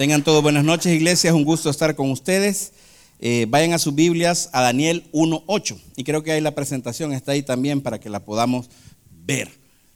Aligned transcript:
Tengan 0.00 0.24
todos 0.24 0.42
buenas 0.42 0.64
noches, 0.64 0.94
iglesia. 0.94 1.28
Es 1.28 1.36
un 1.36 1.44
gusto 1.44 1.68
estar 1.68 1.94
con 1.94 2.10
ustedes. 2.10 2.72
Eh, 3.18 3.44
vayan 3.50 3.74
a 3.74 3.78
sus 3.78 3.94
Biblias 3.94 4.48
a 4.54 4.62
Daniel 4.62 5.06
1.8. 5.12 5.78
Y 5.94 6.04
creo 6.04 6.22
que 6.22 6.32
ahí 6.32 6.40
la 6.40 6.54
presentación 6.54 7.12
está 7.12 7.32
ahí 7.32 7.42
también 7.42 7.82
para 7.82 8.00
que 8.00 8.08
la 8.08 8.24
podamos 8.24 8.70
ver. 9.10 9.50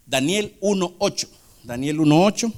Daniel 0.05 0.59
1.8. 0.61 1.27
Daniel 1.63 2.01
1.8. 2.01 2.53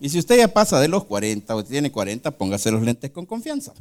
Y 0.00 0.08
si 0.08 0.18
usted 0.18 0.38
ya 0.38 0.48
pasa 0.48 0.80
de 0.80 0.88
los 0.88 1.04
40 1.04 1.54
o 1.54 1.62
tiene 1.62 1.92
40, 1.92 2.30
póngase 2.30 2.70
los 2.70 2.80
lentes 2.80 3.10
con 3.10 3.26
confianza 3.26 3.74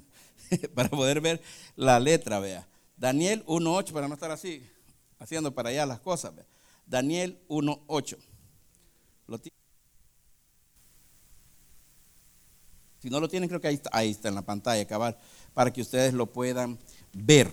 para 0.75 0.89
poder 0.89 1.21
ver 1.21 1.41
la 1.77 2.01
letra, 2.01 2.41
vea. 2.41 2.67
Daniel 2.97 3.45
1.8, 3.45 3.93
para 3.93 4.09
no 4.09 4.15
estar 4.15 4.31
así 4.31 4.61
haciendo 5.20 5.54
para 5.54 5.70
allá 5.70 5.86
las 5.86 6.01
cosas. 6.01 6.36
Vea. 6.36 6.45
Daniel 6.86 7.39
1.8. 7.47 8.17
Si 13.02 13.09
no 13.09 13.20
lo 13.20 13.29
tienen, 13.29 13.47
creo 13.47 13.61
que 13.61 13.79
ahí 13.91 14.12
está, 14.12 14.27
en 14.27 14.35
la 14.35 14.41
pantalla, 14.41 14.85
cabal, 14.85 15.17
para 15.53 15.71
que 15.71 15.81
ustedes 15.81 16.13
lo 16.13 16.26
puedan 16.27 16.77
ver. 17.13 17.49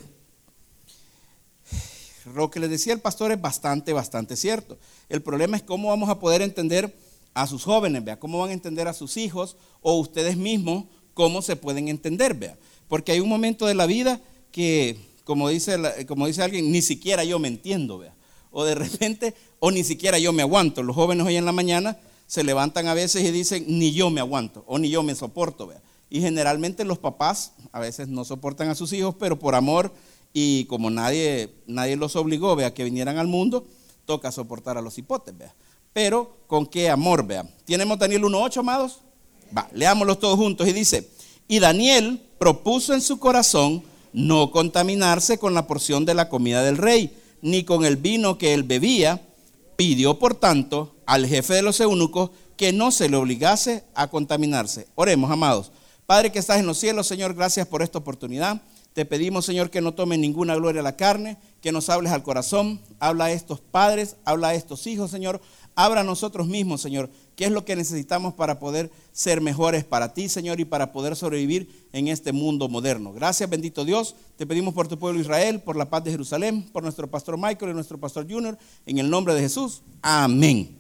Lo 2.35 2.51
que 2.51 2.59
les 2.59 2.71
decía 2.71 2.93
el 2.93 3.01
pastor 3.01 3.31
es 3.31 3.41
bastante, 3.41 3.93
bastante 3.93 4.37
cierto. 4.37 4.77
El 5.09 5.23
problema 5.23 5.57
es 5.57 5.63
cómo 5.63 5.89
vamos 5.89 6.09
a 6.09 6.19
poder 6.19 6.43
entender 6.43 6.93
a 7.35 7.47
sus 7.47 7.63
jóvenes, 7.63 8.03
vea, 8.05 8.19
cómo 8.19 8.41
van 8.41 8.51
a 8.51 8.55
entender 8.55 8.89
a 8.89 8.93
sus 8.93 9.17
hijos 9.17 9.57
o 9.83 9.95
ustedes 9.99 10.37
mismos 10.37 10.87
cómo 11.15 11.43
se 11.43 11.55
pueden 11.55 11.89
entender, 11.89 12.35
vea. 12.35 12.59
Porque 12.89 13.13
hay 13.13 13.21
un 13.21 13.29
momento 13.29 13.67
de 13.67 13.75
la 13.75 13.87
vida 13.87 14.21
que, 14.51 14.99
como 15.25 15.49
dice, 15.49 15.77
como 16.07 16.27
dice 16.27 16.43
alguien, 16.43 16.73
ni 16.73 16.83
siquiera 16.83 17.23
yo 17.23 17.39
me 17.39 17.49
entiendo, 17.49 17.99
vea. 17.99 18.15
O 18.51 18.65
de 18.65 18.75
repente, 18.75 19.35
o 19.61 19.71
ni 19.71 19.85
siquiera 19.85 20.19
yo 20.19 20.33
me 20.33 20.43
aguanto. 20.43 20.83
Los 20.83 20.97
jóvenes 20.97 21.25
hoy 21.27 21.37
en 21.37 21.45
la 21.45 21.53
mañana 21.53 21.99
se 22.27 22.45
levantan 22.45 22.89
a 22.89 22.95
veces 22.95 23.25
y 23.25 23.31
dicen, 23.31 23.65
ni 23.67 23.93
yo 23.93 24.11
me 24.11 24.21
aguanto 24.21 24.65
o 24.67 24.79
ni 24.79 24.91
yo 24.91 25.03
me 25.03 25.15
soporto. 25.15 25.67
Vea. 25.67 25.81
Y 26.11 26.21
generalmente 26.21 26.85
los 26.85 26.99
papás 26.99 27.53
a 27.73 27.81
veces 27.81 28.09
no 28.09 28.25
soportan 28.25 28.69
a 28.69 28.75
sus 28.75 28.93
hijos, 28.93 29.15
pero 29.19 29.39
por 29.39 29.55
amor 29.55 29.93
y 30.33 30.65
como 30.67 30.91
nadie, 30.91 31.55
nadie 31.67 31.97
los 31.97 32.15
obligó 32.17 32.55
vea, 32.57 32.75
que 32.75 32.85
vinieran 32.85 33.19
al 33.19 33.27
mundo, 33.27 33.67
toca 34.05 34.31
soportar 34.31 34.77
a 34.77 34.83
los 34.83 34.99
hipotes. 34.99 35.37
Vea. 35.37 35.55
Pero 35.93 36.37
con 36.47 36.67
qué 36.67 36.91
amor, 36.91 37.27
vea. 37.27 37.49
¿Tenemos 37.65 37.99
Daniel 37.99 38.23
1.8, 38.25 38.59
amados? 38.59 39.01
Va, 39.57 39.69
leámoslos 39.73 40.19
todos 40.19 40.37
juntos 40.37 40.69
y 40.69 40.73
dice, 40.73 41.09
y 41.49 41.59
Daniel 41.59 42.21
propuso 42.39 42.93
en 42.93 43.01
su 43.01 43.19
corazón 43.19 43.83
no 44.13 44.51
contaminarse 44.51 45.39
con 45.39 45.55
la 45.55 45.67
porción 45.67 46.05
de 46.05 46.15
la 46.15 46.29
comida 46.29 46.63
del 46.63 46.77
rey, 46.77 47.17
ni 47.43 47.65
con 47.65 47.85
el 47.85 47.97
vino 47.97 48.39
que 48.39 48.55
él 48.55 48.63
bebía, 48.63 49.23
pidió 49.77 50.19
por 50.19 50.35
tanto 50.35 50.97
al 51.07 51.27
jefe 51.27 51.55
de 51.55 51.63
los 51.63 51.79
eunucos 51.81 52.31
que 52.57 52.73
no 52.73 52.91
se 52.91 53.09
le 53.09 53.17
obligase 53.17 53.85
a 53.95 54.09
contaminarse. 54.09 54.89
Oremos, 54.95 55.31
amados. 55.31 55.71
Padre 56.07 56.33
que 56.33 56.39
estás 56.39 56.59
en 56.59 56.67
los 56.67 56.79
cielos, 56.79 57.07
Señor, 57.07 57.35
gracias 57.35 57.67
por 57.67 57.83
esta 57.83 57.99
oportunidad. 57.99 58.63
Te 58.93 59.05
pedimos, 59.05 59.45
Señor, 59.45 59.69
que 59.69 59.83
no 59.83 59.93
tome 59.93 60.17
ninguna 60.17 60.55
gloria 60.55 60.81
a 60.81 60.85
la 60.85 60.97
carne, 60.97 61.37
que 61.61 61.71
nos 61.71 61.91
hables 61.91 62.13
al 62.13 62.23
corazón. 62.23 62.81
Habla 62.99 63.27
a 63.27 63.33
estos 63.33 63.61
padres, 63.61 64.17
habla 64.25 64.49
a 64.49 64.55
estos 64.55 64.87
hijos, 64.87 65.11
Señor. 65.11 65.43
Abra 65.79 66.01
a 66.01 66.05
nosotros 66.05 66.47
mismos, 66.47 66.81
Señor, 66.81 67.11
qué 67.37 67.45
es 67.45 67.51
lo 67.51 67.67
que 67.67 67.77
necesitamos 67.77 68.33
para 68.33 68.59
poder 68.59 68.91
ser 69.13 69.43
mejores 69.43 69.85
para 69.85 70.15
ti, 70.15 70.31
Señor, 70.31 70.59
y 70.59 70.65
para 70.65 70.91
poder 70.91 71.15
sobrevivir 71.17 71.87
en 71.93 72.09
este 72.09 72.33
mundo 72.33 72.67
moderno. 72.71 73.13
Gracias, 73.13 73.51
bendito 73.51 73.85
Dios. 73.85 74.17
Te 74.37 74.47
pedimos 74.47 74.73
por 74.73 74.89
tu 74.89 74.99
pueblo 74.99 75.21
Israel, 75.21 75.61
por 75.61 75.77
la 75.77 75.91
paz 75.91 76.03
de 76.03 76.13
Jerusalén, 76.13 76.63
por 76.73 76.83
nuestro 76.83 77.11
pastor 77.11 77.37
Michael 77.37 77.73
y 77.73 77.75
nuestro 77.75 78.01
pastor 78.01 78.27
Junior, 78.27 78.57
en 78.87 78.97
el 78.97 79.11
nombre 79.11 79.35
de 79.35 79.43
Jesús. 79.43 79.83
Amén. 80.01 80.79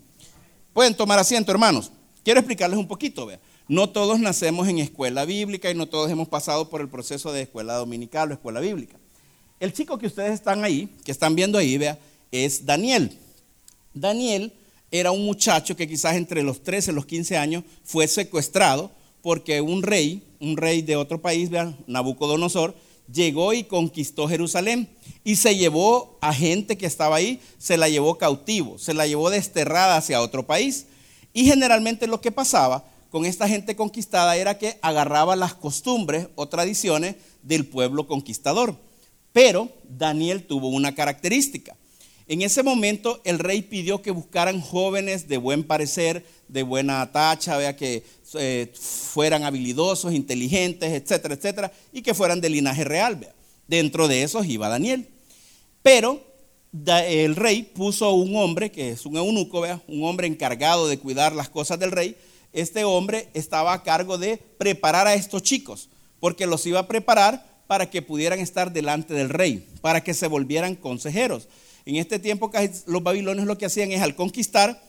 Pueden 0.72 0.94
tomar 0.94 1.18
asiento, 1.18 1.52
hermanos. 1.52 1.92
Quiero 2.24 2.40
explicarles 2.40 2.78
un 2.78 2.88
poquito, 2.88 3.26
vea. 3.26 3.38
No 3.68 3.90
todos 3.90 4.18
nacemos 4.18 4.66
en 4.66 4.78
escuela 4.78 5.26
bíblica 5.26 5.70
y 5.70 5.74
no 5.74 5.86
todos 5.86 6.10
hemos 6.10 6.28
pasado 6.28 6.70
por 6.70 6.80
el 6.80 6.88
proceso 6.88 7.32
de 7.32 7.42
escuela 7.42 7.74
dominical 7.74 8.30
o 8.30 8.32
escuela 8.32 8.60
bíblica. 8.60 8.96
El 9.60 9.74
chico 9.74 9.98
que 9.98 10.06
ustedes 10.06 10.32
están 10.32 10.64
ahí, 10.64 10.88
que 11.04 11.12
están 11.12 11.34
viendo 11.34 11.58
ahí, 11.58 11.76
vea, 11.76 11.98
es 12.32 12.64
Daniel. 12.64 13.18
Daniel 13.92 14.54
era 14.90 15.10
un 15.10 15.24
muchacho 15.24 15.76
que 15.76 15.88
quizás 15.88 16.16
entre 16.16 16.42
los 16.42 16.62
13 16.62 16.90
y 16.90 16.94
los 16.94 17.06
15 17.06 17.36
años 17.36 17.64
fue 17.84 18.06
secuestrado 18.08 18.90
porque 19.22 19.60
un 19.60 19.82
rey, 19.82 20.22
un 20.40 20.56
rey 20.56 20.82
de 20.82 20.96
otro 20.96 21.20
país, 21.20 21.50
Nabucodonosor, 21.86 22.74
llegó 23.12 23.52
y 23.52 23.64
conquistó 23.64 24.28
Jerusalén 24.28 24.88
y 25.24 25.36
se 25.36 25.56
llevó 25.56 26.18
a 26.20 26.32
gente 26.32 26.78
que 26.78 26.86
estaba 26.86 27.16
ahí, 27.16 27.40
se 27.58 27.76
la 27.76 27.88
llevó 27.88 28.18
cautivo, 28.18 28.78
se 28.78 28.94
la 28.94 29.06
llevó 29.06 29.30
desterrada 29.30 29.96
hacia 29.96 30.22
otro 30.22 30.46
país. 30.46 30.86
Y 31.32 31.44
generalmente 31.44 32.06
lo 32.06 32.20
que 32.20 32.32
pasaba 32.32 32.84
con 33.10 33.24
esta 33.24 33.48
gente 33.48 33.76
conquistada 33.76 34.36
era 34.36 34.58
que 34.58 34.78
agarraba 34.82 35.36
las 35.36 35.54
costumbres 35.54 36.28
o 36.36 36.48
tradiciones 36.48 37.16
del 37.42 37.66
pueblo 37.66 38.06
conquistador. 38.06 38.76
Pero 39.32 39.68
Daniel 39.88 40.46
tuvo 40.46 40.68
una 40.68 40.94
característica. 40.94 41.76
En 42.28 42.42
ese 42.42 42.64
momento 42.64 43.20
el 43.24 43.38
rey 43.38 43.62
pidió 43.62 44.02
que 44.02 44.10
buscaran 44.10 44.60
jóvenes 44.60 45.28
de 45.28 45.36
buen 45.36 45.62
parecer, 45.62 46.26
de 46.48 46.64
buena 46.64 47.12
tacha, 47.12 47.56
vea 47.56 47.76
que 47.76 48.02
eh, 48.34 48.72
fueran 48.74 49.44
habilidosos, 49.44 50.12
inteligentes, 50.12 50.90
etcétera, 50.92 51.34
etcétera, 51.34 51.72
y 51.92 52.02
que 52.02 52.14
fueran 52.14 52.40
de 52.40 52.50
linaje 52.50 52.82
real. 52.82 53.14
Vea. 53.14 53.32
Dentro 53.68 54.08
de 54.08 54.24
esos 54.24 54.44
iba 54.46 54.68
Daniel. 54.68 55.08
Pero 55.82 56.20
el 56.88 57.36
rey 57.36 57.62
puso 57.62 58.12
un 58.12 58.34
hombre, 58.34 58.72
que 58.72 58.90
es 58.90 59.06
un 59.06 59.16
eunuco, 59.16 59.60
vea, 59.60 59.80
un 59.86 60.02
hombre 60.02 60.26
encargado 60.26 60.88
de 60.88 60.98
cuidar 60.98 61.32
las 61.32 61.48
cosas 61.48 61.78
del 61.78 61.92
rey. 61.92 62.16
Este 62.52 62.82
hombre 62.82 63.28
estaba 63.34 63.72
a 63.72 63.84
cargo 63.84 64.18
de 64.18 64.36
preparar 64.36 65.06
a 65.06 65.14
estos 65.14 65.44
chicos, 65.44 65.90
porque 66.18 66.46
los 66.46 66.66
iba 66.66 66.80
a 66.80 66.88
preparar 66.88 67.62
para 67.68 67.88
que 67.88 68.02
pudieran 68.02 68.40
estar 68.40 68.72
delante 68.72 69.14
del 69.14 69.28
rey, 69.28 69.64
para 69.80 70.02
que 70.02 70.12
se 70.12 70.26
volvieran 70.26 70.74
consejeros 70.74 71.46
en 71.86 71.96
este 71.96 72.18
tiempo 72.18 72.50
los 72.86 73.02
babilonios 73.02 73.46
lo 73.46 73.56
que 73.56 73.66
hacían 73.66 73.92
es 73.92 74.02
al 74.02 74.16
conquistar, 74.16 74.82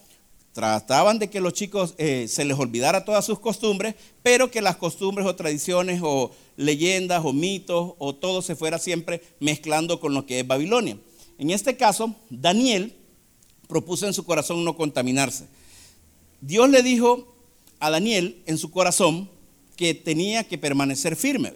trataban 0.51 1.19
de 1.19 1.29
que 1.29 1.39
los 1.39 1.53
chicos 1.53 1.93
eh, 1.99 2.27
se 2.27 2.43
les 2.43 2.57
olvidara 2.57 3.05
todas 3.05 3.23
sus 3.23 3.37
costumbres, 3.37 3.93
pero 4.23 4.49
que 4.49 4.61
las 4.61 4.77
costumbres 4.77 5.27
o 5.27 5.35
tradiciones 5.35 6.01
o 6.03 6.31
leyendas 6.55 7.23
o 7.23 7.31
mitos 7.31 7.93
o 7.99 8.15
todo 8.15 8.41
se 8.41 8.55
fuera 8.55 8.79
siempre 8.79 9.21
mezclando 9.39 9.99
con 9.99 10.15
lo 10.15 10.25
que 10.25 10.39
es 10.39 10.47
Babilonia. 10.47 10.97
En 11.37 11.51
este 11.51 11.77
caso, 11.77 12.15
Daniel 12.31 12.95
propuso 13.67 14.07
en 14.07 14.13
su 14.15 14.25
corazón 14.25 14.65
no 14.65 14.75
contaminarse. 14.75 15.45
Dios 16.41 16.67
le 16.71 16.81
dijo 16.81 17.35
a 17.79 17.91
Daniel 17.91 18.41
en 18.47 18.57
su 18.57 18.71
corazón 18.71 19.29
que 19.75 19.93
tenía 19.93 20.43
que 20.43 20.57
permanecer 20.57 21.15
firme. 21.15 21.53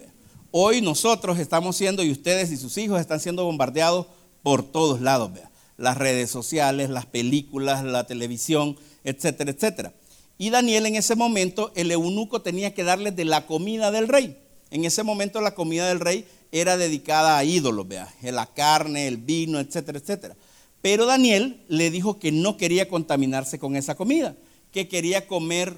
Hoy 0.51 0.81
nosotros 0.81 1.39
estamos 1.39 1.75
siendo, 1.75 2.03
y 2.03 2.11
ustedes 2.11 2.51
y 2.51 2.57
sus 2.57 2.77
hijos 2.77 3.01
están 3.01 3.19
siendo 3.19 3.45
bombardeados 3.45 4.05
por 4.43 4.63
todos 4.63 5.01
lados, 5.01 5.33
vea. 5.33 5.49
Las 5.77 5.97
redes 5.97 6.29
sociales, 6.29 6.89
las 6.89 7.05
películas, 7.05 7.83
la 7.83 8.05
televisión, 8.05 8.77
etcétera, 9.03 9.51
etcétera. 9.51 9.93
Y 10.37 10.49
Daniel 10.49 10.85
en 10.85 10.95
ese 10.95 11.15
momento, 11.15 11.71
el 11.75 11.91
eunuco 11.91 12.41
tenía 12.41 12.73
que 12.73 12.83
darle 12.83 13.11
de 13.11 13.25
la 13.25 13.45
comida 13.45 13.91
del 13.91 14.07
rey. 14.07 14.37
En 14.71 14.85
ese 14.85 15.03
momento 15.03 15.41
la 15.41 15.53
comida 15.53 15.87
del 15.87 15.99
rey 15.99 16.25
era 16.51 16.77
dedicada 16.77 17.37
a 17.37 17.43
ídolos, 17.43 17.87
vea, 17.87 18.13
la 18.21 18.45
carne, 18.45 19.07
el 19.07 19.17
vino, 19.17 19.59
etcétera, 19.59 19.99
etcétera. 19.99 20.35
Pero 20.81 21.05
Daniel 21.05 21.61
le 21.67 21.91
dijo 21.91 22.19
que 22.19 22.31
no 22.31 22.57
quería 22.57 22.87
contaminarse 22.87 23.59
con 23.59 23.75
esa 23.75 23.95
comida, 23.95 24.35
que 24.71 24.87
quería 24.87 25.27
comer, 25.27 25.75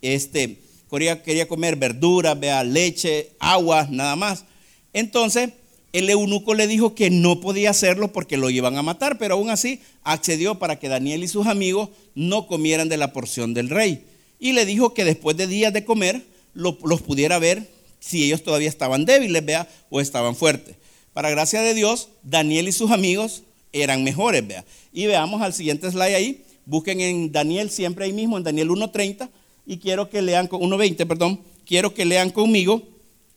este, 0.00 0.60
quería, 0.90 1.46
comer 1.48 1.76
verduras, 1.76 2.38
vea, 2.38 2.64
leche, 2.64 3.32
agua, 3.38 3.86
nada 3.90 4.16
más. 4.16 4.44
Entonces, 4.92 5.50
el 5.92 6.10
eunuco 6.10 6.54
le 6.54 6.66
dijo 6.66 6.94
que 6.94 7.10
no 7.10 7.40
podía 7.40 7.70
hacerlo 7.70 8.12
porque 8.12 8.36
lo 8.36 8.50
iban 8.50 8.76
a 8.76 8.82
matar, 8.82 9.18
pero 9.18 9.34
aún 9.34 9.50
así 9.50 9.80
accedió 10.02 10.58
para 10.58 10.78
que 10.78 10.88
Daniel 10.88 11.24
y 11.24 11.28
sus 11.28 11.46
amigos 11.46 11.88
no 12.14 12.46
comieran 12.46 12.88
de 12.88 12.98
la 12.98 13.12
porción 13.12 13.54
del 13.54 13.70
rey. 13.70 14.04
Y 14.38 14.52
le 14.52 14.66
dijo 14.66 14.92
que 14.92 15.04
después 15.04 15.36
de 15.36 15.46
días 15.46 15.72
de 15.72 15.84
comer 15.84 16.24
los 16.54 17.02
pudiera 17.02 17.38
ver 17.38 17.68
si 18.00 18.24
ellos 18.24 18.42
todavía 18.42 18.68
estaban 18.68 19.04
débiles, 19.04 19.44
vea, 19.44 19.68
o 19.90 20.00
estaban 20.00 20.36
fuertes. 20.36 20.76
Para 21.12 21.30
gracia 21.30 21.62
de 21.62 21.74
Dios, 21.74 22.10
Daniel 22.22 22.68
y 22.68 22.72
sus 22.72 22.90
amigos 22.90 23.42
eran 23.72 24.04
mejores, 24.04 24.46
vea. 24.46 24.64
Y 24.92 25.06
veamos 25.06 25.42
al 25.42 25.52
siguiente 25.52 25.90
slide 25.90 26.14
ahí. 26.14 26.44
Busquen 26.64 27.00
en 27.00 27.32
Daniel 27.32 27.70
siempre 27.70 28.04
ahí 28.04 28.12
mismo, 28.12 28.36
en 28.36 28.44
Daniel 28.44 28.68
1.30, 28.68 29.30
y 29.66 29.78
quiero 29.78 30.10
que 30.10 30.20
lean, 30.20 30.48
1.20, 30.48 31.06
perdón, 31.06 31.40
quiero 31.66 31.94
que 31.94 32.04
lean 32.04 32.30
conmigo 32.30 32.82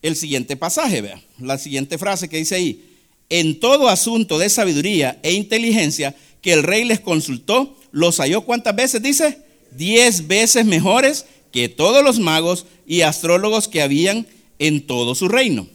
el 0.02 0.16
siguiente 0.16 0.58
pasaje, 0.58 1.02
vea, 1.02 1.22
la 1.40 1.58
siguiente 1.58 1.98
frase 1.98 2.28
que 2.28 2.38
dice 2.38 2.56
ahí, 2.56 2.98
en 3.30 3.60
todo 3.60 3.88
asunto 3.88 4.40
de 4.40 4.50
sabiduría 4.50 5.20
e 5.24 5.34
inteligencia 5.34 6.16
que 6.42 6.54
el 6.54 6.64
rey 6.64 6.84
les 6.84 7.00
consultó, 7.00 7.78
los 7.92 8.18
halló 8.18 8.42
cuántas 8.42 8.76
veces, 8.76 9.02
dice, 9.02 9.40
diez 9.72 10.28
veces 10.28 10.66
mejores 10.66 11.26
que 11.52 11.70
todos 11.70 12.04
los 12.04 12.20
magos 12.20 12.66
y 12.86 13.02
astrólogos 13.02 13.68
que 13.68 13.82
habían 13.82 14.28
en 14.60 14.86
todo 14.86 15.16
su 15.16 15.28
reino. 15.28 15.68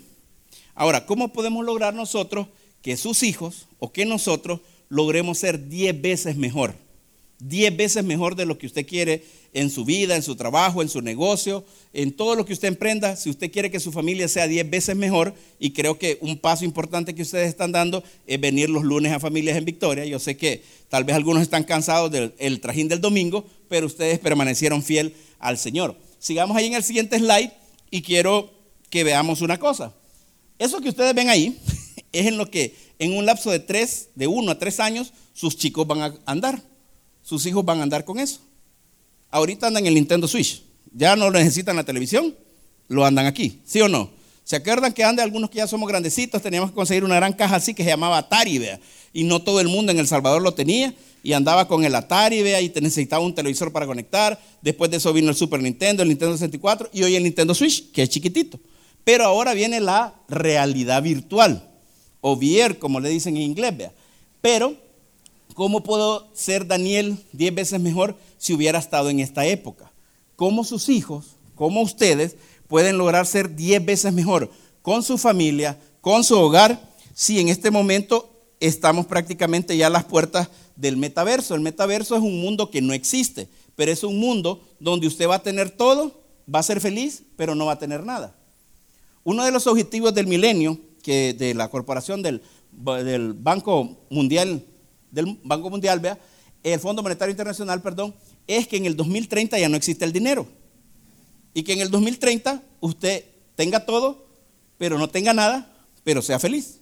Ahora, 0.75 1.07
¿cómo 1.07 1.33
podemos 1.33 1.65
lograr 1.65 1.95
nosotros 1.95 2.49
que 2.83 2.97
sus 2.97 3.23
hijos 3.23 3.67
o 3.79 3.93
que 3.93 4.05
nosotros 4.05 4.61
logremos 4.89 5.39
ser 5.39 5.69
diez 5.69 5.99
veces 5.99 6.37
mejor? 6.37 6.75
Diez 7.39 7.75
veces 7.77 8.05
mejor 8.05 8.37
de 8.37 8.47
lo 8.47 8.59
que 8.59 8.67
usted 8.67 8.87
quiere 8.87 9.25
en 9.57 9.71
su 9.71 9.87
vida, 9.87 10.17
en 10.17 10.23
su 10.23 10.37
trabajo, 10.37 10.83
en 10.83 10.91
su 10.91 11.01
negocio, 11.01 11.65
en 11.95 12.13
todo 12.13 12.35
lo 12.35 12.45
que 12.45 12.53
usted 12.53 12.69
emprenda, 12.69 13.17
si 13.17 13.31
usted 13.31 13.51
quiere 13.51 13.71
que 13.71 13.81
su 13.81 13.91
familia 13.91 14.29
sea 14.29 14.47
10 14.47 14.69
veces 14.69 14.95
mejor, 14.95 15.35
y 15.59 15.71
creo 15.71 15.99
que 15.99 16.19
un 16.21 16.37
paso 16.37 16.67
importante 16.67 17.15
que 17.15 17.23
ustedes 17.23 17.49
están 17.49 17.73
dando 17.73 18.05
es 18.27 18.39
venir 18.39 18.69
los 18.69 18.85
lunes 18.85 19.13
a 19.13 19.19
Familias 19.19 19.57
en 19.57 19.65
Victoria. 19.65 20.05
Yo 20.05 20.19
sé 20.19 20.37
que 20.37 20.63
tal 20.91 21.05
vez 21.05 21.17
algunos 21.17 21.43
están 21.43 21.65
cansados 21.65 22.11
del 22.11 22.61
trajín 22.61 22.89
del 22.89 23.01
domingo, 23.01 23.47
pero 23.67 23.87
ustedes 23.87 24.19
permanecieron 24.19 24.83
fiel 24.83 25.15
al 25.39 25.57
Señor. 25.57 25.97
Sigamos 26.19 26.55
ahí 26.55 26.67
en 26.67 26.75
el 26.75 26.83
siguiente 26.83 27.19
slide 27.19 27.51
y 27.91 28.03
quiero 28.03 28.53
que 28.91 29.05
veamos 29.05 29.41
una 29.41 29.59
cosa. 29.59 29.95
Eso 30.59 30.83
que 30.83 30.91
ustedes 30.91 31.15
ven 31.15 31.31
ahí 31.31 31.59
es 32.13 32.27
en 32.27 32.37
lo 32.37 32.51
que 32.51 32.77
en 32.99 33.17
un 33.17 33.25
lapso 33.25 33.51
de 33.51 33.61
tres, 33.61 34.11
de 34.15 34.27
uno 34.27 34.53
a 34.53 34.59
tres 34.59 34.81
años, 34.81 35.15
sus 35.33 35.57
chicos 35.57 35.87
van 35.87 36.03
a 36.03 36.15
andar. 36.27 36.63
Sus 37.23 37.47
hijos 37.47 37.65
van 37.65 37.81
a 37.81 37.85
andar 37.85 38.05
con 38.05 38.19
eso. 38.19 38.41
Ahorita 39.37 39.67
andan 39.67 39.83
en 39.83 39.89
el 39.89 39.95
Nintendo 39.97 40.27
Switch. 40.27 40.63
Ya 40.95 41.15
no 41.15 41.31
necesitan 41.31 41.77
la 41.77 41.85
televisión, 41.85 42.35
lo 42.89 43.05
andan 43.05 43.27
aquí, 43.27 43.61
¿sí 43.67 43.83
o 43.83 43.89
no? 43.89 44.09
¿Se 44.45 44.57
acuerdan 44.57 44.95
que 44.95 45.05
andan 45.05 45.25
algunos 45.25 45.51
que 45.51 45.59
ya 45.59 45.67
somos 45.67 45.87
grandecitos? 45.87 46.41
Teníamos 46.41 46.71
que 46.71 46.75
conseguir 46.75 47.05
una 47.05 47.17
gran 47.17 47.35
caja 47.35 47.57
así 47.57 47.75
que 47.75 47.85
se 47.85 47.91
llamaba 47.91 48.17
Atari, 48.17 48.57
vea. 48.57 48.81
Y 49.13 49.25
no 49.25 49.43
todo 49.43 49.61
el 49.61 49.69
mundo 49.69 49.93
en 49.93 49.99
El 49.99 50.09
Salvador 50.09 50.41
lo 50.41 50.55
tenía. 50.55 50.95
Y 51.23 51.35
andaba 51.35 51.69
con 51.69 51.85
el 51.85 51.95
Atari, 51.95 52.43
vea, 52.43 52.63
y 52.63 52.73
necesitaba 52.81 53.23
un 53.23 53.35
televisor 53.35 53.73
para 53.73 53.85
conectar. 53.85 54.41
Después 54.63 54.91
de 54.91 54.97
eso 54.97 55.13
vino 55.13 55.29
el 55.29 55.37
Super 55.37 55.61
Nintendo, 55.61 56.03
el 56.03 56.09
Nintendo 56.09 56.35
64 56.35 56.89
y 56.95 57.03
hoy 57.03 57.15
el 57.15 57.25
Nintendo 57.25 57.55
Switch, 57.55 57.91
que 57.93 58.05
es 58.05 58.09
chiquitito. 58.09 58.59
Pero 59.05 59.25
ahora 59.25 59.53
viene 59.53 59.81
la 59.81 60.15
realidad 60.29 61.03
virtual, 61.03 61.63
o 62.23 62.37
VR, 62.37 62.79
como 62.79 63.01
le 63.01 63.11
dicen 63.11 63.37
en 63.37 63.43
inglés, 63.43 63.77
vea. 63.77 63.93
Pero, 64.41 64.77
¿cómo 65.53 65.83
puedo 65.83 66.27
ser 66.33 66.67
Daniel 66.67 67.19
10 67.33 67.55
veces 67.55 67.81
mejor 67.81 68.17
si 68.39 68.55
hubiera 68.55 68.79
estado 68.79 69.11
en 69.11 69.21
esta 69.21 69.47
época? 69.47 69.93
¿Cómo 70.37 70.65
sus 70.65 70.89
hijos, 70.89 71.37
cómo 71.55 71.83
ustedes 71.83 72.37
pueden 72.69 72.99
lograr 72.99 73.27
ser 73.27 73.55
10 73.55 73.85
veces 73.85 74.13
mejor 74.13 74.51
con 74.83 75.03
su 75.03 75.19
familia, 75.19 75.79
con 76.01 76.25
su 76.25 76.39
hogar, 76.39 76.91
si 77.15 77.41
en 77.41 77.49
este 77.49 77.71
momento 77.71 78.31
estamos 78.61 79.07
prácticamente 79.07 79.77
ya 79.77 79.87
a 79.87 79.91
las 79.91 80.05
puertas 80.05 80.49
del 80.77 80.97
metaverso? 80.97 81.55
El 81.55 81.63
metaverso 81.63 82.17
es 82.17 82.23
un 82.23 82.41
mundo 82.41 82.71
que 82.71 82.83
no 82.83 82.93
existe, 82.93 83.49
pero 83.75 83.93
es 83.93 84.05
un 84.05 84.19
mundo 84.19 84.63
donde 84.79 85.07
usted 85.07 85.29
va 85.29 85.37
a 85.37 85.43
tener 85.43 85.71
todo, 85.71 86.23
va 86.53 86.59
a 86.59 86.65
ser 86.65 86.81
feliz, 86.81 87.23
pero 87.37 87.55
no 87.55 87.67
va 87.67 87.73
a 87.73 87.79
tener 87.79 88.05
nada. 88.05 88.35
Uno 89.25 89.45
de 89.45 89.51
los 89.51 89.67
objetivos 89.67 90.15
del 90.15 90.27
milenio, 90.27 90.79
que 91.03 91.35
de 91.35 91.55
la 91.55 91.69
corporación 91.69 92.23
del, 92.23 92.43
del 92.73 93.33
Banco 93.33 93.97
Mundial, 94.11 94.65
del 95.11 95.39
Banco 95.43 95.71
Mundial, 95.71 96.01
vea, 96.01 96.19
el 96.63 96.81
Fondo 96.81 97.03
Monetario 97.03 97.31
Internacional, 97.31 97.81
perdón, 97.81 98.15
es 98.47 98.69
que 98.69 98.77
en 98.77 98.87
el 98.87 98.97
2030 98.97 99.59
ya 99.59 99.69
no 99.69 99.77
existe 99.77 100.05
el 100.05 100.13
dinero. 100.13 100.47
Y 101.55 101.63
que 101.63 101.73
en 101.73 101.81
el 101.81 101.91
2030 101.91 102.63
usted 102.81 103.25
tenga 103.55 103.87
todo, 103.87 104.27
pero 104.79 104.99
no 104.99 105.09
tenga 105.09 105.33
nada, 105.33 105.73
pero 106.05 106.23
sea 106.23 106.39
feliz. 106.39 106.81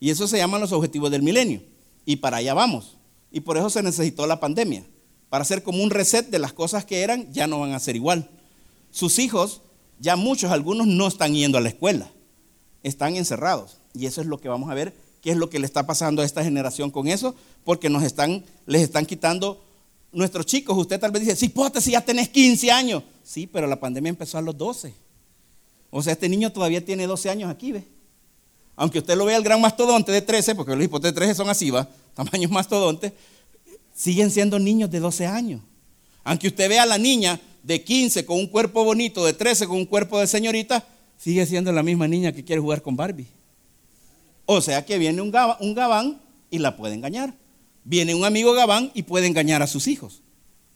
Y 0.00 0.10
eso 0.10 0.26
se 0.26 0.38
llaman 0.38 0.60
los 0.60 0.72
objetivos 0.72 1.10
del 1.10 1.22
milenio. 1.22 1.62
Y 2.04 2.16
para 2.16 2.38
allá 2.38 2.54
vamos. 2.54 2.96
Y 3.30 3.40
por 3.40 3.56
eso 3.56 3.70
se 3.70 3.82
necesitó 3.82 4.26
la 4.26 4.40
pandemia. 4.40 4.84
Para 5.28 5.42
hacer 5.42 5.62
como 5.62 5.82
un 5.82 5.90
reset 5.90 6.28
de 6.28 6.38
las 6.38 6.52
cosas 6.52 6.84
que 6.84 7.02
eran, 7.02 7.32
ya 7.32 7.46
no 7.46 7.60
van 7.60 7.72
a 7.72 7.80
ser 7.80 7.96
igual. 7.96 8.30
Sus 8.90 9.18
hijos, 9.18 9.60
ya 10.00 10.16
muchos, 10.16 10.50
algunos 10.50 10.86
no 10.86 11.06
están 11.06 11.34
yendo 11.34 11.58
a 11.58 11.60
la 11.60 11.68
escuela. 11.68 12.10
Están 12.82 13.16
encerrados. 13.16 13.78
Y 13.94 14.06
eso 14.06 14.20
es 14.20 14.26
lo 14.26 14.38
que 14.38 14.48
vamos 14.48 14.70
a 14.70 14.74
ver 14.74 14.94
qué 15.22 15.30
es 15.30 15.36
lo 15.36 15.50
que 15.50 15.58
le 15.58 15.66
está 15.66 15.86
pasando 15.86 16.22
a 16.22 16.24
esta 16.24 16.44
generación 16.44 16.90
con 16.90 17.08
eso, 17.08 17.34
porque 17.64 17.90
nos 17.90 18.02
están, 18.02 18.44
les 18.66 18.82
están 18.82 19.06
quitando 19.06 19.62
nuestros 20.12 20.46
chicos. 20.46 20.76
Usted 20.76 20.98
tal 20.98 21.10
vez 21.10 21.22
dice, 21.22 21.36
sí, 21.36 21.48
pote, 21.48 21.80
si 21.80 21.92
ya 21.92 22.00
tenés 22.00 22.28
15 22.28 22.70
años. 22.70 23.02
Sí, 23.22 23.46
pero 23.46 23.66
la 23.66 23.78
pandemia 23.78 24.10
empezó 24.10 24.38
a 24.38 24.42
los 24.42 24.56
12. 24.56 24.94
O 25.90 26.02
sea, 26.02 26.12
este 26.12 26.28
niño 26.28 26.52
todavía 26.52 26.84
tiene 26.84 27.06
12 27.06 27.30
años 27.30 27.50
aquí, 27.50 27.72
¿ve? 27.72 27.84
Aunque 28.76 28.98
usted 28.98 29.16
lo 29.16 29.24
vea 29.24 29.36
el 29.36 29.42
gran 29.42 29.60
mastodonte 29.60 30.12
de 30.12 30.22
13, 30.22 30.54
porque 30.54 30.74
los 30.76 30.84
hipotes 30.84 31.12
de 31.12 31.14
13 31.14 31.34
son 31.34 31.48
así, 31.48 31.70
¿va? 31.70 31.88
Tamaños 32.14 32.50
mastodontes, 32.50 33.12
siguen 33.94 34.30
siendo 34.30 34.58
niños 34.58 34.90
de 34.90 35.00
12 35.00 35.26
años. 35.26 35.60
Aunque 36.22 36.48
usted 36.48 36.68
vea 36.68 36.84
a 36.84 36.86
la 36.86 36.98
niña 36.98 37.40
de 37.62 37.82
15 37.82 38.24
con 38.24 38.38
un 38.38 38.46
cuerpo 38.46 38.84
bonito, 38.84 39.24
de 39.24 39.32
13 39.32 39.66
con 39.66 39.76
un 39.76 39.86
cuerpo 39.86 40.20
de 40.20 40.26
señorita, 40.26 40.86
sigue 41.16 41.44
siendo 41.46 41.72
la 41.72 41.82
misma 41.82 42.06
niña 42.06 42.32
que 42.32 42.44
quiere 42.44 42.60
jugar 42.60 42.82
con 42.82 42.96
Barbie. 42.96 43.26
O 44.46 44.60
sea 44.60 44.84
que 44.86 44.96
viene 44.98 45.20
un, 45.20 45.30
gabán, 45.30 46.20
y 46.50 46.58
la 46.58 46.76
puede 46.76 46.94
engañar. 46.94 47.34
Viene 47.88 48.14
un 48.14 48.26
amigo 48.26 48.52
gabán 48.52 48.90
y 48.92 49.02
puede 49.02 49.26
engañar 49.26 49.62
a 49.62 49.66
sus 49.66 49.88
hijos. 49.88 50.20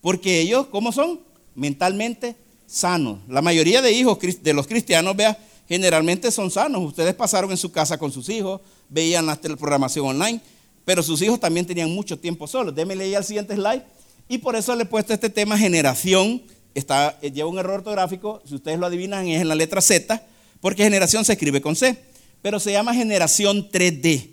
Porque 0.00 0.40
ellos, 0.40 0.68
¿cómo 0.68 0.92
son? 0.92 1.20
Mentalmente 1.54 2.36
sanos. 2.66 3.18
La 3.28 3.42
mayoría 3.42 3.82
de 3.82 3.92
hijos 3.92 4.18
de 4.18 4.54
los 4.54 4.66
cristianos, 4.66 5.14
vea, 5.14 5.38
generalmente 5.68 6.30
son 6.30 6.50
sanos. 6.50 6.82
Ustedes 6.82 7.14
pasaron 7.14 7.50
en 7.50 7.58
su 7.58 7.70
casa 7.70 7.98
con 7.98 8.10
sus 8.10 8.30
hijos, 8.30 8.62
veían 8.88 9.26
la 9.26 9.36
programación 9.36 10.06
online, 10.06 10.40
pero 10.86 11.02
sus 11.02 11.20
hijos 11.20 11.38
también 11.38 11.66
tenían 11.66 11.92
mucho 11.94 12.18
tiempo 12.18 12.46
solos. 12.46 12.74
Déme 12.74 12.96
leer 12.96 13.18
al 13.18 13.24
siguiente 13.24 13.54
slide. 13.54 13.82
Y 14.26 14.38
por 14.38 14.56
eso 14.56 14.74
le 14.74 14.84
he 14.84 14.86
puesto 14.86 15.12
este 15.12 15.28
tema 15.28 15.58
generación. 15.58 16.42
Está, 16.74 17.18
eh, 17.20 17.30
lleva 17.30 17.50
un 17.50 17.58
error 17.58 17.80
ortográfico, 17.80 18.40
si 18.46 18.54
ustedes 18.54 18.78
lo 18.78 18.86
adivinan, 18.86 19.28
es 19.28 19.42
en 19.42 19.48
la 19.48 19.54
letra 19.54 19.82
Z, 19.82 20.26
porque 20.62 20.82
generación 20.82 21.26
se 21.26 21.34
escribe 21.34 21.60
con 21.60 21.76
C 21.76 21.98
pero 22.42 22.58
se 22.58 22.72
llama 22.72 22.92
generación 22.92 23.70
3D, 23.70 24.30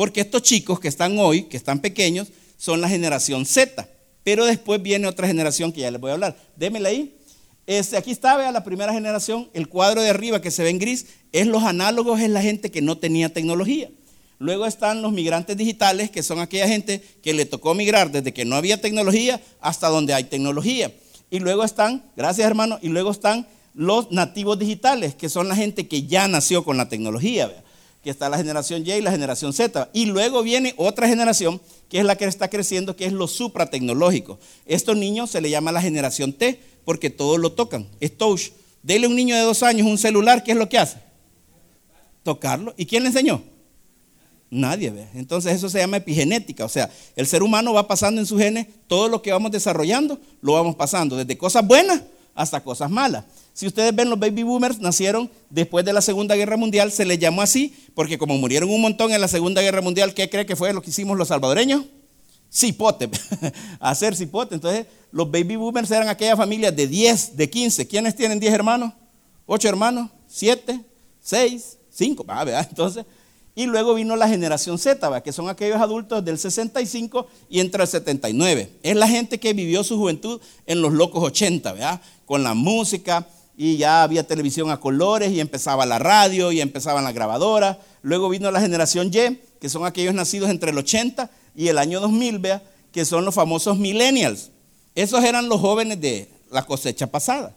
porque 0.00 0.22
estos 0.22 0.40
chicos 0.40 0.80
que 0.80 0.88
están 0.88 1.18
hoy, 1.18 1.42
que 1.42 1.58
están 1.58 1.78
pequeños, 1.78 2.28
son 2.56 2.80
la 2.80 2.88
generación 2.88 3.44
Z, 3.44 3.86
pero 4.24 4.46
después 4.46 4.80
viene 4.80 5.06
otra 5.06 5.26
generación 5.26 5.72
que 5.72 5.82
ya 5.82 5.90
les 5.90 6.00
voy 6.00 6.10
a 6.10 6.14
hablar. 6.14 6.38
Démela 6.56 6.88
ahí. 6.88 7.18
Este, 7.66 7.98
aquí 7.98 8.10
está, 8.10 8.38
vea 8.38 8.50
la 8.50 8.64
primera 8.64 8.94
generación, 8.94 9.50
el 9.52 9.68
cuadro 9.68 10.00
de 10.00 10.08
arriba 10.08 10.40
que 10.40 10.50
se 10.50 10.62
ve 10.62 10.70
en 10.70 10.78
gris, 10.78 11.04
es 11.32 11.46
los 11.46 11.64
análogos, 11.64 12.18
es 12.18 12.30
la 12.30 12.40
gente 12.40 12.70
que 12.70 12.80
no 12.80 12.96
tenía 12.96 13.28
tecnología. 13.28 13.90
Luego 14.38 14.64
están 14.64 15.02
los 15.02 15.12
migrantes 15.12 15.58
digitales, 15.58 16.10
que 16.10 16.22
son 16.22 16.40
aquella 16.40 16.66
gente 16.66 17.02
que 17.22 17.34
le 17.34 17.44
tocó 17.44 17.74
migrar 17.74 18.10
desde 18.10 18.32
que 18.32 18.46
no 18.46 18.56
había 18.56 18.80
tecnología 18.80 19.38
hasta 19.60 19.88
donde 19.88 20.14
hay 20.14 20.24
tecnología. 20.24 20.90
Y 21.28 21.40
luego 21.40 21.62
están, 21.62 22.06
gracias 22.16 22.46
hermano, 22.46 22.78
y 22.80 22.88
luego 22.88 23.10
están 23.10 23.46
los 23.74 24.10
nativos 24.10 24.58
digitales, 24.58 25.14
que 25.14 25.28
son 25.28 25.46
la 25.46 25.56
gente 25.56 25.88
que 25.88 26.04
ya 26.04 26.26
nació 26.26 26.64
con 26.64 26.78
la 26.78 26.88
tecnología, 26.88 27.52
que 28.02 28.10
está 28.10 28.28
la 28.28 28.36
generación 28.36 28.86
Y 28.86 28.92
y 28.92 29.00
la 29.00 29.10
generación 29.10 29.52
Z. 29.52 29.90
Y 29.92 30.06
luego 30.06 30.42
viene 30.42 30.74
otra 30.76 31.06
generación, 31.08 31.60
que 31.88 31.98
es 31.98 32.04
la 32.04 32.16
que 32.16 32.24
está 32.24 32.48
creciendo, 32.48 32.96
que 32.96 33.06
es 33.06 33.12
lo 33.12 33.28
supratecnológico. 33.28 34.38
Estos 34.66 34.96
niños 34.96 35.30
se 35.30 35.40
le 35.40 35.50
llama 35.50 35.72
la 35.72 35.82
generación 35.82 36.32
T, 36.32 36.60
porque 36.84 37.10
todos 37.10 37.38
lo 37.38 37.52
tocan, 37.52 37.86
es 38.00 38.16
touch. 38.16 38.50
Dele 38.82 39.06
a 39.06 39.08
un 39.08 39.16
niño 39.16 39.36
de 39.36 39.42
dos 39.42 39.62
años 39.62 39.86
un 39.86 39.98
celular, 39.98 40.42
¿qué 40.42 40.52
es 40.52 40.56
lo 40.56 40.68
que 40.68 40.78
hace? 40.78 40.98
Tocarlo. 42.22 42.74
¿Y 42.76 42.86
quién 42.86 43.02
le 43.02 43.10
enseñó? 43.10 43.42
Nadie, 44.48 44.90
ve. 44.90 45.06
Entonces 45.14 45.54
eso 45.54 45.68
se 45.68 45.78
llama 45.78 45.98
epigenética, 45.98 46.64
o 46.64 46.68
sea, 46.68 46.90
el 47.14 47.26
ser 47.26 47.42
humano 47.42 47.72
va 47.72 47.86
pasando 47.86 48.20
en 48.20 48.26
sus 48.26 48.40
genes, 48.40 48.66
todo 48.88 49.08
lo 49.08 49.22
que 49.22 49.30
vamos 49.30 49.52
desarrollando, 49.52 50.18
lo 50.40 50.54
vamos 50.54 50.74
pasando, 50.74 51.16
desde 51.16 51.38
cosas 51.38 51.64
buenas 51.66 52.02
hasta 52.40 52.62
cosas 52.62 52.90
malas. 52.90 53.24
Si 53.52 53.66
ustedes 53.66 53.94
ven, 53.94 54.08
los 54.08 54.18
baby 54.18 54.42
boomers 54.42 54.78
nacieron 54.78 55.30
después 55.50 55.84
de 55.84 55.92
la 55.92 56.00
Segunda 56.00 56.34
Guerra 56.34 56.56
Mundial, 56.56 56.90
se 56.90 57.04
les 57.04 57.18
llamó 57.18 57.42
así, 57.42 57.74
porque 57.94 58.16
como 58.16 58.38
murieron 58.38 58.70
un 58.70 58.80
montón 58.80 59.12
en 59.12 59.20
la 59.20 59.28
Segunda 59.28 59.60
Guerra 59.60 59.82
Mundial, 59.82 60.14
¿qué 60.14 60.30
cree 60.30 60.46
que 60.46 60.56
fue 60.56 60.72
lo 60.72 60.80
que 60.80 60.90
hicimos 60.90 61.18
los 61.18 61.28
salvadoreños? 61.28 61.84
Cipote, 62.52 63.10
hacer 63.80 64.16
cipote. 64.16 64.54
Entonces, 64.54 64.86
los 65.12 65.30
baby 65.30 65.56
boomers 65.56 65.90
eran 65.90 66.08
aquellas 66.08 66.36
familias 66.36 66.74
de 66.74 66.86
10, 66.86 67.36
de 67.36 67.50
15. 67.50 67.86
¿Quiénes 67.86 68.16
tienen 68.16 68.40
10 68.40 68.54
hermanos? 68.54 68.94
¿8 69.46 69.68
hermanos? 69.68 70.10
¿7? 70.32 70.82
¿6? 71.22 71.76
¿5? 71.96 72.24
Ah, 72.26 72.44
¿verdad? 72.44 72.66
Entonces, 72.70 73.04
y 73.54 73.66
luego 73.66 73.94
vino 73.94 74.16
la 74.16 74.28
generación 74.28 74.78
Z, 74.78 75.22
que 75.22 75.32
son 75.32 75.48
aquellos 75.48 75.80
adultos 75.80 76.24
del 76.24 76.38
65 76.38 77.26
y 77.48 77.60
entre 77.60 77.82
el 77.82 77.88
79. 77.88 78.70
Es 78.82 78.96
la 78.96 79.08
gente 79.08 79.38
que 79.38 79.52
vivió 79.52 79.82
su 79.82 79.98
juventud 79.98 80.40
en 80.66 80.80
los 80.80 80.92
locos 80.92 81.22
80, 81.24 81.72
¿verdad? 81.72 82.00
Con 82.30 82.44
la 82.44 82.54
música 82.54 83.26
y 83.56 83.76
ya 83.76 84.04
había 84.04 84.24
televisión 84.24 84.70
a 84.70 84.78
colores 84.78 85.32
y 85.32 85.40
empezaba 85.40 85.84
la 85.84 85.98
radio 85.98 86.52
y 86.52 86.60
empezaban 86.60 87.02
las 87.02 87.12
grabadoras. 87.12 87.78
Luego 88.02 88.28
vino 88.28 88.48
la 88.52 88.60
generación 88.60 89.08
Y, 89.08 89.40
que 89.60 89.68
son 89.68 89.84
aquellos 89.84 90.14
nacidos 90.14 90.48
entre 90.48 90.70
el 90.70 90.78
80 90.78 91.28
y 91.56 91.66
el 91.66 91.76
año 91.76 91.98
2000, 91.98 92.38
¿vea? 92.38 92.62
que 92.92 93.04
son 93.04 93.24
los 93.24 93.34
famosos 93.34 93.78
millennials. 93.78 94.52
Esos 94.94 95.24
eran 95.24 95.48
los 95.48 95.60
jóvenes 95.60 96.00
de 96.00 96.30
la 96.52 96.64
cosecha 96.64 97.08
pasada. 97.08 97.52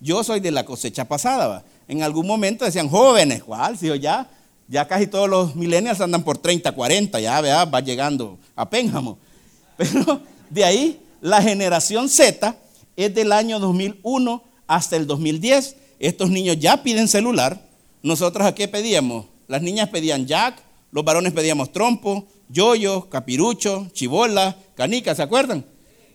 Yo 0.00 0.22
soy 0.22 0.38
de 0.38 0.52
la 0.52 0.64
cosecha 0.64 1.04
pasada. 1.04 1.48
¿va? 1.48 1.64
En 1.88 2.04
algún 2.04 2.28
momento 2.28 2.64
decían 2.64 2.88
jóvenes, 2.88 3.42
¿cuál? 3.42 3.76
Si 3.76 3.88
yo 3.88 3.96
ya 3.96 4.30
ya 4.68 4.86
casi 4.86 5.08
todos 5.08 5.28
los 5.28 5.56
millennials 5.56 6.00
andan 6.00 6.22
por 6.22 6.38
30, 6.38 6.70
40, 6.70 7.18
ya 7.18 7.40
¿verdad? 7.40 7.68
va 7.74 7.80
llegando 7.80 8.38
a 8.54 8.70
Pénjamo. 8.70 9.18
Pero 9.76 10.20
de 10.48 10.64
ahí 10.64 11.00
la 11.20 11.42
generación 11.42 12.08
Z 12.08 12.56
es 12.96 13.14
del 13.14 13.32
año 13.32 13.58
2001 13.58 14.42
hasta 14.66 14.96
el 14.96 15.06
2010. 15.06 15.76
Estos 15.98 16.30
niños 16.30 16.58
ya 16.58 16.82
piden 16.82 17.08
celular. 17.08 17.68
Nosotros 18.02 18.46
a 18.46 18.54
qué 18.54 18.68
pedíamos? 18.68 19.26
Las 19.48 19.62
niñas 19.62 19.88
pedían 19.88 20.26
jack, 20.26 20.62
los 20.90 21.04
varones 21.04 21.32
pedíamos 21.32 21.72
trompo, 21.72 22.26
yoyo, 22.48 23.08
capirucho, 23.08 23.88
chibola, 23.92 24.56
canica, 24.74 25.14
¿se 25.14 25.22
acuerdan? 25.22 25.64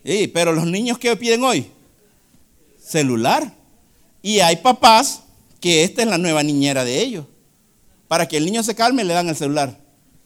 Sí, 0.04 0.28
pero 0.28 0.52
los 0.52 0.66
niños 0.66 0.98
¿qué 0.98 1.14
piden 1.16 1.44
hoy? 1.44 1.66
celular. 2.88 3.52
Y 4.22 4.40
hay 4.40 4.56
papás 4.56 5.22
que 5.60 5.84
esta 5.84 6.02
es 6.02 6.08
la 6.08 6.18
nueva 6.18 6.42
niñera 6.42 6.84
de 6.84 7.00
ellos. 7.00 7.26
Para 8.08 8.26
que 8.26 8.38
el 8.38 8.46
niño 8.46 8.62
se 8.62 8.74
calme 8.74 9.04
le 9.04 9.14
dan 9.14 9.28
el 9.28 9.36
celular. 9.36 9.78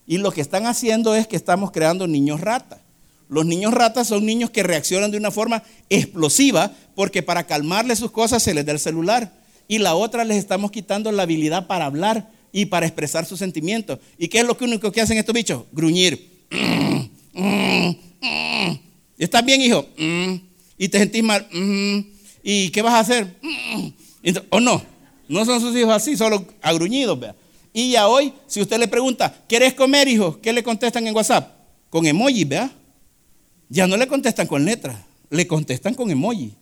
Y 0.06 0.18
lo 0.18 0.30
que 0.30 0.40
están 0.40 0.66
haciendo 0.66 1.14
es 1.14 1.26
que 1.26 1.36
estamos 1.36 1.72
creando 1.72 2.06
niños 2.06 2.40
ratas. 2.40 2.80
Los 3.32 3.46
niños 3.46 3.72
ratas 3.72 4.08
son 4.08 4.26
niños 4.26 4.50
que 4.50 4.62
reaccionan 4.62 5.10
de 5.10 5.16
una 5.16 5.30
forma 5.30 5.62
explosiva 5.88 6.70
porque 6.94 7.22
para 7.22 7.46
calmarle 7.46 7.96
sus 7.96 8.10
cosas 8.10 8.42
se 8.42 8.52
les 8.52 8.66
da 8.66 8.72
el 8.72 8.78
celular. 8.78 9.32
Y 9.66 9.78
la 9.78 9.94
otra 9.94 10.22
les 10.26 10.36
estamos 10.36 10.70
quitando 10.70 11.10
la 11.10 11.22
habilidad 11.22 11.66
para 11.66 11.86
hablar 11.86 12.30
y 12.52 12.66
para 12.66 12.84
expresar 12.84 13.24
sus 13.24 13.38
sentimientos. 13.38 14.00
¿Y 14.18 14.28
qué 14.28 14.40
es 14.40 14.44
lo 14.44 14.54
único 14.60 14.92
que 14.92 15.00
hacen 15.00 15.16
estos 15.16 15.34
bichos? 15.34 15.62
Gruñir. 15.72 16.44
¿Estás 19.16 19.44
bien, 19.46 19.62
hijo? 19.62 19.86
¿Y 20.76 20.88
te 20.88 20.98
sentís 20.98 21.22
mal? 21.22 21.48
¿Y 22.42 22.68
qué 22.68 22.82
vas 22.82 22.92
a 22.92 22.98
hacer? 22.98 23.34
¿O 24.50 24.60
no? 24.60 24.82
No 25.26 25.46
son 25.46 25.58
sus 25.58 25.74
hijos 25.74 25.94
así, 25.94 26.18
solo 26.18 26.46
agruñidos. 26.60 27.18
Y 27.72 27.92
ya 27.92 28.08
hoy, 28.08 28.34
si 28.46 28.60
usted 28.60 28.78
le 28.78 28.88
pregunta, 28.88 29.34
¿quieres 29.48 29.72
comer, 29.72 30.06
hijo? 30.06 30.38
¿Qué 30.42 30.52
le 30.52 30.62
contestan 30.62 31.06
en 31.06 31.16
WhatsApp? 31.16 31.50
Con 31.88 32.04
emoji, 32.04 32.44
¿vea? 32.44 32.70
Ya 33.72 33.86
no 33.86 33.96
le 33.96 34.06
contestan 34.06 34.46
con 34.46 34.66
letras, 34.66 34.98
le 35.30 35.46
contestan 35.46 35.94
con 35.94 36.10
emoji. 36.10 36.52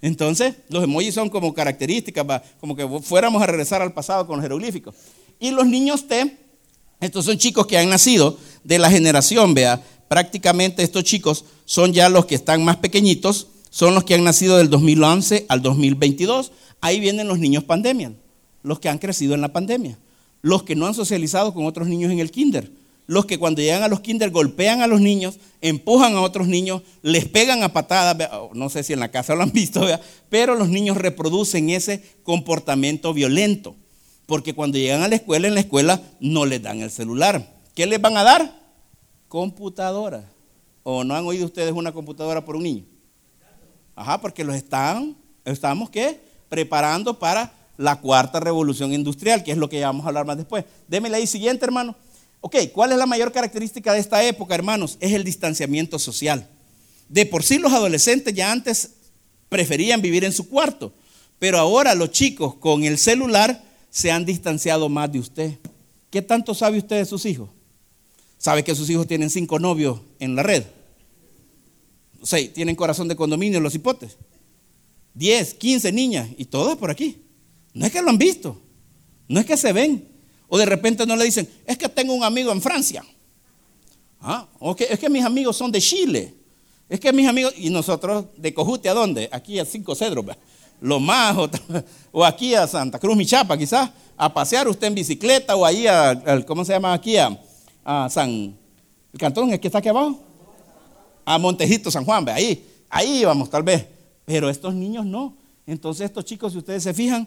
Entonces, 0.00 0.54
los 0.68 0.84
emojis 0.84 1.12
son 1.12 1.28
como 1.28 1.52
características, 1.52 2.24
como 2.60 2.76
que 2.76 2.86
fuéramos 3.02 3.42
a 3.42 3.46
regresar 3.46 3.82
al 3.82 3.92
pasado 3.92 4.28
con 4.28 4.36
los 4.36 4.44
jeroglíficos. 4.44 4.94
Y 5.40 5.50
los 5.50 5.66
niños 5.66 6.06
T, 6.06 6.36
estos 7.00 7.24
son 7.24 7.36
chicos 7.36 7.66
que 7.66 7.78
han 7.78 7.88
nacido 7.88 8.38
de 8.62 8.78
la 8.78 8.92
generación, 8.92 9.54
vea, 9.54 9.82
prácticamente 10.06 10.84
estos 10.84 11.02
chicos 11.02 11.46
son 11.64 11.92
ya 11.92 12.08
los 12.08 12.26
que 12.26 12.36
están 12.36 12.64
más 12.64 12.76
pequeñitos, 12.76 13.48
son 13.68 13.96
los 13.96 14.04
que 14.04 14.14
han 14.14 14.22
nacido 14.22 14.56
del 14.56 14.70
2011 14.70 15.46
al 15.48 15.62
2022. 15.62 16.52
Ahí 16.80 17.00
vienen 17.00 17.26
los 17.26 17.40
niños 17.40 17.64
pandemia, 17.64 18.12
los 18.62 18.78
que 18.78 18.88
han 18.88 18.98
crecido 18.98 19.34
en 19.34 19.40
la 19.40 19.52
pandemia, 19.52 19.98
los 20.42 20.62
que 20.62 20.76
no 20.76 20.86
han 20.86 20.94
socializado 20.94 21.54
con 21.54 21.66
otros 21.66 21.88
niños 21.88 22.12
en 22.12 22.20
el 22.20 22.30
kinder, 22.30 22.70
los 23.12 23.26
que 23.26 23.38
cuando 23.38 23.60
llegan 23.60 23.82
a 23.82 23.88
los 23.88 24.00
kinder 24.00 24.30
golpean 24.30 24.80
a 24.80 24.86
los 24.86 25.02
niños, 25.02 25.38
empujan 25.60 26.14
a 26.14 26.22
otros 26.22 26.48
niños, 26.48 26.80
les 27.02 27.26
pegan 27.28 27.62
a 27.62 27.70
patadas, 27.70 28.16
no 28.54 28.70
sé 28.70 28.82
si 28.82 28.94
en 28.94 29.00
la 29.00 29.10
casa 29.10 29.34
lo 29.34 29.42
han 29.42 29.52
visto, 29.52 29.86
pero 30.30 30.54
los 30.54 30.70
niños 30.70 30.96
reproducen 30.96 31.68
ese 31.68 32.02
comportamiento 32.22 33.12
violento. 33.12 33.76
Porque 34.24 34.54
cuando 34.54 34.78
llegan 34.78 35.02
a 35.02 35.08
la 35.08 35.16
escuela, 35.16 35.46
en 35.46 35.54
la 35.54 35.60
escuela 35.60 36.00
no 36.20 36.46
les 36.46 36.62
dan 36.62 36.80
el 36.80 36.90
celular. 36.90 37.54
¿Qué 37.74 37.86
les 37.86 38.00
van 38.00 38.16
a 38.16 38.22
dar? 38.22 38.60
Computadora. 39.28 40.24
¿O 40.82 41.04
no 41.04 41.14
han 41.14 41.26
oído 41.26 41.44
ustedes 41.44 41.72
una 41.72 41.92
computadora 41.92 42.44
por 42.44 42.56
un 42.56 42.62
niño? 42.62 42.84
Ajá, 43.94 44.22
porque 44.22 44.42
los 44.42 44.56
están, 44.56 45.16
estamos 45.44 45.90
¿qué? 45.90 46.18
Preparando 46.48 47.18
para 47.18 47.52
la 47.76 48.00
cuarta 48.00 48.40
revolución 48.40 48.94
industrial, 48.94 49.44
que 49.44 49.52
es 49.52 49.58
lo 49.58 49.68
que 49.68 49.80
ya 49.80 49.88
vamos 49.88 50.06
a 50.06 50.08
hablar 50.08 50.24
más 50.24 50.38
después. 50.38 50.64
Démele 50.88 51.16
ahí 51.16 51.26
siguiente, 51.26 51.66
hermano. 51.66 51.94
Ok, 52.44 52.56
¿cuál 52.72 52.90
es 52.90 52.98
la 52.98 53.06
mayor 53.06 53.30
característica 53.30 53.92
de 53.92 54.00
esta 54.00 54.22
época, 54.24 54.56
hermanos? 54.56 54.98
Es 54.98 55.12
el 55.12 55.22
distanciamiento 55.22 56.00
social. 56.00 56.48
De 57.08 57.24
por 57.24 57.44
sí 57.44 57.58
los 57.58 57.72
adolescentes 57.72 58.34
ya 58.34 58.50
antes 58.50 58.94
preferían 59.48 60.02
vivir 60.02 60.24
en 60.24 60.32
su 60.32 60.48
cuarto, 60.48 60.92
pero 61.38 61.58
ahora 61.58 61.94
los 61.94 62.10
chicos 62.10 62.56
con 62.56 62.82
el 62.82 62.98
celular 62.98 63.62
se 63.90 64.10
han 64.10 64.24
distanciado 64.24 64.88
más 64.88 65.12
de 65.12 65.20
usted. 65.20 65.58
¿Qué 66.10 66.20
tanto 66.20 66.52
sabe 66.52 66.78
usted 66.78 66.96
de 66.96 67.04
sus 67.04 67.24
hijos? 67.26 67.48
¿Sabe 68.38 68.64
que 68.64 68.74
sus 68.74 68.90
hijos 68.90 69.06
tienen 69.06 69.30
cinco 69.30 69.60
novios 69.60 70.00
en 70.18 70.34
la 70.34 70.42
red? 70.42 70.64
Sea, 72.24 72.52
tienen 72.52 72.74
corazón 72.74 73.06
de 73.06 73.14
condominio 73.14 73.60
los 73.60 73.76
hipotes. 73.76 74.16
Diez, 75.14 75.54
quince 75.54 75.92
niñas 75.92 76.28
y 76.36 76.46
todas 76.46 76.76
por 76.76 76.90
aquí. 76.90 77.22
No 77.72 77.86
es 77.86 77.92
que 77.92 78.02
lo 78.02 78.10
han 78.10 78.18
visto, 78.18 78.60
no 79.28 79.38
es 79.38 79.46
que 79.46 79.56
se 79.56 79.72
ven. 79.72 80.11
O 80.54 80.58
de 80.58 80.66
repente 80.66 81.06
no 81.06 81.16
le 81.16 81.24
dicen, 81.24 81.48
es 81.64 81.78
que 81.78 81.88
tengo 81.88 82.12
un 82.12 82.22
amigo 82.22 82.52
en 82.52 82.60
Francia. 82.60 83.02
Ah, 84.20 84.46
es 84.78 84.98
que 84.98 85.08
mis 85.08 85.24
amigos 85.24 85.56
son 85.56 85.72
de 85.72 85.80
Chile. 85.80 86.34
Es 86.90 87.00
que 87.00 87.10
mis 87.10 87.26
amigos, 87.26 87.54
y 87.56 87.70
nosotros 87.70 88.26
de 88.36 88.52
Cojute, 88.52 88.90
¿a 88.90 88.92
dónde? 88.92 89.30
Aquí 89.32 89.58
a 89.58 89.64
Cinco 89.64 89.94
Cedros 89.94 90.26
lo 90.82 91.00
más, 91.00 91.38
o, 92.12 92.22
aquí 92.22 92.54
a 92.54 92.66
Santa 92.66 92.98
Cruz, 92.98 93.16
Michapa, 93.16 93.56
quizás, 93.56 93.88
a 94.14 94.30
pasear 94.34 94.68
usted 94.68 94.88
en 94.88 94.94
bicicleta, 94.94 95.56
o 95.56 95.64
ahí 95.64 95.86
a, 95.86 96.44
¿cómo 96.46 96.66
se 96.66 96.74
llama 96.74 96.92
aquí? 96.92 97.16
A, 97.16 98.10
San, 98.10 98.54
el 99.10 99.18
cantón, 99.18 99.54
es 99.54 99.58
que 99.58 99.68
está 99.68 99.78
aquí 99.78 99.88
abajo, 99.88 100.20
a 101.24 101.38
Montejito, 101.38 101.90
San 101.90 102.04
Juan, 102.04 102.28
ahí, 102.28 102.62
ahí 102.90 103.24
vamos 103.24 103.48
tal 103.48 103.62
vez, 103.62 103.86
pero 104.26 104.50
estos 104.50 104.74
niños 104.74 105.06
no. 105.06 105.34
Entonces 105.66 106.04
estos 106.04 106.26
chicos, 106.26 106.52
si 106.52 106.58
ustedes 106.58 106.82
se 106.82 106.92
fijan, 106.92 107.26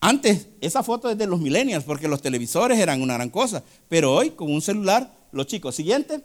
antes 0.00 0.46
esa 0.60 0.82
foto 0.82 1.10
es 1.10 1.18
de 1.18 1.26
los 1.26 1.40
millennials, 1.40 1.84
porque 1.84 2.08
los 2.08 2.22
televisores 2.22 2.78
eran 2.78 3.02
una 3.02 3.14
gran 3.14 3.30
cosa, 3.30 3.64
pero 3.88 4.14
hoy 4.14 4.30
con 4.30 4.52
un 4.52 4.62
celular, 4.62 5.12
los 5.32 5.46
chicos. 5.46 5.74
Siguiente. 5.74 6.20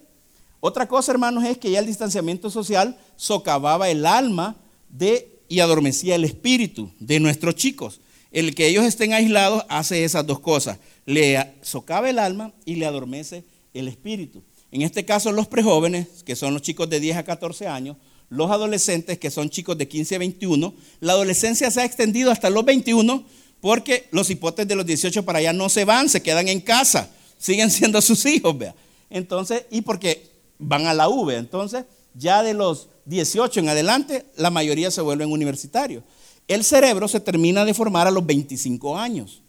Otra 0.60 0.88
cosa, 0.88 1.12
hermanos, 1.12 1.44
es 1.44 1.58
que 1.58 1.72
ya 1.72 1.80
el 1.80 1.86
distanciamiento 1.86 2.50
social 2.50 2.98
socavaba 3.16 3.90
el 3.90 4.06
alma 4.06 4.56
de 4.90 5.34
y 5.50 5.60
adormecía 5.60 6.16
el 6.16 6.24
espíritu 6.24 6.92
de 7.00 7.20
nuestros 7.20 7.56
chicos. 7.56 8.00
El 8.32 8.56
que 8.56 8.68
ellos 8.68 8.86
estén 8.86 9.14
aislados 9.14 9.66
hace 9.70 10.04
esas 10.04 10.26
dos 10.26 10.40
cosas. 10.40 10.80
Le 11.06 11.54
socava 11.62 12.10
el 12.10 12.18
alma 12.18 12.54
y 12.66 12.76
le 12.76 12.86
adormece 12.86 13.44
el 13.74 13.88
espíritu. 13.88 14.42
En 14.72 14.82
este 14.82 15.06
caso 15.06 15.32
los 15.32 15.48
prejóvenes, 15.48 16.24
que 16.24 16.36
son 16.36 16.54
los 16.54 16.64
chicos 16.64 16.90
de 16.90 17.00
10 17.00 17.18
a 17.18 17.24
14 17.24 17.68
años, 17.68 17.98
los 18.30 18.50
adolescentes, 18.50 19.20
que 19.20 19.30
son 19.30 19.52
chicos 19.52 19.78
de 19.78 19.88
15 19.88 20.16
a 20.16 20.20
21, 20.20 20.74
la 21.00 21.14
adolescencia 21.14 21.70
se 21.70 21.82
ha 21.82 21.86
extendido 21.86 22.32
hasta 22.32 22.50
los 22.50 22.66
21 22.66 23.24
porque 23.64 24.10
los 24.12 24.30
hipotes 24.30 24.68
de 24.68 24.76
los 24.76 24.86
18 24.86 25.24
para 25.24 25.40
allá 25.40 25.54
no 25.54 25.70
se 25.70 25.86
van, 25.86 26.10
se 26.10 26.22
quedan 26.22 26.50
en 26.50 26.60
casa, 26.60 27.10
siguen 27.38 27.72
siendo 27.72 28.02
sus 28.02 28.26
hijos, 28.26 28.58
vea. 28.58 28.76
Entonces, 29.10 29.64
y 29.72 29.80
porque 29.80 30.30
van 30.60 30.86
a 30.86 30.94
la 30.94 31.08
V, 31.08 31.38
entonces 31.38 31.86
ya 32.14 32.44
de 32.44 32.54
los 32.54 32.90
18 33.06 33.62
en 33.62 33.70
adelante, 33.70 34.26
la 34.36 34.50
mayoría 34.50 34.92
se 34.92 35.00
vuelven 35.00 35.32
universitarios. 35.32 36.04
El 36.50 36.66
cerebro 36.66 37.08
se 37.08 37.22
termina 37.22 37.64
de 37.64 37.74
formar 37.74 38.06
a 38.06 38.12
los 38.12 38.26
25 38.26 38.98
años. 38.98 39.44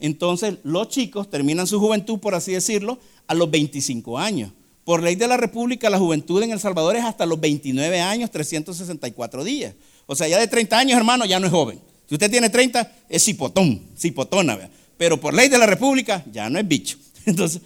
Entonces, 0.00 0.54
los 0.62 0.88
chicos 0.88 1.28
terminan 1.28 1.66
su 1.66 1.78
juventud, 1.78 2.20
por 2.20 2.34
así 2.34 2.52
decirlo, 2.52 2.98
a 3.26 3.34
los 3.34 3.50
25 3.50 4.18
años. 4.18 4.50
Por 4.84 5.02
ley 5.02 5.14
de 5.14 5.28
la 5.28 5.36
República, 5.36 5.90
la 5.90 5.98
juventud 5.98 6.42
en 6.42 6.52
El 6.52 6.60
Salvador 6.60 6.96
es 6.96 7.04
hasta 7.04 7.26
los 7.26 7.38
29 7.38 8.00
años, 8.00 8.30
364 8.30 9.44
días. 9.44 9.74
O 10.06 10.16
sea, 10.16 10.26
ya 10.26 10.38
de 10.38 10.48
30 10.48 10.78
años, 10.78 10.96
hermano, 10.96 11.26
ya 11.26 11.38
no 11.38 11.44
es 11.44 11.52
joven. 11.52 11.86
Si 12.08 12.14
usted 12.14 12.30
tiene 12.30 12.48
30, 12.48 12.90
es 13.08 13.24
cipotón, 13.24 13.82
cipotona. 13.96 14.70
Pero 14.96 15.20
por 15.20 15.34
ley 15.34 15.48
de 15.48 15.58
la 15.58 15.66
República, 15.66 16.24
ya 16.32 16.48
no 16.48 16.58
es 16.58 16.66
bicho. 16.66 16.96
Entonces, 17.26 17.60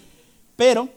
pero, 0.56 0.88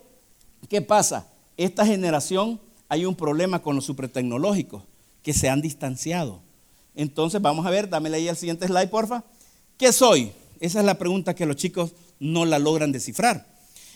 ¿qué 0.67 0.81
pasa? 0.81 1.27
Esta 1.55 1.85
generación 1.85 2.59
hay 2.89 3.05
un 3.05 3.15
problema 3.15 3.61
con 3.61 3.75
los 3.75 3.85
supertecnológicos, 3.85 4.83
que 5.21 5.33
se 5.33 5.49
han 5.49 5.61
distanciado. 5.61 6.41
Entonces, 6.95 7.41
vamos 7.41 7.65
a 7.65 7.69
ver, 7.69 7.87
dámele 7.89 8.17
ahí 8.17 8.27
al 8.27 8.37
siguiente 8.37 8.67
slide, 8.67 8.87
porfa. 8.87 9.23
¿Qué 9.77 9.91
soy? 9.91 10.31
Esa 10.59 10.79
es 10.79 10.85
la 10.85 10.97
pregunta 10.97 11.35
que 11.35 11.45
los 11.45 11.55
chicos 11.55 11.93
no 12.19 12.45
la 12.45 12.57
logran 12.57 12.91
descifrar. 12.91 13.47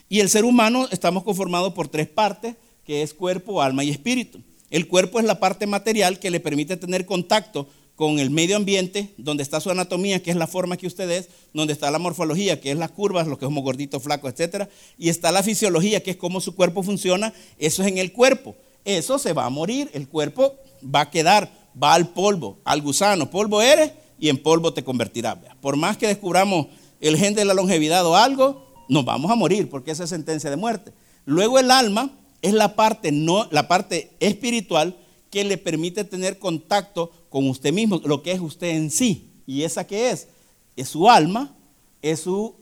Y 0.10 0.20
el 0.20 0.30
ser 0.30 0.46
humano 0.46 0.88
estamos 0.92 1.24
conformados 1.24 1.74
por 1.74 1.88
tres 1.88 2.08
partes, 2.08 2.56
que 2.86 3.02
es 3.02 3.14
cuerpo, 3.14 3.62
alma 3.62 3.84
y 3.84 3.90
espíritu. 3.90 4.42
El 4.70 4.88
cuerpo 4.88 5.20
es 5.20 5.26
la 5.26 5.40
parte 5.40 5.66
material 5.66 6.20
que 6.20 6.30
le 6.30 6.40
permite 6.40 6.78
tener 6.78 7.06
contacto 7.06 7.68
con 8.00 8.18
el 8.18 8.30
medio 8.30 8.56
ambiente, 8.56 9.14
donde 9.18 9.44
está 9.44 9.60
su 9.60 9.70
anatomía, 9.70 10.24
que 10.24 10.32
es 10.32 10.38
la 10.38 10.48
forma 10.48 10.78
que 10.78 10.88
usted 10.88 11.12
es, 11.12 11.28
donde 11.54 11.74
está 11.74 11.92
la 11.92 12.00
morfología, 12.00 12.62
que 12.62 12.72
es 12.72 12.78
las 12.78 12.92
curvas, 12.92 13.28
lo 13.28 13.38
que 13.38 13.46
somos 13.46 13.62
gorditos, 13.62 14.02
flacos, 14.02 14.34
etc. 14.40 14.70
Y 14.98 15.10
está 15.10 15.34
la 15.34 15.44
fisiología, 15.44 16.02
que 16.02 16.12
es 16.12 16.18
cómo 16.18 16.40
su 16.40 16.56
cuerpo 16.56 16.82
funciona, 16.82 17.34
eso 17.58 17.84
es 17.84 17.90
en 17.90 17.98
el 17.98 18.14
cuerpo 18.14 18.56
eso 18.86 19.20
se 19.20 19.34
va 19.34 19.46
a 19.46 19.50
morir, 19.50 19.90
el 19.94 20.08
cuerpo 20.08 20.56
va 20.84 21.02
a 21.02 21.10
quedar, 21.10 21.52
va 21.82 21.94
al 21.94 22.10
polvo, 22.10 22.58
al 22.64 22.82
gusano, 22.82 23.30
polvo 23.30 23.62
eres 23.62 23.92
y 24.20 24.30
en 24.30 24.42
polvo 24.42 24.74
te 24.74 24.84
convertirás. 24.84 25.38
Por 25.62 25.76
más 25.76 25.98
que 25.98 26.08
descubramos 26.08 26.68
el 27.00 27.18
gen 27.18 27.36
de 27.36 27.46
la 27.46 27.54
longevidad 27.54 28.06
o 28.06 28.16
algo, 28.16 28.66
nos 28.88 29.06
vamos 29.06 29.32
a 29.32 29.36
morir 29.36 29.70
porque 29.70 29.92
esa 29.92 30.06
es 30.06 30.10
sentencia 30.10 30.50
de 30.50 30.56
muerte. 30.56 30.94
Luego 31.26 31.60
el 31.60 31.72
alma 31.72 32.12
es 32.42 32.54
la 32.54 32.76
parte, 32.76 33.12
no, 33.12 33.48
la 33.52 33.68
parte 33.68 34.12
espiritual 34.20 34.98
que 35.30 35.44
le 35.44 35.58
permite 35.58 36.04
tener 36.04 36.40
contacto 36.40 37.12
con 37.30 37.48
usted 37.48 37.72
mismo, 37.74 38.02
lo 38.04 38.24
que 38.24 38.32
es 38.32 38.40
usted 38.40 38.70
en 38.70 38.92
sí. 38.92 39.30
¿Y 39.46 39.64
esa 39.64 39.86
qué 39.86 40.12
es? 40.12 40.28
Es 40.76 40.90
su 40.90 41.10
alma, 41.10 41.56
es 42.02 42.22
su 42.22 42.56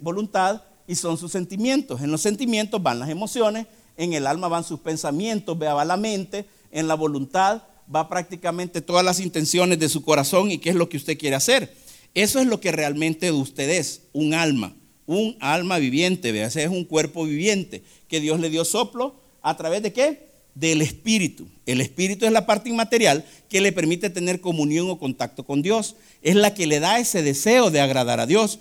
voluntad 0.00 0.62
y 0.86 0.94
son 0.94 1.18
sus 1.18 1.32
sentimientos. 1.32 2.00
En 2.00 2.10
los 2.10 2.20
sentimientos 2.20 2.82
van 2.82 2.98
las 2.98 3.08
emociones, 3.08 3.66
en 3.96 4.12
el 4.12 4.26
alma 4.26 4.48
van 4.48 4.64
sus 4.64 4.80
pensamientos, 4.80 5.56
va 5.60 5.84
la 5.84 5.96
mente, 5.96 6.46
en 6.70 6.88
la 6.88 6.94
voluntad 6.94 7.62
va 7.94 8.08
prácticamente 8.08 8.80
todas 8.80 9.04
las 9.04 9.20
intenciones 9.20 9.78
de 9.78 9.88
su 9.88 10.02
corazón 10.02 10.50
y 10.50 10.58
qué 10.58 10.70
es 10.70 10.76
lo 10.76 10.88
que 10.88 10.96
usted 10.96 11.18
quiere 11.18 11.36
hacer. 11.36 11.74
Eso 12.14 12.40
es 12.40 12.46
lo 12.46 12.60
que 12.60 12.72
realmente 12.72 13.30
usted 13.32 13.68
es, 13.70 14.02
un 14.12 14.34
alma, 14.34 14.74
un 15.06 15.36
alma 15.40 15.78
viviente, 15.78 16.32
vea, 16.32 16.46
ese 16.46 16.64
es 16.64 16.70
un 16.70 16.84
cuerpo 16.84 17.24
viviente 17.24 17.82
que 18.08 18.20
Dios 18.20 18.40
le 18.40 18.50
dio 18.50 18.64
soplo 18.64 19.14
a 19.42 19.56
través 19.56 19.82
de 19.82 19.92
qué? 19.92 20.29
Del 20.60 20.82
espíritu. 20.82 21.48
El 21.64 21.80
espíritu 21.80 22.26
es 22.26 22.32
la 22.32 22.46
parte 22.46 22.68
inmaterial 22.68 23.24
que 23.48 23.62
le 23.62 23.72
permite 23.72 24.10
tener 24.10 24.40
comunión 24.40 24.90
o 24.90 24.98
contacto 24.98 25.44
con 25.44 25.62
Dios. 25.62 25.96
Es 26.22 26.36
la 26.36 26.52
que 26.52 26.66
le 26.66 26.80
da 26.80 26.98
ese 26.98 27.22
deseo 27.22 27.70
de 27.70 27.80
agradar 27.80 28.20
a 28.20 28.26
Dios. 28.26 28.58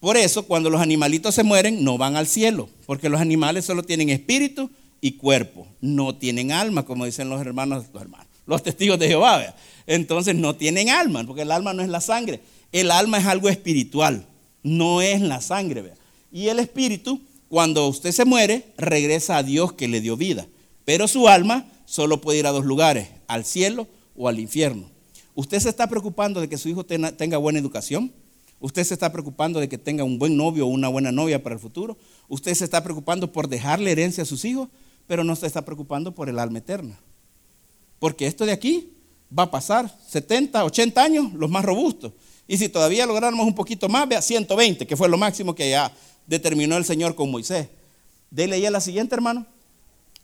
Por 0.00 0.16
eso, 0.16 0.44
cuando 0.44 0.70
los 0.70 0.80
animalitos 0.80 1.34
se 1.34 1.42
mueren, 1.42 1.82
no 1.82 1.98
van 1.98 2.16
al 2.16 2.26
cielo, 2.26 2.68
porque 2.86 3.08
los 3.08 3.20
animales 3.20 3.64
solo 3.64 3.82
tienen 3.82 4.10
espíritu 4.10 4.70
y 5.00 5.12
cuerpo, 5.12 5.66
no 5.80 6.14
tienen 6.14 6.52
alma, 6.52 6.84
como 6.84 7.06
dicen 7.06 7.28
los 7.28 7.40
hermanos, 7.40 7.86
los 7.92 8.02
hermanos, 8.02 8.26
los 8.46 8.62
testigos 8.62 8.98
de 8.98 9.08
Jehová. 9.08 9.54
Entonces 9.86 10.34
no 10.34 10.56
tienen 10.56 10.90
alma, 10.90 11.24
porque 11.26 11.42
el 11.42 11.52
alma 11.52 11.72
no 11.72 11.82
es 11.82 11.88
la 11.88 12.00
sangre. 12.00 12.40
El 12.72 12.90
alma 12.90 13.18
es 13.18 13.26
algo 13.26 13.48
espiritual, 13.48 14.26
no 14.62 15.02
es 15.02 15.20
la 15.20 15.40
sangre. 15.40 15.92
Y 16.32 16.48
el 16.48 16.58
espíritu, 16.58 17.20
cuando 17.48 17.88
usted 17.88 18.12
se 18.12 18.24
muere, 18.24 18.66
regresa 18.76 19.38
a 19.38 19.42
Dios 19.42 19.72
que 19.72 19.88
le 19.88 20.00
dio 20.00 20.16
vida. 20.16 20.46
Pero 20.90 21.06
su 21.06 21.28
alma 21.28 21.70
solo 21.84 22.20
puede 22.20 22.40
ir 22.40 22.48
a 22.48 22.50
dos 22.50 22.64
lugares, 22.64 23.10
al 23.28 23.44
cielo 23.44 23.86
o 24.16 24.26
al 24.26 24.40
infierno. 24.40 24.90
¿Usted 25.36 25.60
se 25.60 25.68
está 25.68 25.86
preocupando 25.86 26.40
de 26.40 26.48
que 26.48 26.58
su 26.58 26.68
hijo 26.68 26.84
tenga 26.84 27.38
buena 27.38 27.60
educación? 27.60 28.12
¿Usted 28.58 28.82
se 28.82 28.94
está 28.94 29.12
preocupando 29.12 29.60
de 29.60 29.68
que 29.68 29.78
tenga 29.78 30.02
un 30.02 30.18
buen 30.18 30.36
novio 30.36 30.66
o 30.66 30.68
una 30.68 30.88
buena 30.88 31.12
novia 31.12 31.44
para 31.44 31.54
el 31.54 31.60
futuro? 31.60 31.96
¿Usted 32.26 32.54
se 32.54 32.64
está 32.64 32.82
preocupando 32.82 33.30
por 33.30 33.46
dejarle 33.46 33.92
herencia 33.92 34.24
a 34.24 34.26
sus 34.26 34.44
hijos? 34.44 34.68
Pero 35.06 35.22
no 35.22 35.36
se 35.36 35.46
está 35.46 35.64
preocupando 35.64 36.12
por 36.12 36.28
el 36.28 36.40
alma 36.40 36.58
eterna. 36.58 36.98
Porque 38.00 38.26
esto 38.26 38.44
de 38.44 38.50
aquí 38.50 38.92
va 39.32 39.44
a 39.44 39.50
pasar 39.52 39.96
70, 40.08 40.64
80 40.64 41.00
años, 41.00 41.32
los 41.34 41.48
más 41.48 41.64
robustos. 41.64 42.14
Y 42.48 42.58
si 42.58 42.68
todavía 42.68 43.06
lográramos 43.06 43.46
un 43.46 43.54
poquito 43.54 43.88
más, 43.88 44.08
vea, 44.08 44.20
120, 44.20 44.88
que 44.88 44.96
fue 44.96 45.08
lo 45.08 45.16
máximo 45.16 45.54
que 45.54 45.70
ya 45.70 45.92
determinó 46.26 46.76
el 46.76 46.84
Señor 46.84 47.14
con 47.14 47.30
Moisés. 47.30 47.68
Dele 48.28 48.60
ya 48.60 48.72
la 48.72 48.80
siguiente, 48.80 49.14
hermano. 49.14 49.46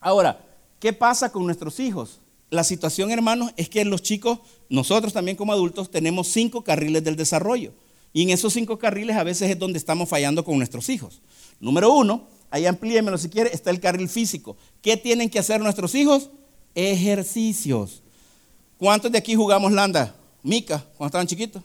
Ahora, 0.01 0.46
¿qué 0.78 0.92
pasa 0.92 1.30
con 1.30 1.45
nuestros 1.45 1.80
hijos? 1.80 2.21
La 2.50 2.62
situación, 2.64 3.11
hermanos, 3.11 3.52
es 3.56 3.68
que 3.68 3.85
los 3.85 4.02
chicos, 4.02 4.38
nosotros 4.68 5.12
también 5.12 5.37
como 5.37 5.52
adultos, 5.52 5.90
tenemos 5.90 6.28
cinco 6.28 6.62
carriles 6.62 7.02
del 7.02 7.16
desarrollo. 7.16 7.73
Y 8.12 8.23
en 8.23 8.30
esos 8.30 8.52
cinco 8.52 8.78
carriles 8.78 9.16
a 9.16 9.25
veces 9.25 9.50
es 9.50 9.59
donde 9.59 9.78
estamos 9.78 10.09
fallando 10.09 10.45
con 10.45 10.56
nuestros 10.56 10.88
hijos. 10.88 11.21
Número 11.61 11.92
uno, 11.92 12.28
ahí 12.50 12.64
amplíemelo 12.66 13.18
si 13.18 13.28
quiere, 13.28 13.50
está 13.52 13.71
el 13.71 13.80
carril 13.80 14.09
físico. 14.09 14.56
¿Qué 14.80 14.97
tienen 14.97 15.28
que 15.28 15.38
hacer 15.38 15.61
nuestros 15.61 15.95
hijos? 15.95 16.30
Ejercicios. 16.75 18.02
¿Cuántos 18.78 19.11
de 19.11 19.18
aquí 19.18 19.35
jugamos 19.35 19.73
landa? 19.73 20.14
Mica, 20.42 20.85
cuando 20.97 21.06
estaban 21.06 21.26
chiquitos. 21.26 21.62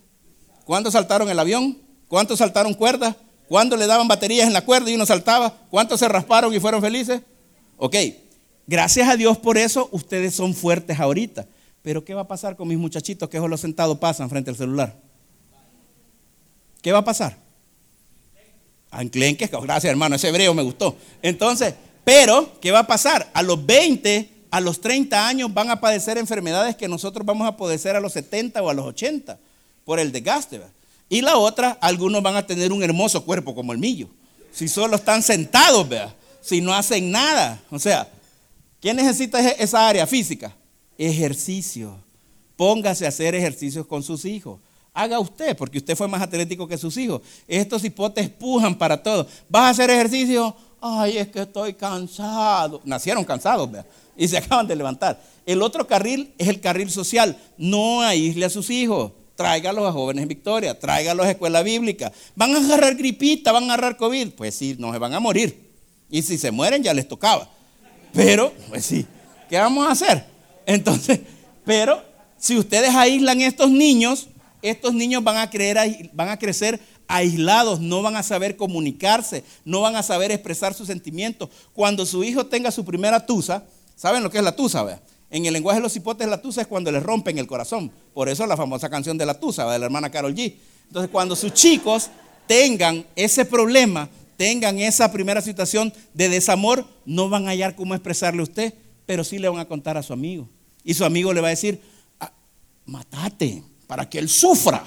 ¿Cuántos 0.66 0.94
saltaron 0.94 1.30
el 1.30 1.38
avión? 1.38 1.78
¿Cuántos 2.08 2.40
saltaron 2.40 2.74
cuerdas? 2.74 3.16
¿Cuántos 3.48 3.78
le 3.78 3.86
daban 3.86 4.08
baterías 4.08 4.48
en 4.48 4.54
la 4.54 4.66
cuerda 4.66 4.90
y 4.90 4.96
uno 4.96 5.06
saltaba? 5.06 5.54
¿Cuántos 5.70 6.00
se 6.00 6.08
rasparon 6.08 6.54
y 6.54 6.60
fueron 6.60 6.82
felices? 6.82 7.22
Ok, 7.78 7.96
gracias 8.68 9.08
a 9.10 9.16
Dios 9.16 9.38
por 9.38 9.58
eso 9.58 9.90
ustedes 9.92 10.36
son 10.36 10.54
fuertes 10.54 11.00
ahorita. 11.00 11.48
Pero 11.82 12.04
¿qué 12.06 12.14
va 12.14 12.22
a 12.22 12.28
pasar 12.28 12.56
con 12.56 12.68
mis 12.68 12.78
muchachitos 12.78 13.28
que 13.30 13.38
solo 13.38 13.58
sentados 13.58 13.98
pasan 13.98 14.30
frente 14.30 14.52
al 14.52 14.56
celular? 14.56 14.96
¿Qué 16.82 16.92
va 16.92 17.00
a 17.00 17.06
pasar? 17.06 17.38
Anclenques, 18.92 19.50
gracias 19.50 19.90
hermano, 19.90 20.16
ese 20.16 20.30
hebreo 20.30 20.54
me 20.54 20.62
gustó. 20.64 20.96
Entonces, 21.22 21.74
pero, 22.04 22.60
¿qué 22.60 22.72
va 22.72 22.80
a 22.80 22.88
pasar? 22.88 23.30
A 23.34 23.42
los 23.42 23.66
20, 23.66 24.30
a 24.52 24.60
los 24.60 24.82
30 24.82 25.28
años 25.28 25.54
van 25.54 25.70
a 25.70 25.80
padecer 25.80 26.18
enfermedades 26.18 26.76
que 26.76 26.88
nosotros 26.88 27.26
vamos 27.26 27.48
a 27.48 27.56
padecer 27.56 27.96
a 27.96 28.00
los 28.00 28.14
70 28.14 28.62
o 28.62 28.70
a 28.70 28.74
los 28.74 28.86
80 28.86 29.40
por 29.86 30.00
el 30.00 30.12
desgaste. 30.12 30.62
Y 31.10 31.22
la 31.22 31.38
otra, 31.38 31.78
algunos 31.82 32.22
van 32.22 32.36
a 32.36 32.46
tener 32.46 32.72
un 32.72 32.84
hermoso 32.84 33.24
cuerpo 33.24 33.56
como 33.56 33.72
el 33.74 33.80
mío. 33.80 34.08
Si 34.52 34.68
solo 34.68 34.96
están 34.96 35.24
sentados, 35.24 35.88
¿vea? 35.88 36.14
si 36.42 36.60
no 36.60 36.74
hacen 36.74 37.12
nada. 37.12 37.62
O 37.70 37.80
sea, 37.80 38.10
¿quién 38.82 38.98
necesita 38.98 39.40
esa 39.40 39.88
área 39.88 40.06
física? 40.06 40.54
Ejercicio. 40.98 41.96
Póngase 42.58 43.06
a 43.06 43.10
hacer 43.10 43.34
ejercicios 43.36 43.88
con 43.88 44.04
sus 44.04 44.26
hijos. 44.26 44.60
Haga 44.94 45.20
usted, 45.20 45.56
porque 45.56 45.78
usted 45.78 45.96
fue 45.96 46.08
más 46.08 46.22
atlético 46.22 46.68
que 46.68 46.78
sus 46.78 46.98
hijos. 46.98 47.22
Estos 47.48 47.84
hipotes 47.86 48.30
pujan 48.30 48.78
para 48.78 49.02
todo. 49.02 49.26
¿Vas 49.48 49.64
a 49.64 49.70
hacer 49.70 49.90
ejercicio? 49.90 50.54
Ay, 50.82 51.18
es 51.18 51.30
que 51.30 51.42
estoy 51.42 51.74
cansado. 51.74 52.82
Nacieron 52.84 53.24
cansados, 53.24 53.72
¿verdad? 53.72 53.88
Y 54.18 54.28
se 54.28 54.38
acaban 54.40 54.68
de 54.68 54.76
levantar. 54.76 55.22
El 55.46 55.62
otro 55.62 55.88
carril 55.88 56.34
es 56.38 56.50
el 56.50 56.60
carril 56.60 56.92
social. 56.92 57.38
No 57.58 58.02
aísle 58.02 58.46
a 58.46 58.50
sus 58.50 58.70
hijos. 58.70 59.14
Tráigalos 59.36 59.88
a 59.88 59.94
jóvenes 59.94 60.24
en 60.24 60.28
Victoria. 60.28 60.78
Tráigalos 60.78 61.26
a 61.26 61.32
escuela 61.32 61.64
bíblica. 61.64 62.12
Van 62.36 62.54
a 62.54 62.60
agarrar 62.60 62.96
gripita, 62.96 63.52
van 63.54 63.64
a 63.64 63.74
agarrar 63.74 63.96
COVID. 63.96 64.32
Pues 64.32 64.56
sí, 64.56 64.76
no 64.78 64.92
se 64.92 64.98
van 64.98 65.14
a 65.14 65.20
morir. 65.20 65.72
Y 66.10 66.22
si 66.22 66.38
se 66.38 66.52
mueren, 66.52 66.84
ya 66.84 66.94
les 66.94 67.08
tocaba. 67.08 67.50
Pero, 68.14 68.54
pues 68.70 68.86
sí, 68.86 69.06
¿qué 69.50 69.58
vamos 69.58 69.88
a 69.88 69.92
hacer? 69.92 70.26
Entonces, 70.66 71.20
pero 71.66 72.04
si 72.38 72.58
ustedes 72.58 72.94
aíslan 72.96 73.42
estos 73.42 73.70
niños, 73.70 74.28
estos 74.62 74.94
niños 74.94 75.24
van 75.24 75.38
a, 75.38 75.50
creer, 75.50 76.10
van 76.14 76.30
a 76.30 76.38
crecer 76.38 76.80
aislados, 77.08 77.80
no 77.80 78.02
van 78.02 78.16
a 78.16 78.24
saber 78.24 78.56
comunicarse, 78.56 79.44
no 79.66 79.82
van 79.82 79.96
a 79.96 80.04
saber 80.04 80.32
expresar 80.32 80.74
sus 80.74 80.88
sentimientos. 80.88 81.50
Cuando 81.74 82.06
su 82.06 82.24
hijo 82.24 82.46
tenga 82.46 82.72
su 82.72 82.86
primera 82.86 83.26
tusa, 83.26 83.64
¿saben 83.96 84.24
lo 84.24 84.30
que 84.30 84.38
es 84.38 84.44
la 84.44 84.56
tusa? 84.56 85.02
En 85.30 85.46
el 85.46 85.54
lenguaje 85.54 85.80
de 85.80 85.84
los 85.84 85.96
hipotes, 85.96 86.28
la 86.28 86.42
tusa 86.42 86.62
es 86.62 86.68
cuando 86.68 86.92
les 86.92 87.02
rompen 87.02 87.38
el 87.38 87.48
corazón. 87.48 87.92
Por 88.14 88.28
eso 88.28 88.46
la 88.46 88.58
famosa 88.58 88.90
canción 88.90 89.18
de 89.18 89.26
la 89.26 89.40
tusa, 89.40 89.70
de 89.72 89.80
la 89.80 89.86
hermana 89.86 90.10
Carol 90.10 90.36
G. 90.36 90.56
Entonces, 90.88 91.10
cuando 91.10 91.36
sus 91.36 91.54
chicos 91.54 92.10
tengan 92.48 93.06
ese 93.16 93.46
problema, 93.46 94.10
tengan 94.42 94.80
esa 94.80 95.12
primera 95.12 95.40
situación 95.40 95.94
de 96.16 96.28
desamor, 96.28 96.84
no 97.06 97.30
van 97.30 97.46
a 97.46 97.52
hallar 97.52 97.76
cómo 97.76 97.94
expresarle 97.94 98.40
a 98.40 98.44
usted, 98.44 98.74
pero 99.06 99.24
sí 99.24 99.38
le 99.38 99.48
van 99.48 99.60
a 99.60 99.68
contar 99.68 99.98
a 99.98 100.02
su 100.02 100.14
amigo. 100.14 100.50
Y 100.84 100.96
su 100.96 101.06
amigo 101.06 101.32
le 101.32 101.42
va 101.42 101.50
a 101.50 101.52
decir, 101.52 101.80
ah, 102.20 102.34
matate 102.88 103.64
para 103.86 104.10
que 104.10 104.18
él 104.18 104.28
sufra. 104.28 104.84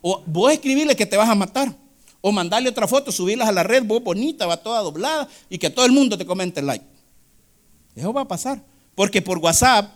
O 0.00 0.22
vos 0.24 0.52
escribirle 0.52 0.94
que 0.94 1.04
te 1.04 1.16
vas 1.16 1.28
a 1.28 1.34
matar. 1.34 1.74
O 2.20 2.30
mandarle 2.30 2.68
otra 2.68 2.86
foto, 2.86 3.10
subirlas 3.10 3.48
a 3.48 3.52
la 3.52 3.64
red, 3.64 3.82
vos 3.82 4.04
bonita, 4.04 4.46
va 4.46 4.56
toda 4.56 4.80
doblada 4.80 5.28
y 5.50 5.58
que 5.58 5.68
todo 5.68 5.84
el 5.84 5.90
mundo 5.90 6.16
te 6.16 6.24
comente 6.24 6.62
like. 6.62 6.84
Eso 7.96 8.12
va 8.12 8.20
a 8.20 8.28
pasar. 8.28 8.62
Porque 8.94 9.20
por 9.20 9.38
WhatsApp 9.38 9.90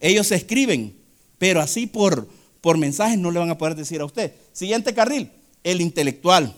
ellos 0.00 0.26
se 0.26 0.34
escriben, 0.34 0.94
pero 1.38 1.62
así 1.62 1.86
por, 1.86 2.28
por 2.60 2.76
mensajes 2.76 3.16
no 3.16 3.30
le 3.30 3.38
van 3.38 3.48
a 3.48 3.56
poder 3.56 3.74
decir 3.74 4.02
a 4.02 4.04
usted. 4.04 4.34
Siguiente 4.52 4.92
carril, 4.92 5.32
el 5.64 5.80
intelectual. 5.80 6.54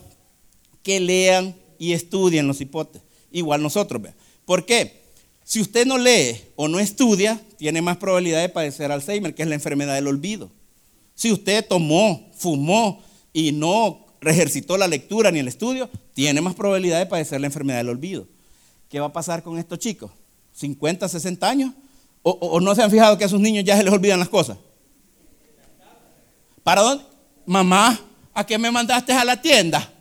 Que 0.85 0.99
lean 0.99 1.55
y 1.79 1.93
estudien 1.93 2.47
los 2.47 2.61
hipotes. 2.61 3.01
Igual 3.31 3.63
nosotros, 3.63 4.03
¿ve? 4.03 4.13
¿Por 4.45 4.67
qué? 4.67 5.01
Si 5.43 5.59
usted 5.59 5.87
no 5.87 5.97
lee 5.97 6.39
o 6.55 6.67
no 6.67 6.79
estudia, 6.79 7.41
tiene 7.57 7.81
más 7.81 7.97
probabilidad 7.97 8.41
de 8.41 8.49
padecer 8.49 8.91
Alzheimer, 8.91 9.33
que 9.33 9.41
es 9.41 9.49
la 9.49 9.55
enfermedad 9.55 9.95
del 9.95 10.07
olvido. 10.07 10.51
Si 11.15 11.31
usted 11.31 11.65
tomó, 11.67 12.29
fumó 12.37 13.01
y 13.33 13.51
no 13.51 14.05
ejercitó 14.21 14.77
la 14.77 14.87
lectura 14.87 15.31
ni 15.31 15.39
el 15.39 15.47
estudio, 15.47 15.89
tiene 16.13 16.41
más 16.41 16.53
probabilidad 16.53 16.99
de 16.99 17.07
padecer 17.07 17.41
la 17.41 17.47
enfermedad 17.47 17.79
del 17.79 17.89
olvido. 17.89 18.27
¿Qué 18.89 18.99
va 18.99 19.07
a 19.07 19.13
pasar 19.13 19.41
con 19.43 19.57
estos 19.57 19.79
chicos? 19.79 20.11
¿50, 20.59 21.07
60 21.07 21.49
años? 21.49 21.73
¿O, 22.21 22.59
no 22.59 22.73
se 22.73 22.81
han 22.81 22.89
fijado 22.89 23.17
que 23.17 23.25
a 23.25 23.29
sus 23.29 23.39
niños 23.39 23.63
ya 23.63 23.75
se 23.77 23.83
les 23.83 23.93
olvidan 23.93 24.19
las 24.19 24.29
cosas? 24.29 24.57
¿Para 26.63 26.81
dónde? 26.81 27.03
Mamá, 27.45 27.99
¿a 28.33 28.45
qué 28.45 28.57
me 28.57 28.71
mandaste 28.71 29.13
a 29.13 29.23
la 29.23 29.39
tienda? 29.39 29.93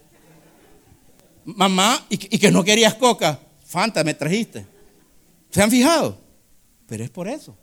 Mamá, 1.45 2.05
y, 2.09 2.17
que 2.17 2.51
no 2.51 2.65
querías 2.65 2.95
coca. 2.95 3.39
Fanta, 3.67 4.05
me 4.05 4.15
trajiste. 4.15 4.67
¿Se 5.51 5.63
han 5.63 5.71
fijado? 5.71 6.19
Pero 6.87 7.05
es 7.05 7.11
por 7.11 7.29
eso. 7.29 7.57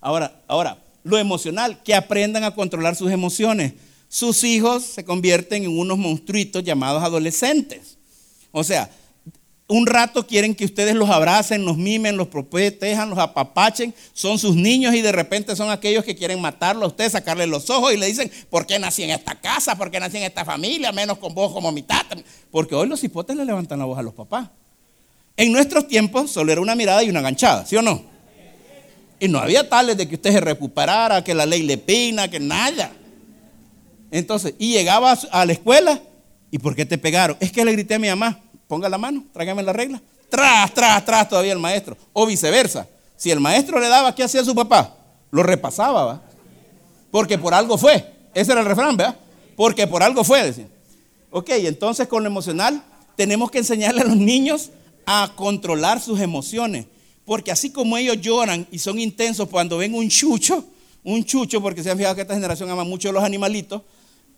Ahora, 0.00 0.42
ahora, 0.46 0.82
lo 1.02 1.18
emocional, 1.18 1.82
que 1.82 1.94
aprendan 1.94 2.44
a 2.44 2.54
controlar 2.54 2.96
sus 2.96 3.10
emociones. 3.10 3.74
Sus 4.08 4.44
hijos 4.44 4.84
se 4.84 5.04
convierten 5.04 5.64
en 5.64 5.78
unos 5.78 5.98
monstruitos 5.98 6.62
llamados 6.64 7.02
adolescentes. 7.02 7.98
O 8.52 8.64
sea, 8.64 8.90
un 9.68 9.86
rato 9.86 10.26
quieren 10.26 10.54
que 10.54 10.64
ustedes 10.64 10.94
los 10.94 11.10
abracen, 11.10 11.64
los 11.64 11.76
mimen, 11.76 12.16
los 12.16 12.28
protejan, 12.28 13.10
los 13.10 13.18
apapachen. 13.18 13.92
Son 14.12 14.38
sus 14.38 14.54
niños 14.54 14.94
y 14.94 15.02
de 15.02 15.10
repente 15.10 15.56
son 15.56 15.70
aquellos 15.70 16.04
que 16.04 16.14
quieren 16.14 16.40
matarlo 16.40 16.84
a 16.84 16.88
usted, 16.88 17.10
sacarle 17.10 17.48
los 17.48 17.68
ojos 17.68 17.92
y 17.92 17.96
le 17.96 18.06
dicen, 18.06 18.30
¿por 18.48 18.64
qué 18.64 18.78
nací 18.78 19.02
en 19.02 19.10
esta 19.10 19.34
casa? 19.40 19.76
¿Por 19.76 19.90
qué 19.90 19.98
nací 19.98 20.18
en 20.18 20.22
esta 20.22 20.44
familia? 20.44 20.92
Menos 20.92 21.18
con 21.18 21.34
vos 21.34 21.52
como 21.52 21.72
mi 21.72 21.82
tata. 21.82 22.16
Porque 22.52 22.76
hoy 22.76 22.86
los 22.86 23.02
hipotes 23.02 23.36
le 23.36 23.44
levantan 23.44 23.80
la 23.80 23.86
voz 23.86 23.98
a 23.98 24.02
los 24.02 24.14
papás. 24.14 24.48
En 25.36 25.52
nuestros 25.52 25.88
tiempos 25.88 26.30
solo 26.30 26.52
era 26.52 26.60
una 26.60 26.76
mirada 26.76 27.02
y 27.02 27.10
una 27.10 27.20
ganchada, 27.20 27.66
¿sí 27.66 27.74
o 27.74 27.82
no? 27.82 28.02
Y 29.18 29.26
no 29.26 29.38
había 29.38 29.68
tales 29.68 29.96
de 29.96 30.06
que 30.06 30.14
usted 30.14 30.30
se 30.30 30.40
recuperara, 30.40 31.24
que 31.24 31.34
la 31.34 31.44
ley 31.44 31.62
le 31.62 31.76
pina, 31.76 32.30
que 32.30 32.38
nada. 32.38 32.92
Entonces, 34.12 34.54
y 34.58 34.72
llegaba 34.72 35.18
a 35.32 35.44
la 35.44 35.52
escuela, 35.52 36.00
¿y 36.52 36.58
por 36.58 36.76
qué 36.76 36.86
te 36.86 36.98
pegaron? 36.98 37.36
Es 37.40 37.50
que 37.50 37.64
le 37.64 37.72
grité 37.72 37.94
a 37.94 37.98
mi 37.98 38.08
mamá, 38.08 38.40
ponga 38.68 38.88
la 38.88 38.98
mano, 38.98 39.24
tráigame 39.32 39.62
la 39.62 39.72
regla. 39.72 40.00
Tras, 40.28 40.74
tras, 40.74 41.04
tras 41.04 41.28
todavía 41.28 41.52
el 41.52 41.58
maestro. 41.58 41.96
O 42.12 42.26
viceversa. 42.26 42.86
Si 43.16 43.30
el 43.30 43.40
maestro 43.40 43.80
le 43.80 43.88
daba, 43.88 44.14
¿qué 44.14 44.22
hacía 44.22 44.44
su 44.44 44.54
papá? 44.54 44.94
Lo 45.30 45.42
repasaba, 45.42 46.04
¿va? 46.04 46.22
Porque 47.10 47.38
por 47.38 47.54
algo 47.54 47.78
fue. 47.78 48.12
Ese 48.34 48.52
era 48.52 48.60
el 48.60 48.66
refrán, 48.66 48.96
¿verdad? 48.96 49.16
Porque 49.56 49.86
por 49.86 50.02
algo 50.02 50.22
fue, 50.24 50.42
decía. 50.42 50.68
Ok, 51.30 51.50
entonces 51.50 52.08
con 52.08 52.22
lo 52.22 52.28
emocional 52.28 52.82
tenemos 53.16 53.50
que 53.50 53.58
enseñarle 53.58 54.02
a 54.02 54.04
los 54.04 54.16
niños 54.16 54.70
a 55.06 55.32
controlar 55.34 56.00
sus 56.00 56.20
emociones. 56.20 56.86
Porque 57.24 57.50
así 57.50 57.70
como 57.70 57.96
ellos 57.96 58.20
lloran 58.20 58.66
y 58.70 58.78
son 58.78 58.98
intensos 58.98 59.48
cuando 59.48 59.78
ven 59.78 59.94
un 59.94 60.08
chucho, 60.08 60.64
un 61.02 61.24
chucho, 61.24 61.60
porque 61.60 61.82
se 61.82 61.90
han 61.90 61.96
fijado 61.96 62.14
que 62.14 62.22
esta 62.22 62.34
generación 62.34 62.70
ama 62.70 62.84
mucho 62.84 63.08
a 63.08 63.12
los 63.12 63.24
animalitos, 63.24 63.82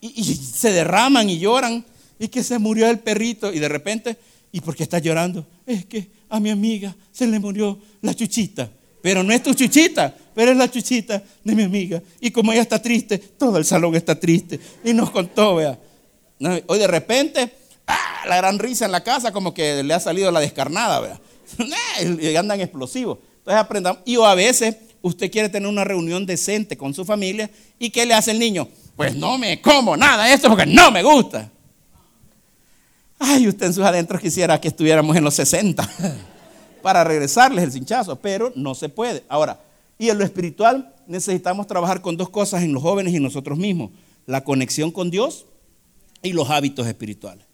y, 0.00 0.22
se 0.22 0.70
derraman 0.70 1.28
y 1.28 1.38
lloran, 1.38 1.84
y 2.18 2.28
que 2.28 2.42
se 2.42 2.58
murió 2.58 2.88
el 2.88 2.98
perrito, 2.98 3.52
y 3.52 3.58
de 3.58 3.68
repente, 3.68 4.16
¿y 4.52 4.60
por 4.60 4.74
qué 4.74 4.82
estás 4.82 5.02
llorando? 5.02 5.46
Es 5.66 5.84
que 5.86 6.08
a 6.28 6.40
mi 6.40 6.50
amiga 6.50 6.94
se 7.12 7.26
le 7.26 7.38
murió 7.38 7.78
la 8.02 8.14
chuchita. 8.14 8.70
Pero 9.00 9.22
no 9.22 9.32
es 9.32 9.42
tu 9.42 9.54
chuchita, 9.54 10.14
pero 10.34 10.50
es 10.50 10.56
la 10.56 10.70
chuchita 10.70 11.22
de 11.44 11.54
mi 11.54 11.62
amiga. 11.62 12.02
Y 12.20 12.30
como 12.30 12.52
ella 12.52 12.62
está 12.62 12.82
triste, 12.82 13.18
todo 13.18 13.58
el 13.58 13.64
salón 13.64 13.94
está 13.94 14.18
triste. 14.18 14.58
Y 14.84 14.92
nos 14.92 15.10
contó, 15.10 15.56
vea. 15.56 15.78
Hoy 16.66 16.78
de 16.78 16.86
repente, 16.86 17.50
¡ah! 17.86 18.24
la 18.26 18.36
gran 18.36 18.58
risa 18.58 18.86
en 18.86 18.92
la 18.92 19.02
casa, 19.02 19.32
como 19.32 19.54
que 19.54 19.82
le 19.82 19.94
ha 19.94 20.00
salido 20.00 20.30
la 20.30 20.40
descarnada, 20.40 21.00
vea. 21.00 21.20
y 22.20 22.34
andan 22.36 22.60
explosivos. 22.60 23.18
Entonces 23.38 23.60
aprendamos. 23.60 24.02
Y 24.04 24.16
o 24.16 24.26
a 24.26 24.34
veces 24.34 24.76
usted 25.00 25.30
quiere 25.30 25.48
tener 25.48 25.68
una 25.68 25.84
reunión 25.84 26.26
decente 26.26 26.76
con 26.76 26.92
su 26.92 27.04
familia. 27.04 27.50
¿Y 27.78 27.90
qué 27.90 28.04
le 28.04 28.14
hace 28.14 28.32
el 28.32 28.38
niño? 28.38 28.68
Pues 28.96 29.14
no 29.14 29.38
me 29.38 29.62
como 29.62 29.96
nada 29.96 30.32
esto 30.32 30.48
porque 30.48 30.66
no 30.66 30.90
me 30.90 31.02
gusta. 31.02 31.50
Ay, 33.18 33.48
usted 33.48 33.66
en 33.66 33.74
sus 33.74 33.84
adentros 33.84 34.20
quisiera 34.20 34.60
que 34.60 34.68
estuviéramos 34.68 35.16
en 35.16 35.24
los 35.24 35.34
60 35.34 35.88
para 36.82 37.04
regresarles 37.04 37.64
el 37.64 37.72
cinchazo, 37.72 38.16
pero 38.16 38.52
no 38.54 38.74
se 38.74 38.88
puede. 38.88 39.24
Ahora, 39.28 39.60
y 39.98 40.08
en 40.08 40.18
lo 40.18 40.24
espiritual 40.24 40.94
necesitamos 41.06 41.66
trabajar 41.66 42.00
con 42.00 42.16
dos 42.16 42.28
cosas 42.28 42.62
en 42.62 42.72
los 42.72 42.82
jóvenes 42.82 43.14
y 43.14 43.20
nosotros 43.20 43.58
mismos. 43.58 43.90
La 44.26 44.44
conexión 44.44 44.90
con 44.90 45.10
Dios 45.10 45.46
y 46.22 46.32
los 46.32 46.50
hábitos 46.50 46.86
espirituales 46.86 47.48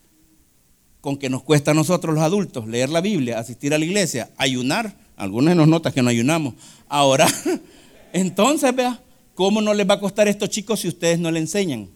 con 1.05 1.19
que 1.19 1.29
nos 1.29 1.43
cuesta 1.43 1.73
a 1.73 1.75
nosotros 1.75 2.15
los 2.15 2.25
adultos 2.25 2.67
leer 2.67 2.89
la 2.89 3.03
Biblia, 3.03 3.39
asistir 3.39 3.75
a 3.75 3.79
la 3.79 3.85
iglesia, 3.85 4.31
ayunar, 4.39 4.97
algunos 5.17 5.55
nos 5.55 5.69
notan 5.69 5.93
que 5.93 6.01
no 6.01 6.09
ayunamos, 6.09 6.55
ahora, 6.89 7.29
entonces 8.15 8.75
vea, 8.75 9.03
¿cómo 9.35 9.61
no 9.61 9.75
les 9.75 9.87
va 9.87 9.95
a 9.95 10.01
costar 10.01 10.29
a 10.29 10.31
estos 10.31 10.49
chicos 10.49 10.81
si 10.81 10.89
ustedes 10.89 11.19
no 11.19 11.31
le 11.31 11.41
enseñan? 11.41 11.91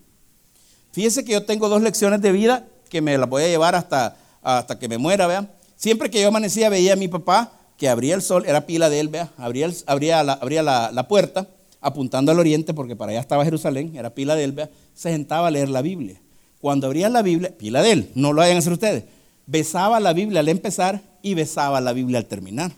Fíjense 0.93 1.25
que 1.25 1.33
yo 1.33 1.43
tengo 1.47 1.71
dos 1.71 1.81
lecciones 1.81 2.21
de 2.21 2.33
vida 2.33 2.67
que 2.89 3.01
me 3.01 3.17
las 3.17 3.29
voy 3.29 3.45
a 3.45 3.49
llevar 3.49 3.75
hasta, 3.75 4.17
hasta 4.43 4.79
que 4.79 4.89
me 4.89 4.99
muera, 4.99 5.27
vea. 5.27 5.49
Siempre 5.77 6.11
que 6.11 6.21
yo 6.21 6.29
amanecía 6.29 6.69
veía 6.69 6.95
a 6.95 6.97
mi 6.97 7.09
papá 7.09 7.53
que 7.77 7.89
abría 7.89 8.15
el 8.15 8.23
sol, 8.23 8.45
era 8.47 8.67
pila 8.67 8.91
de 8.91 9.01
él, 9.01 9.09
vea, 9.09 9.31
abría, 9.37 9.71
abría, 9.87 10.25
la, 10.25 10.33
abría 10.33 10.63
la, 10.63 10.91
la, 10.93 11.07
puerta 11.07 11.47
apuntando 11.81 12.33
al 12.33 12.41
oriente 12.41 12.75
porque 12.75 12.97
para 12.97 13.13
allá 13.13 13.21
estaba 13.21 13.45
Jerusalén, 13.45 13.95
era 13.95 14.11
pila 14.11 14.35
de 14.35 14.43
él, 14.45 14.53
vea, 14.53 14.69
se 14.95 15.11
sentaba 15.13 15.47
a 15.47 15.51
leer 15.51 15.69
la 15.69 15.81
Biblia 15.81 16.21
cuando 16.61 16.87
abría 16.89 17.09
la 17.09 17.23
Biblia, 17.23 17.57
pila 17.57 17.83
de 17.83 17.93
él, 17.93 18.11
no 18.15 18.33
lo 18.33 18.41
vayan 18.41 18.57
a 18.57 18.59
hacer 18.59 18.73
ustedes, 18.73 19.05
besaba 19.47 20.01
la 20.01 20.13
Biblia 20.13 20.41
al 20.41 20.49
empezar 20.49 21.01
y 21.23 21.35
besaba 21.35 21.81
la 21.81 21.93
Biblia 21.93 22.19
al 22.19 22.27
terminar. 22.27 22.73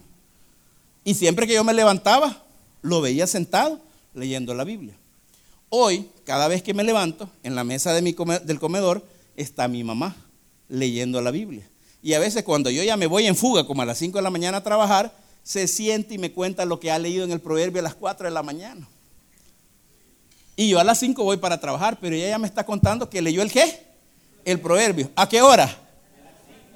Y 1.04 1.14
siempre 1.14 1.46
que 1.46 1.54
yo 1.54 1.64
me 1.64 1.72
levantaba, 1.72 2.44
lo 2.82 3.00
veía 3.00 3.26
sentado 3.26 3.80
leyendo 4.14 4.54
la 4.54 4.64
Biblia. 4.64 4.94
Hoy, 5.70 6.08
cada 6.24 6.48
vez 6.48 6.62
que 6.62 6.74
me 6.74 6.84
levanto, 6.84 7.30
en 7.42 7.54
la 7.54 7.64
mesa 7.64 7.92
de 7.94 8.02
mi 8.02 8.14
del 8.44 8.60
comedor 8.60 9.04
está 9.40 9.68
mi 9.68 9.84
mamá 9.84 10.16
leyendo 10.68 11.20
la 11.20 11.30
Biblia. 11.30 11.68
Y 12.02 12.14
a 12.14 12.18
veces 12.18 12.42
cuando 12.44 12.70
yo 12.70 12.82
ya 12.82 12.96
me 12.96 13.06
voy 13.06 13.26
en 13.26 13.36
fuga, 13.36 13.66
como 13.66 13.82
a 13.82 13.86
las 13.86 13.98
5 13.98 14.18
de 14.18 14.22
la 14.22 14.30
mañana 14.30 14.58
a 14.58 14.62
trabajar, 14.62 15.12
se 15.42 15.66
siente 15.68 16.14
y 16.14 16.18
me 16.18 16.32
cuenta 16.32 16.64
lo 16.64 16.80
que 16.80 16.90
ha 16.90 16.98
leído 16.98 17.24
en 17.24 17.32
el 17.32 17.40
proverbio 17.40 17.80
a 17.80 17.84
las 17.84 17.94
4 17.94 18.26
de 18.26 18.32
la 18.32 18.42
mañana. 18.42 18.88
Y 20.56 20.68
yo 20.68 20.78
a 20.78 20.84
las 20.84 20.98
5 20.98 21.22
voy 21.22 21.38
para 21.38 21.60
trabajar, 21.60 21.98
pero 22.00 22.14
ella 22.14 22.28
ya 22.28 22.38
me 22.38 22.46
está 22.46 22.64
contando 22.64 23.08
que 23.08 23.22
leyó 23.22 23.42
el 23.42 23.50
qué? 23.50 23.82
El 24.44 24.60
proverbio. 24.60 25.10
¿A 25.16 25.28
qué 25.28 25.42
hora? 25.42 25.74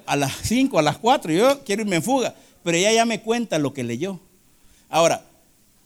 A 0.05 0.15
las 0.15 0.33
5, 0.43 0.77
a 0.77 0.81
las 0.81 0.97
4. 0.97 1.31
Yo 1.31 1.63
quiero 1.63 1.81
irme 1.81 1.97
en 1.97 2.03
fuga, 2.03 2.35
pero 2.63 2.77
ella 2.77 2.91
ya 2.91 3.05
me 3.05 3.21
cuenta 3.21 3.57
lo 3.57 3.73
que 3.73 3.83
leyó. 3.83 4.19
Ahora, 4.89 5.23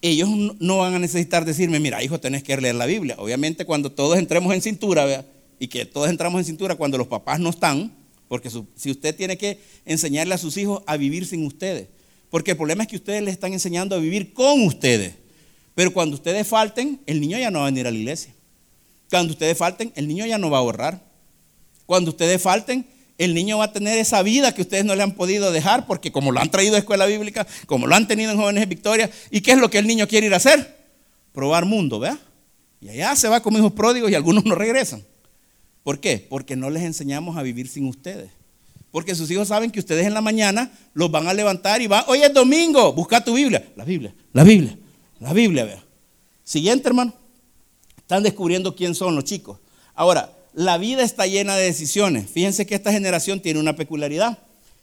ellos 0.02 0.30
no 0.60 0.78
van 0.78 0.96
a 0.96 1.00
necesitar 1.00 1.46
decirme, 1.46 1.80
mira, 1.80 2.02
hijo, 2.04 2.20
tenés 2.20 2.44
que 2.44 2.56
leer 2.56 2.76
la 2.76 2.86
Biblia. 2.86 3.16
Obviamente 3.18 3.66
cuando 3.66 3.92
todos 3.92 4.18
entremos 4.18 4.54
en 4.54 4.62
cintura, 4.62 5.06
¿vea? 5.06 5.26
Y 5.60 5.68
que 5.68 5.86
todos 5.86 6.10
entramos 6.10 6.40
en 6.40 6.46
cintura 6.46 6.76
cuando 6.76 6.98
los 6.98 7.08
papás 7.08 7.40
no 7.40 7.50
están, 7.50 7.94
porque 8.28 8.50
si 8.50 8.92
usted 8.92 9.16
tiene 9.16 9.38
que 9.38 9.60
enseñarle 9.86 10.34
a 10.34 10.38
sus 10.38 10.56
hijos 10.58 10.82
a 10.88 10.98
vivir 10.98 11.26
sin 11.26 11.46
ustedes, 11.46 11.88
porque 12.30 12.52
el 12.52 12.58
problema 12.58 12.84
es 12.84 12.90
que 12.90 12.96
ustedes 12.96 13.22
le 13.24 13.32
están 13.32 13.54
enseñando 13.54 13.96
a 13.96 14.00
vivir 14.00 14.34
con 14.34 14.62
ustedes. 14.62 15.16
Pero 15.76 15.92
cuando 15.92 16.16
ustedes 16.16 16.48
falten, 16.48 17.00
el 17.06 17.22
niño 17.22 17.38
ya 17.38 17.52
no 17.52 17.60
va 17.60 17.66
a 17.66 17.70
venir 17.70 17.88
a 17.88 17.92
la 17.92 17.98
iglesia. 17.98 18.34
Cuando 19.10 19.34
ustedes 19.34 19.58
falten, 19.58 19.92
el 19.96 20.08
niño 20.08 20.26
ya 20.26 20.38
no 20.38 20.50
va 20.50 20.58
a 20.58 20.62
ahorrar. 20.62 21.04
Cuando 21.86 22.12
ustedes 22.12 22.42
falten, 22.42 22.86
el 23.18 23.34
niño 23.34 23.58
va 23.58 23.66
a 23.66 23.74
tener 23.74 23.98
esa 23.98 24.22
vida 24.22 24.54
que 24.54 24.62
ustedes 24.62 24.86
no 24.86 24.96
le 24.96 25.04
han 25.04 25.14
podido 25.14 25.52
dejar, 25.52 25.88
porque 25.88 26.12
como 26.12 26.32
lo 26.32 26.40
han 26.40 26.52
traído 26.52 26.76
a 26.76 26.80
escuela 26.80 27.06
bíblica, 27.06 27.48
como 27.66 27.88
lo 27.88 27.96
han 27.96 28.08
tenido 28.08 28.32
en 28.32 28.38
Jóvenes 28.38 28.62
de 28.62 28.68
Victoria, 28.68 29.10
¿y 29.32 29.42
qué 29.42 29.52
es 29.52 29.58
lo 29.58 29.70
que 29.70 29.80
el 29.80 29.88
niño 29.88 30.08
quiere 30.08 30.28
ir 30.28 30.34
a 30.34 30.38
hacer? 30.38 30.78
Probar 31.34 31.66
mundo, 31.66 32.00
¿vea? 32.00 32.20
Y 32.80 32.90
allá 32.90 33.16
se 33.16 33.28
va 33.28 33.42
como 33.42 33.58
hijos 33.58 33.74
pródigos 33.74 34.12
y 34.12 34.16
algunos 34.16 34.46
no 34.46 34.56
regresan. 34.56 35.04
¿Por 35.90 36.00
qué? 36.00 36.24
Porque 36.30 36.56
no 36.56 36.70
les 36.70 36.84
enseñamos 36.84 37.36
a 37.36 37.42
vivir 37.42 37.68
sin 37.68 37.88
ustedes. 37.88 38.30
Porque 38.92 39.16
sus 39.16 39.32
hijos 39.32 39.48
saben 39.48 39.72
que 39.72 39.80
ustedes 39.80 40.06
en 40.06 40.14
la 40.14 40.22
mañana 40.22 40.72
los 40.94 41.10
van 41.10 41.28
a 41.28 41.34
levantar 41.34 41.82
y 41.82 41.88
van, 41.88 42.04
hoy 42.06 42.22
es 42.22 42.32
domingo, 42.32 42.94
busca 42.94 43.24
tu 43.24 43.34
Biblia. 43.34 43.68
La 43.76 43.86
Biblia, 43.86 44.14
la 44.32 44.44
Biblia. 44.44 44.78
La 45.20 45.34
Biblia, 45.34 45.66
vea. 45.66 45.84
Siguiente, 46.44 46.90
hermano. 46.90 47.16
Están 47.98 48.22
descubriendo 48.22 48.76
quién 48.76 48.94
son 48.94 49.16
los 49.16 49.24
chicos. 49.24 49.58
Ahora, 49.96 50.32
la 50.54 50.78
vida 50.78 51.02
está 51.02 51.26
llena 51.26 51.56
de 51.56 51.64
decisiones. 51.64 52.30
Fíjense 52.30 52.68
que 52.68 52.76
esta 52.76 52.92
generación 52.92 53.40
tiene 53.40 53.60
una 53.60 53.76
peculiaridad. 53.76 54.38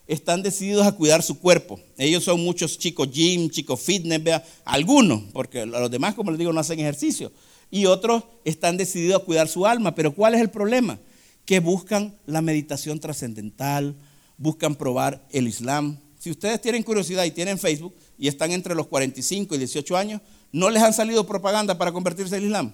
Están 0.08 0.42
decididos 0.42 0.88
a 0.88 0.90
cuidar 0.90 1.22
su 1.22 1.38
cuerpo. 1.38 1.78
Ellos 1.98 2.24
son 2.24 2.40
muchos 2.40 2.80
chicos 2.80 3.12
gym, 3.12 3.48
chicos 3.48 3.80
fitness, 3.80 4.24
vea. 4.24 4.44
Algunos, 4.64 5.22
porque 5.32 5.66
los 5.66 5.88
demás, 5.88 6.16
como 6.16 6.32
les 6.32 6.38
digo, 6.40 6.52
no 6.52 6.58
hacen 6.58 6.80
ejercicio. 6.80 7.30
Y 7.70 7.86
otros 7.86 8.24
están 8.44 8.76
decididos 8.76 9.22
a 9.22 9.24
cuidar 9.24 9.48
su 9.48 9.66
alma. 9.66 9.94
Pero 9.94 10.14
¿cuál 10.14 10.34
es 10.34 10.40
el 10.40 10.50
problema? 10.50 10.98
Que 11.44 11.60
buscan 11.60 12.16
la 12.26 12.42
meditación 12.42 13.00
trascendental, 13.00 13.96
buscan 14.38 14.74
probar 14.74 15.26
el 15.30 15.48
Islam. 15.48 15.98
Si 16.18 16.30
ustedes 16.30 16.60
tienen 16.60 16.82
curiosidad 16.82 17.24
y 17.24 17.30
tienen 17.30 17.58
Facebook, 17.58 17.94
y 18.18 18.28
están 18.28 18.50
entre 18.52 18.74
los 18.74 18.86
45 18.86 19.54
y 19.54 19.58
18 19.58 19.96
años, 19.96 20.20
¿no 20.52 20.70
les 20.70 20.82
han 20.82 20.92
salido 20.92 21.26
propaganda 21.26 21.76
para 21.76 21.92
convertirse 21.92 22.36
al 22.36 22.44
Islam? 22.44 22.72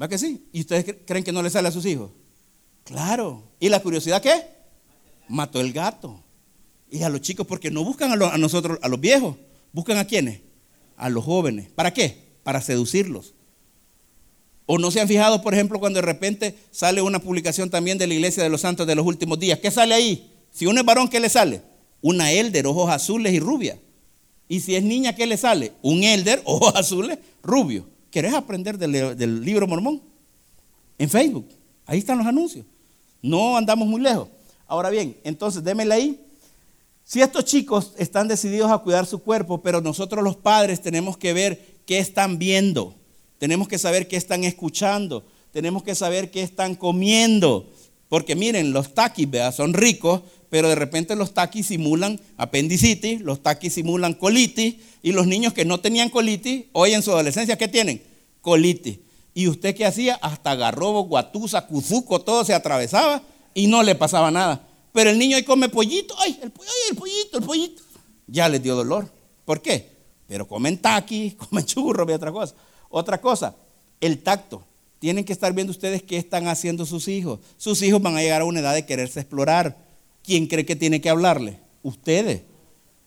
¿Va 0.00 0.08
que 0.08 0.18
sí? 0.18 0.48
¿Y 0.52 0.60
ustedes 0.60 0.96
creen 1.06 1.24
que 1.24 1.32
no 1.32 1.42
les 1.42 1.52
sale 1.52 1.68
a 1.68 1.72
sus 1.72 1.84
hijos? 1.86 2.10
Claro. 2.84 3.52
¿Y 3.60 3.68
la 3.68 3.80
curiosidad 3.80 4.22
qué? 4.22 4.42
Mató 5.28 5.60
el 5.60 5.72
gato. 5.72 6.22
Y 6.90 7.02
a 7.02 7.08
los 7.08 7.20
chicos, 7.20 7.46
porque 7.46 7.70
no 7.70 7.84
buscan 7.84 8.10
a, 8.10 8.26
a 8.34 8.38
nosotros, 8.38 8.78
a 8.82 8.88
los 8.88 9.00
viejos, 9.00 9.36
buscan 9.72 9.98
a 9.98 10.06
quiénes? 10.06 10.40
A 10.96 11.08
los 11.08 11.24
jóvenes. 11.24 11.70
¿Para 11.70 11.92
qué? 11.92 12.32
Para 12.42 12.60
seducirlos. 12.60 13.34
O 14.66 14.78
no 14.78 14.90
se 14.90 15.00
han 15.00 15.08
fijado, 15.08 15.42
por 15.42 15.54
ejemplo, 15.54 15.80
cuando 15.80 15.98
de 15.98 16.06
repente 16.06 16.54
sale 16.70 17.02
una 17.02 17.18
publicación 17.18 17.68
también 17.70 17.98
de 17.98 18.06
la 18.06 18.14
Iglesia 18.14 18.42
de 18.42 18.48
los 18.48 18.60
Santos 18.60 18.86
de 18.86 18.94
los 18.94 19.06
últimos 19.06 19.38
días. 19.38 19.58
¿Qué 19.58 19.70
sale 19.70 19.94
ahí? 19.94 20.30
Si 20.52 20.66
uno 20.66 20.80
es 20.80 20.86
varón, 20.86 21.08
¿qué 21.08 21.18
le 21.18 21.28
sale? 21.28 21.62
Una 22.00 22.30
elder, 22.30 22.66
ojos 22.66 22.90
azules 22.90 23.32
y 23.32 23.40
rubia. 23.40 23.78
Y 24.48 24.60
si 24.60 24.74
es 24.74 24.82
niña, 24.82 25.14
¿qué 25.14 25.26
le 25.26 25.36
sale? 25.36 25.72
Un 25.82 26.04
elder, 26.04 26.42
ojos 26.46 26.74
azules, 26.76 27.18
rubio. 27.42 27.86
¿Querés 28.10 28.34
aprender 28.34 28.76
del, 28.76 29.42
libro 29.42 29.66
mormón? 29.66 30.02
En 30.98 31.08
Facebook. 31.08 31.48
Ahí 31.86 31.98
están 31.98 32.18
los 32.18 32.26
anuncios. 32.26 32.66
No 33.22 33.56
andamos 33.56 33.88
muy 33.88 34.00
lejos. 34.00 34.28
Ahora 34.66 34.90
bien, 34.90 35.16
entonces 35.24 35.64
démela 35.64 35.94
ahí. 35.94 36.20
Si 37.04 37.20
estos 37.20 37.44
chicos 37.46 37.94
están 37.96 38.28
decididos 38.28 38.70
a 38.70 38.78
cuidar 38.78 39.06
su 39.06 39.22
cuerpo, 39.22 39.62
pero 39.62 39.80
nosotros 39.80 40.22
los 40.22 40.36
padres 40.36 40.80
tenemos 40.80 41.16
que 41.16 41.32
ver 41.32 41.80
qué 41.86 41.98
están 41.98 42.38
viendo, 42.38 42.94
tenemos 43.42 43.66
que 43.66 43.76
saber 43.76 44.06
qué 44.06 44.16
están 44.16 44.44
escuchando, 44.44 45.24
tenemos 45.50 45.82
que 45.82 45.96
saber 45.96 46.30
qué 46.30 46.42
están 46.42 46.76
comiendo. 46.76 47.68
Porque 48.08 48.36
miren, 48.36 48.72
los 48.72 48.94
taquis 48.94 49.26
son 49.52 49.74
ricos, 49.74 50.20
pero 50.48 50.68
de 50.68 50.76
repente 50.76 51.16
los 51.16 51.34
taquis 51.34 51.66
simulan 51.66 52.20
apendicitis, 52.36 53.20
los 53.20 53.42
taquis 53.42 53.72
simulan 53.72 54.14
colitis, 54.14 54.76
y 55.02 55.10
los 55.10 55.26
niños 55.26 55.54
que 55.54 55.64
no 55.64 55.80
tenían 55.80 56.08
colitis, 56.08 56.66
hoy 56.70 56.92
en 56.92 57.02
su 57.02 57.10
adolescencia, 57.10 57.58
¿qué 57.58 57.66
tienen? 57.66 58.04
Colitis. 58.42 59.00
¿Y 59.34 59.48
usted 59.48 59.74
qué 59.74 59.86
hacía? 59.86 60.14
Hasta 60.22 60.54
garrobo, 60.54 61.02
guatusa, 61.06 61.66
cuzuco, 61.66 62.20
todo 62.20 62.44
se 62.44 62.54
atravesaba 62.54 63.24
y 63.54 63.66
no 63.66 63.82
le 63.82 63.96
pasaba 63.96 64.30
nada. 64.30 64.68
Pero 64.92 65.10
el 65.10 65.18
niño 65.18 65.36
ahí 65.36 65.42
come 65.42 65.68
pollito, 65.68 66.14
ay, 66.20 66.38
el, 66.42 66.52
el 66.90 66.96
pollito, 66.96 67.38
el 67.38 67.44
pollito. 67.44 67.82
Ya 68.28 68.48
les 68.48 68.62
dio 68.62 68.76
dolor. 68.76 69.12
¿Por 69.44 69.60
qué? 69.60 69.90
Pero 70.28 70.46
comen 70.46 70.78
taquis, 70.78 71.34
comen 71.50 71.64
churros 71.64 72.08
y 72.08 72.12
otra 72.12 72.30
cosa. 72.30 72.54
Otra 72.92 73.20
cosa, 73.20 73.56
el 74.00 74.22
tacto. 74.22 74.62
Tienen 74.98 75.24
que 75.24 75.32
estar 75.32 75.52
viendo 75.52 75.72
ustedes 75.72 76.02
qué 76.02 76.18
están 76.18 76.46
haciendo 76.46 76.86
sus 76.86 77.08
hijos. 77.08 77.40
Sus 77.56 77.82
hijos 77.82 78.00
van 78.00 78.16
a 78.16 78.20
llegar 78.20 78.42
a 78.42 78.44
una 78.44 78.60
edad 78.60 78.74
de 78.74 78.86
quererse 78.86 79.18
explorar 79.18 79.76
¿quién 80.22 80.46
cree 80.46 80.64
que 80.64 80.76
tiene 80.76 81.00
que 81.00 81.08
hablarle? 81.10 81.58
Ustedes. 81.82 82.42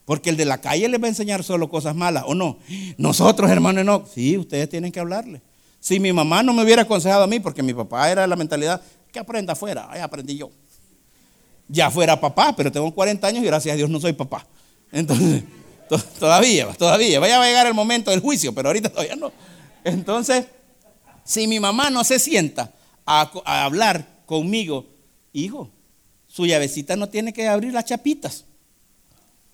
Porque 0.04 0.28
el 0.28 0.36
de 0.36 0.44
la 0.44 0.60
calle 0.60 0.88
les 0.88 1.00
va 1.00 1.06
a 1.06 1.08
enseñar 1.08 1.42
solo 1.42 1.70
cosas 1.70 1.94
malas, 1.94 2.24
¿o 2.26 2.34
no? 2.34 2.58
Nosotros, 2.98 3.48
hermanos, 3.48 3.84
no. 3.84 4.04
Sí, 4.12 4.36
ustedes 4.36 4.68
tienen 4.68 4.92
que 4.92 5.00
hablarle. 5.00 5.40
Si 5.80 5.98
mi 6.00 6.12
mamá 6.12 6.42
no 6.42 6.52
me 6.52 6.64
hubiera 6.64 6.82
aconsejado 6.82 7.22
a 7.22 7.26
mí, 7.26 7.40
porque 7.40 7.62
mi 7.62 7.72
papá 7.72 8.10
era 8.10 8.22
de 8.22 8.28
la 8.28 8.36
mentalidad, 8.36 8.82
que 9.12 9.20
aprenda 9.20 9.54
afuera, 9.54 9.88
ahí 9.90 10.00
aprendí 10.00 10.36
yo. 10.36 10.50
Ya 11.68 11.90
fuera 11.90 12.20
papá, 12.20 12.54
pero 12.56 12.70
tengo 12.70 12.92
40 12.92 13.26
años 13.26 13.42
y 13.42 13.46
gracias 13.46 13.72
a 13.72 13.76
Dios 13.76 13.88
no 13.88 14.00
soy 14.00 14.12
papá. 14.12 14.46
Entonces, 14.92 15.44
Todavía, 16.18 16.66
todavía. 16.76 17.20
Vaya 17.20 17.40
a 17.40 17.46
llegar 17.46 17.66
el 17.66 17.74
momento 17.74 18.10
del 18.10 18.20
juicio, 18.20 18.52
pero 18.52 18.68
ahorita 18.68 18.88
todavía 18.88 19.16
no. 19.16 19.32
Entonces, 19.86 20.46
si 21.24 21.46
mi 21.46 21.60
mamá 21.60 21.90
no 21.90 22.02
se 22.02 22.18
sienta 22.18 22.72
a, 23.04 23.30
hablar 23.64 24.24
conmigo, 24.26 24.84
hijo, 25.32 25.70
su 26.26 26.44
llavecita 26.44 26.96
no 26.96 27.08
tiene 27.08 27.32
que 27.32 27.46
abrir 27.46 27.72
las 27.72 27.84
chapitas. 27.84 28.44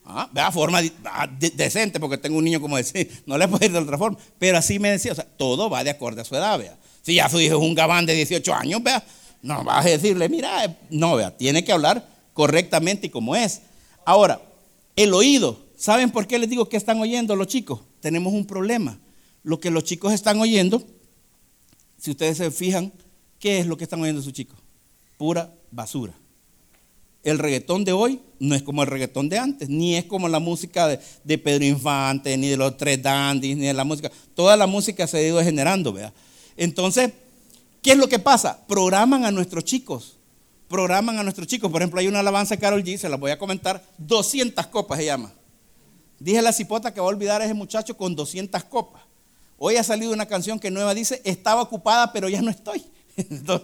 Ah, 0.06 0.30
vea, 0.32 0.50
forma 0.50 0.80
ah, 1.04 1.28
decente, 1.28 2.00
porque 2.00 2.16
tengo 2.16 2.38
un 2.38 2.44
niño 2.44 2.62
como 2.62 2.78
decir, 2.78 3.22
no 3.26 3.36
le 3.36 3.46
puedo 3.46 3.64
ir 3.64 3.72
de 3.72 3.78
otra 3.78 3.98
forma. 3.98 4.16
Pero 4.38 4.56
así 4.56 4.78
me 4.78 4.90
decía, 4.90 5.12
o 5.12 5.14
sea, 5.14 5.24
todo 5.24 5.68
va 5.68 5.84
de 5.84 5.90
acorde 5.90 6.22
a 6.22 6.24
su 6.24 6.34
edad, 6.34 6.58
vea. 6.58 6.78
Si 7.02 7.14
ya 7.14 7.28
su 7.28 7.38
hijo 7.38 7.56
es 7.56 7.62
un 7.62 7.74
gabán 7.74 8.06
de 8.06 8.14
18 8.14 8.54
años, 8.54 8.82
vea, 8.82 9.04
no 9.42 9.62
vas 9.64 9.84
a 9.84 9.90
decirle, 9.90 10.30
mira, 10.30 10.78
no, 10.88 11.16
vea, 11.16 11.36
tiene 11.36 11.62
que 11.62 11.72
hablar 11.72 12.08
correctamente 12.32 13.08
y 13.08 13.10
como 13.10 13.36
es. 13.36 13.60
Ahora, 14.06 14.40
el 14.96 15.12
oído, 15.12 15.58
¿saben 15.76 16.10
por 16.10 16.26
qué 16.26 16.38
les 16.38 16.48
digo 16.48 16.70
que 16.70 16.78
están 16.78 16.98
oyendo 17.00 17.36
los 17.36 17.48
chicos? 17.48 17.80
Tenemos 18.00 18.32
un 18.32 18.46
problema. 18.46 18.98
Lo 19.42 19.58
que 19.60 19.70
los 19.70 19.84
chicos 19.84 20.12
están 20.12 20.40
oyendo, 20.40 20.82
si 21.98 22.10
ustedes 22.10 22.36
se 22.36 22.50
fijan, 22.50 22.92
¿qué 23.38 23.58
es 23.58 23.66
lo 23.66 23.76
que 23.76 23.84
están 23.84 24.00
oyendo 24.00 24.22
sus 24.22 24.32
chicos? 24.32 24.58
Pura 25.18 25.52
basura. 25.70 26.14
El 27.22 27.38
reggaetón 27.38 27.84
de 27.84 27.92
hoy 27.92 28.20
no 28.40 28.54
es 28.54 28.62
como 28.62 28.82
el 28.82 28.88
reggaetón 28.88 29.28
de 29.28 29.38
antes, 29.38 29.68
ni 29.68 29.94
es 29.94 30.04
como 30.04 30.28
la 30.28 30.40
música 30.40 30.88
de, 30.88 31.38
Pedro 31.38 31.64
Infante, 31.64 32.36
ni 32.36 32.48
de 32.48 32.56
los 32.56 32.76
tres 32.76 33.00
dandies, 33.00 33.56
ni 33.56 33.66
de 33.66 33.74
la 33.74 33.84
música. 33.84 34.10
Toda 34.34 34.56
la 34.56 34.66
música 34.66 35.06
se 35.06 35.18
ha 35.18 35.22
ido 35.22 35.38
degenerando, 35.38 35.92
¿vea? 35.92 36.12
Entonces, 36.56 37.12
¿qué 37.80 37.92
es 37.92 37.96
lo 37.96 38.08
que 38.08 38.18
pasa? 38.18 38.66
Programan 38.66 39.24
a 39.24 39.30
nuestros 39.30 39.64
chicos. 39.64 40.16
Programan 40.66 41.18
a 41.18 41.22
nuestros 41.22 41.46
chicos. 41.46 41.70
Por 41.70 41.80
ejemplo, 41.80 42.00
hay 42.00 42.08
una 42.08 42.20
alabanza 42.20 42.56
de 42.56 42.60
Carol 42.60 42.82
G, 42.82 42.96
se 42.96 43.08
la 43.08 43.16
voy 43.16 43.30
a 43.30 43.38
comentar. 43.38 43.84
200 43.98 44.66
copas 44.66 44.98
se 44.98 45.04
llama. 45.04 45.32
Dije 46.18 46.42
la 46.42 46.52
cipota 46.52 46.92
que 46.92 47.00
va 47.00 47.06
a 47.06 47.10
olvidar 47.10 47.40
a 47.40 47.44
ese 47.44 47.54
muchacho 47.54 47.96
con 47.96 48.16
200 48.16 48.64
copas. 48.64 49.02
Hoy 49.64 49.76
ha 49.76 49.84
salido 49.84 50.12
una 50.12 50.26
canción 50.26 50.58
que 50.58 50.72
nueva 50.72 50.92
dice, 50.92 51.22
estaba 51.22 51.62
ocupada, 51.62 52.12
pero 52.12 52.28
ya 52.28 52.42
no 52.42 52.50
estoy. 52.50 52.82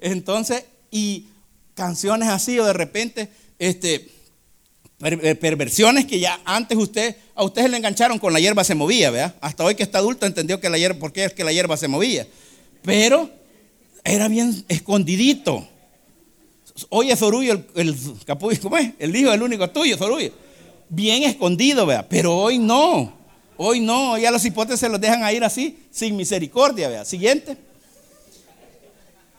Entonces, 0.00 0.64
y 0.90 1.26
canciones 1.74 2.30
así 2.30 2.58
o 2.58 2.64
de 2.64 2.72
repente, 2.72 3.28
este, 3.58 4.08
eh, 5.02 5.34
perversiones 5.34 6.06
que 6.06 6.18
ya 6.18 6.40
antes 6.46 6.78
usted, 6.78 7.16
a 7.34 7.44
ustedes 7.44 7.70
le 7.70 7.76
engancharon 7.76 8.18
con 8.18 8.32
la 8.32 8.40
hierba 8.40 8.64
se 8.64 8.74
movía, 8.74 9.10
¿verdad? 9.10 9.34
Hasta 9.42 9.64
hoy 9.64 9.74
que 9.74 9.82
está 9.82 9.98
adulto 9.98 10.24
entendió 10.24 10.60
que 10.60 10.70
la 10.70 10.78
hierba, 10.78 10.98
por 10.98 11.12
qué 11.12 11.26
es 11.26 11.34
que 11.34 11.44
la 11.44 11.52
hierba 11.52 11.76
se 11.76 11.88
movía. 11.88 12.26
Pero 12.80 13.28
era 14.02 14.28
bien 14.28 14.64
escondidito. 14.68 15.68
Oye, 16.88 17.14
Zorullo, 17.16 17.52
el, 17.52 17.66
el 17.74 17.96
¿cómo 18.62 18.78
es? 18.78 18.92
El 18.98 19.14
hijo 19.14 19.30
del 19.30 19.42
único 19.42 19.68
tuyo, 19.68 19.98
Zorullo. 19.98 20.32
Bien 20.88 21.22
escondido, 21.22 21.84
¿verdad? 21.84 22.06
Pero 22.08 22.34
hoy 22.34 22.58
no. 22.58 23.23
Hoy 23.56 23.80
no, 23.80 24.18
ya 24.18 24.30
los 24.30 24.44
hipótesis 24.44 24.80
se 24.80 24.88
los 24.88 25.00
dejan 25.00 25.34
ir 25.34 25.44
así, 25.44 25.78
sin 25.90 26.16
misericordia, 26.16 26.88
¿verdad? 26.88 27.06
Siguiente. 27.06 27.56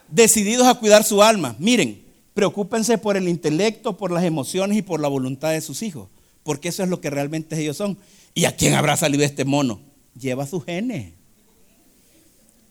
Decididos 0.10 0.68
a 0.68 0.76
cuidar 0.76 1.04
su 1.04 1.22
alma. 1.22 1.56
Miren, 1.60 2.06
Preocúpense 2.36 2.98
por 2.98 3.16
el 3.16 3.30
intelecto, 3.30 3.96
por 3.96 4.12
las 4.12 4.26
emociones 4.26 4.78
y 4.78 4.82
por 4.82 5.00
la 5.00 5.08
voluntad 5.08 5.52
de 5.52 5.62
sus 5.62 5.82
hijos, 5.82 6.10
porque 6.44 6.68
eso 6.68 6.84
es 6.84 6.90
lo 6.90 7.00
que 7.00 7.10
realmente 7.10 7.58
ellos 7.58 7.78
son. 7.78 7.98
¿Y 8.34 8.44
a 8.44 8.54
quién 8.54 8.74
habrá 8.74 8.98
salido 8.98 9.24
este 9.24 9.46
mono? 9.46 9.80
Lleva 10.20 10.46
sus 10.46 10.66
genes. 10.66 11.14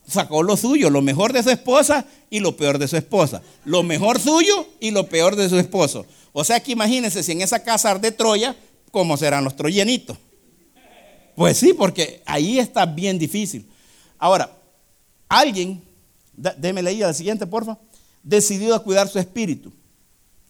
Sacó 0.06 0.42
lo 0.42 0.58
suyo, 0.58 0.90
lo 0.90 1.00
mejor 1.00 1.32
de 1.32 1.42
su 1.42 1.48
esposa 1.48 2.04
y 2.28 2.40
lo 2.40 2.58
peor 2.58 2.76
de 2.76 2.88
su 2.88 2.98
esposa. 2.98 3.40
Lo 3.64 3.82
mejor 3.82 4.20
suyo 4.20 4.68
y 4.80 4.90
lo 4.90 5.08
peor 5.08 5.34
de 5.34 5.48
su 5.48 5.58
esposo. 5.58 6.04
O 6.34 6.44
sea 6.44 6.60
que 6.60 6.72
imagínense 6.72 7.22
si 7.22 7.32
en 7.32 7.40
esa 7.40 7.62
casa 7.62 7.98
de 7.98 8.12
Troya, 8.12 8.54
¿cómo 8.90 9.16
serán 9.16 9.44
los 9.44 9.56
troyenitos? 9.56 10.18
Pues 11.34 11.58
sí, 11.58 11.72
porque 11.72 12.22
ahí 12.26 12.58
está 12.58 12.86
bien 12.86 13.18
difícil. 13.18 13.66
Ahora, 14.18 14.56
alguien, 15.28 15.82
déme 16.58 16.82
leer 16.82 17.00
la 17.00 17.14
siguiente, 17.14 17.46
porfa 17.46 17.78
decidido 18.22 18.74
a 18.74 18.82
cuidar 18.82 19.08
su 19.08 19.18
espíritu. 19.18 19.72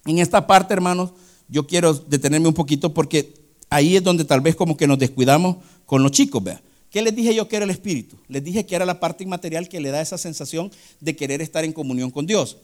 En 0.06 0.18
esta 0.18 0.46
parte, 0.46 0.72
hermanos, 0.72 1.10
yo 1.48 1.66
quiero 1.66 1.92
detenerme 1.92 2.48
un 2.48 2.54
poquito 2.54 2.94
porque 2.94 3.34
ahí 3.68 3.96
es 3.96 4.02
donde 4.02 4.24
tal 4.24 4.40
vez 4.40 4.54
como 4.54 4.76
que 4.76 4.86
nos 4.86 4.98
descuidamos 4.98 5.56
con 5.84 6.02
los 6.02 6.12
chicos, 6.12 6.42
vea. 6.42 6.62
¿Qué 6.90 7.02
les 7.02 7.14
dije 7.14 7.34
yo 7.34 7.48
que 7.48 7.56
era 7.56 7.64
el 7.64 7.70
espíritu? 7.70 8.16
Les 8.28 8.44
dije 8.44 8.64
que 8.64 8.76
era 8.76 8.86
la 8.86 9.00
parte 9.00 9.24
inmaterial 9.24 9.68
que 9.68 9.80
le 9.80 9.90
da 9.90 10.00
esa 10.00 10.16
sensación 10.16 10.70
de 11.00 11.16
querer 11.16 11.42
estar 11.42 11.64
en 11.64 11.72
comunión 11.72 12.10
con 12.10 12.26
Dios. 12.26 12.58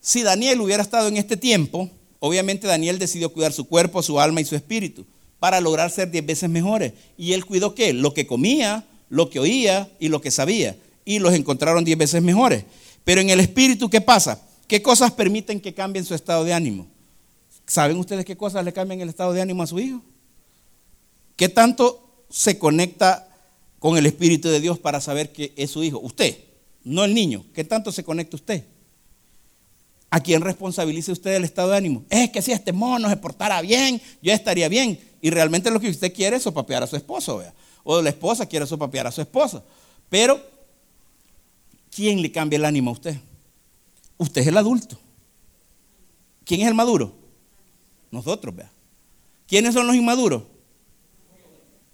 Si 0.00 0.22
Daniel 0.22 0.60
hubiera 0.60 0.82
estado 0.82 1.08
en 1.08 1.16
este 1.16 1.36
tiempo, 1.36 1.90
obviamente 2.20 2.68
Daniel 2.68 3.00
decidió 3.00 3.32
cuidar 3.32 3.52
su 3.52 3.64
cuerpo, 3.64 4.00
su 4.00 4.20
alma 4.20 4.40
y 4.40 4.44
su 4.44 4.54
espíritu 4.54 5.04
para 5.38 5.60
lograr 5.60 5.90
ser 5.90 6.10
diez 6.10 6.24
veces 6.24 6.50
mejores. 6.50 6.92
¿Y 7.16 7.32
él 7.32 7.44
cuidó 7.44 7.74
qué? 7.74 7.92
Lo 7.92 8.14
que 8.14 8.26
comía, 8.26 8.84
lo 9.08 9.30
que 9.30 9.38
oía 9.38 9.90
y 10.00 10.08
lo 10.08 10.20
que 10.20 10.30
sabía. 10.30 10.76
Y 11.04 11.18
los 11.18 11.34
encontraron 11.34 11.84
diez 11.84 11.96
veces 11.96 12.22
mejores. 12.22 12.64
Pero 13.04 13.20
en 13.20 13.30
el 13.30 13.40
espíritu, 13.40 13.88
¿qué 13.88 14.00
pasa? 14.00 14.42
¿Qué 14.66 14.82
cosas 14.82 15.12
permiten 15.12 15.60
que 15.60 15.72
cambien 15.74 16.04
su 16.04 16.14
estado 16.14 16.44
de 16.44 16.52
ánimo? 16.52 16.86
¿Saben 17.66 17.96
ustedes 17.96 18.24
qué 18.24 18.36
cosas 18.36 18.64
le 18.64 18.72
cambian 18.72 19.00
el 19.00 19.08
estado 19.08 19.32
de 19.32 19.40
ánimo 19.40 19.62
a 19.62 19.66
su 19.66 19.78
hijo? 19.78 20.02
¿Qué 21.36 21.48
tanto 21.48 22.24
se 22.28 22.58
conecta 22.58 23.28
con 23.78 23.96
el 23.96 24.06
Espíritu 24.06 24.48
de 24.48 24.60
Dios 24.60 24.78
para 24.78 25.00
saber 25.00 25.32
que 25.32 25.52
es 25.56 25.70
su 25.70 25.84
hijo? 25.84 26.00
Usted, 26.00 26.36
no 26.84 27.04
el 27.04 27.14
niño. 27.14 27.44
¿Qué 27.54 27.64
tanto 27.64 27.92
se 27.92 28.04
conecta 28.04 28.36
usted? 28.36 28.64
¿A 30.10 30.20
quién 30.20 30.40
responsabiliza 30.40 31.12
usted 31.12 31.34
el 31.34 31.44
estado 31.44 31.70
de 31.70 31.76
ánimo? 31.76 32.04
Es 32.08 32.30
que 32.30 32.42
si 32.42 32.52
este 32.52 32.72
mono 32.72 33.08
se 33.08 33.16
portara 33.16 33.60
bien, 33.60 34.00
yo 34.22 34.32
estaría 34.32 34.68
bien. 34.68 34.98
Y 35.20 35.30
realmente 35.30 35.70
lo 35.70 35.80
que 35.80 35.88
usted 35.88 36.12
quiere 36.12 36.36
es 36.36 36.42
sopapear 36.42 36.82
a 36.82 36.86
su 36.86 36.96
esposo, 36.96 37.38
¿vea? 37.38 37.52
O 37.84 38.00
la 38.00 38.10
esposa 38.10 38.46
quiere 38.46 38.66
sopapear 38.66 39.06
a 39.06 39.12
su 39.12 39.20
esposo. 39.20 39.64
Pero 40.08 40.40
¿quién 41.90 42.22
le 42.22 42.30
cambia 42.30 42.56
el 42.56 42.64
ánimo 42.64 42.90
a 42.90 42.92
usted? 42.94 43.16
Usted 44.16 44.42
es 44.42 44.46
el 44.48 44.56
adulto. 44.56 44.98
¿Quién 46.44 46.62
es 46.62 46.68
el 46.68 46.74
maduro? 46.74 47.14
Nosotros, 48.10 48.54
vea. 48.54 48.70
¿Quiénes 49.46 49.74
son 49.74 49.86
los 49.86 49.96
inmaduros? 49.96 50.42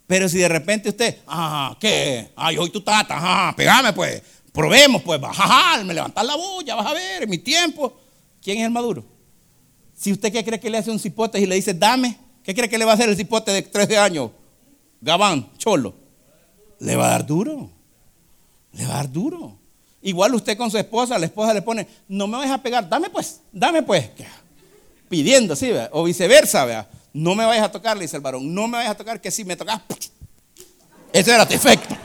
Pero 0.07 0.29
si 0.29 0.39
de 0.39 0.49
repente 0.49 0.91
usted, 0.91 1.21
ah, 1.27 1.77
¿qué? 1.81 2.31
Ay, 2.37 2.59
hoy 2.59 2.71
tu 2.71 2.83
tata, 2.83 3.17
ajá, 3.17 3.57
pegame 3.57 3.93
pues, 3.93 4.23
probemos 4.53 5.03
pues, 5.03 5.21
ajá, 5.23 5.83
me 5.83 5.95
levantar 5.95 6.25
la 6.25 6.37
bulla, 6.37 6.75
vas 6.75 6.87
a 6.87 6.93
ver, 6.93 7.27
mi 7.27 7.39
tiempo. 7.39 7.97
¿Quién 8.43 8.59
es 8.59 8.65
el 8.65 8.71
maduro? 8.71 9.05
Si 9.97 10.13
usted 10.13 10.31
qué 10.31 10.45
cree 10.45 10.61
que 10.61 10.69
le 10.69 10.79
hace 10.79 10.91
un 10.91 10.99
cipote 10.99 11.41
y 11.41 11.47
le 11.47 11.55
dice, 11.55 11.73
dame, 11.73 12.19
¿qué 12.45 12.55
cree 12.55 12.69
que 12.69 12.79
le 12.79 12.85
va 12.85 12.93
a 12.93 12.95
hacer 12.95 13.09
el 13.09 13.17
cipote 13.17 13.51
de 13.51 13.63
13 13.63 13.99
años? 13.99 14.31
Gabán, 15.01 15.51
cholo. 15.59 15.95
Le 16.79 16.95
va 16.95 17.09
a 17.09 17.11
dar 17.11 17.27
duro. 17.27 17.71
Le 18.73 18.87
va 18.87 18.93
a 18.93 18.97
dar 18.99 19.11
duro. 19.11 19.59
Igual 20.03 20.35
usted 20.35 20.57
con 20.57 20.71
su 20.71 20.79
esposa, 20.79 21.19
la 21.19 21.27
esposa 21.27 21.53
le 21.53 21.63
pone, 21.63 21.89
no 22.09 22.27
me 22.27 22.37
vayas 22.37 22.55
a 22.55 22.63
pegar, 22.63 22.89
dame 22.89 23.11
pues, 23.11 23.41
dame 23.51 23.83
pues. 23.83 24.11
Pidiendo, 25.09 25.57
sí, 25.57 25.73
o 25.91 26.05
viceversa, 26.05 26.65
¿vea? 26.65 26.89
no 27.15 27.37
me 27.37 27.47
vayas 27.47 27.65
a 27.65 27.73
tocar, 27.73 27.97
le 27.97 28.03
dice 28.03 28.17
el 28.17 28.23
varón, 28.23 28.53
no 28.53 28.67
me 28.67 28.77
vayas 28.77 28.91
a 28.91 28.97
tocar, 28.97 29.21
que 29.21 29.31
si 29.31 29.45
me 29.45 29.57
tocas, 29.57 29.81
ese 31.13 31.33
era 31.33 31.47
tu 31.47 31.55
efecto. 31.55 31.97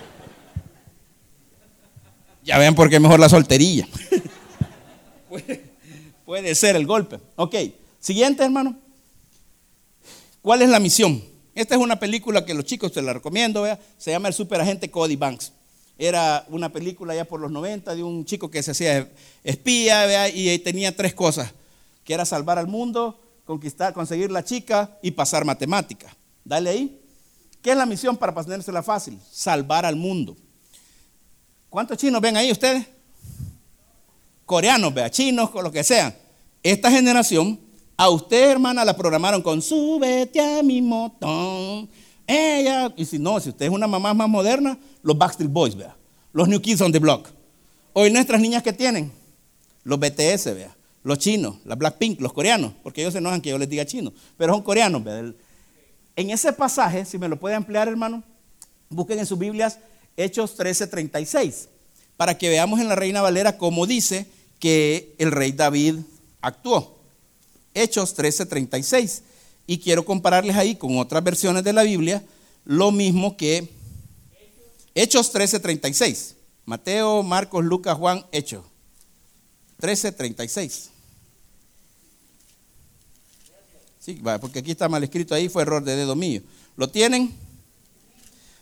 Ya 2.43 2.59
ven 2.59 2.75
por 2.75 2.89
qué 2.89 2.99
mejor 2.99 3.19
la 3.19 3.27
soltería. 3.27 3.87
puede, 6.25 6.55
ser 6.55 6.75
el 6.75 6.85
golpe. 6.85 7.19
Ok, 7.35 7.55
siguiente 7.99 8.43
hermano. 8.43 8.77
¿Cuál 10.41 10.61
es 10.61 10.69
la 10.69 10.79
misión? 10.79 11.21
Esta 11.53 11.75
es 11.75 11.81
una 11.81 11.99
película 11.99 12.45
que 12.45 12.53
los 12.53 12.63
chicos 12.63 12.91
te 12.93 13.01
la 13.01 13.11
recomiendo, 13.13 13.63
¿vea? 13.63 13.79
se 13.97 14.11
llama 14.11 14.29
El 14.29 14.33
Superagente 14.33 14.89
Cody 14.89 15.17
Banks. 15.17 15.51
Era 15.97 16.45
una 16.47 16.71
película 16.71 17.13
ya 17.13 17.25
por 17.25 17.41
los 17.41 17.51
90 17.51 17.93
de 17.93 18.03
un 18.03 18.23
chico 18.23 18.49
que 18.49 18.63
se 18.63 18.71
hacía 18.71 19.11
espía 19.43 20.29
y 20.29 20.57
tenía 20.59 20.95
tres 20.95 21.13
cosas, 21.13 21.53
que 22.05 22.13
era 22.13 22.23
salvar 22.23 22.57
al 22.57 22.67
mundo, 22.67 23.19
conquistar, 23.43 23.93
conseguir 23.93 24.31
la 24.31 24.45
chica 24.45 24.97
y 25.01 25.11
pasar 25.11 25.43
matemática. 25.43 26.15
Dale 26.45 26.69
ahí. 26.69 27.01
¿Qué 27.61 27.71
es 27.71 27.77
la 27.77 27.85
misión 27.85 28.15
para 28.15 28.33
pasársela 28.33 28.81
fácil? 28.81 29.19
Salvar 29.29 29.85
al 29.85 29.97
mundo. 29.97 30.37
¿Cuántos 31.69 31.97
chinos 31.97 32.21
ven 32.21 32.37
ahí 32.37 32.49
ustedes? 32.49 32.85
Coreanos, 34.45 34.93
vea, 34.93 35.11
chinos, 35.11 35.49
con 35.49 35.65
lo 35.65 35.71
que 35.71 35.83
sean. 35.83 36.15
Esta 36.63 36.89
generación, 36.89 37.59
a 37.99 38.09
usted, 38.09 38.51
hermana, 38.51 38.85
la 38.85 38.95
programaron 38.95 39.41
con 39.41 39.61
súbete 39.61 40.39
a 40.39 40.63
mi 40.63 40.81
motón. 40.81 41.89
Ella, 42.25 42.93
y 42.95 43.03
si 43.03 43.19
no, 43.19 43.41
si 43.41 43.49
usted 43.49 43.65
es 43.65 43.71
una 43.73 43.87
mamá 43.87 44.13
más 44.13 44.29
moderna, 44.29 44.79
los 45.03 45.17
Backstreet 45.17 45.51
Boys, 45.51 45.75
vea. 45.75 45.97
Los 46.31 46.47
New 46.47 46.61
Kids 46.61 46.79
on 46.79 46.93
the 46.93 46.99
Block. 46.99 47.27
Hoy 47.91 48.09
nuestras 48.09 48.39
niñas 48.39 48.63
que 48.63 48.71
tienen, 48.71 49.11
los 49.83 49.99
BTS, 49.99 50.45
vea. 50.55 50.73
Los 51.03 51.19
chinos, 51.19 51.57
la 51.65 51.75
Blackpink, 51.75 52.21
los 52.21 52.31
coreanos, 52.31 52.71
porque 52.83 53.01
ellos 53.01 53.11
se 53.11 53.17
enojan 53.17 53.41
que 53.41 53.49
yo 53.49 53.57
les 53.57 53.67
diga 53.67 53.85
chino, 53.85 54.13
pero 54.37 54.53
son 54.53 54.61
coreanos, 54.61 55.03
vea. 55.03 55.33
En 56.15 56.29
ese 56.29 56.53
pasaje, 56.53 57.03
si 57.03 57.17
me 57.17 57.27
lo 57.27 57.37
puede 57.37 57.55
ampliar, 57.55 57.89
hermano, 57.89 58.23
busquen 58.89 59.19
en 59.19 59.25
sus 59.25 59.37
Biblias 59.37 59.77
Hechos 60.15 60.55
13:36, 60.57 61.67
para 62.15 62.37
que 62.37 62.47
veamos 62.47 62.79
en 62.79 62.87
la 62.87 62.95
Reina 62.95 63.21
Valera 63.21 63.57
cómo 63.57 63.85
dice 63.85 64.25
que 64.57 65.15
el 65.17 65.33
rey 65.33 65.51
David 65.51 65.95
actuó. 66.39 66.98
Hechos 67.73 68.15
13:36. 68.15 69.23
y 69.67 69.77
quiero 69.77 70.03
compararles 70.03 70.55
ahí 70.55 70.75
con 70.75 70.97
otras 70.97 71.23
versiones 71.23 71.63
de 71.63 71.73
la 71.73 71.83
Biblia 71.83 72.23
lo 72.65 72.91
mismo 72.91 73.37
que 73.37 73.69
Hechos 74.95 75.31
13:36. 75.31 76.35
Mateo, 76.65 77.23
Marcos, 77.23 77.63
Lucas, 77.63 77.97
Juan, 77.97 78.25
Hechos 78.31 78.63
13:36. 79.79 80.89
Sí, 83.99 84.21
porque 84.41 84.59
aquí 84.59 84.71
está 84.71 84.89
mal 84.89 85.03
escrito 85.03 85.35
ahí, 85.35 85.49
fue 85.49 85.61
error 85.61 85.83
de 85.83 85.95
dedo 85.95 86.15
mío. 86.15 86.41
¿Lo 86.75 86.89
tienen? 86.89 87.33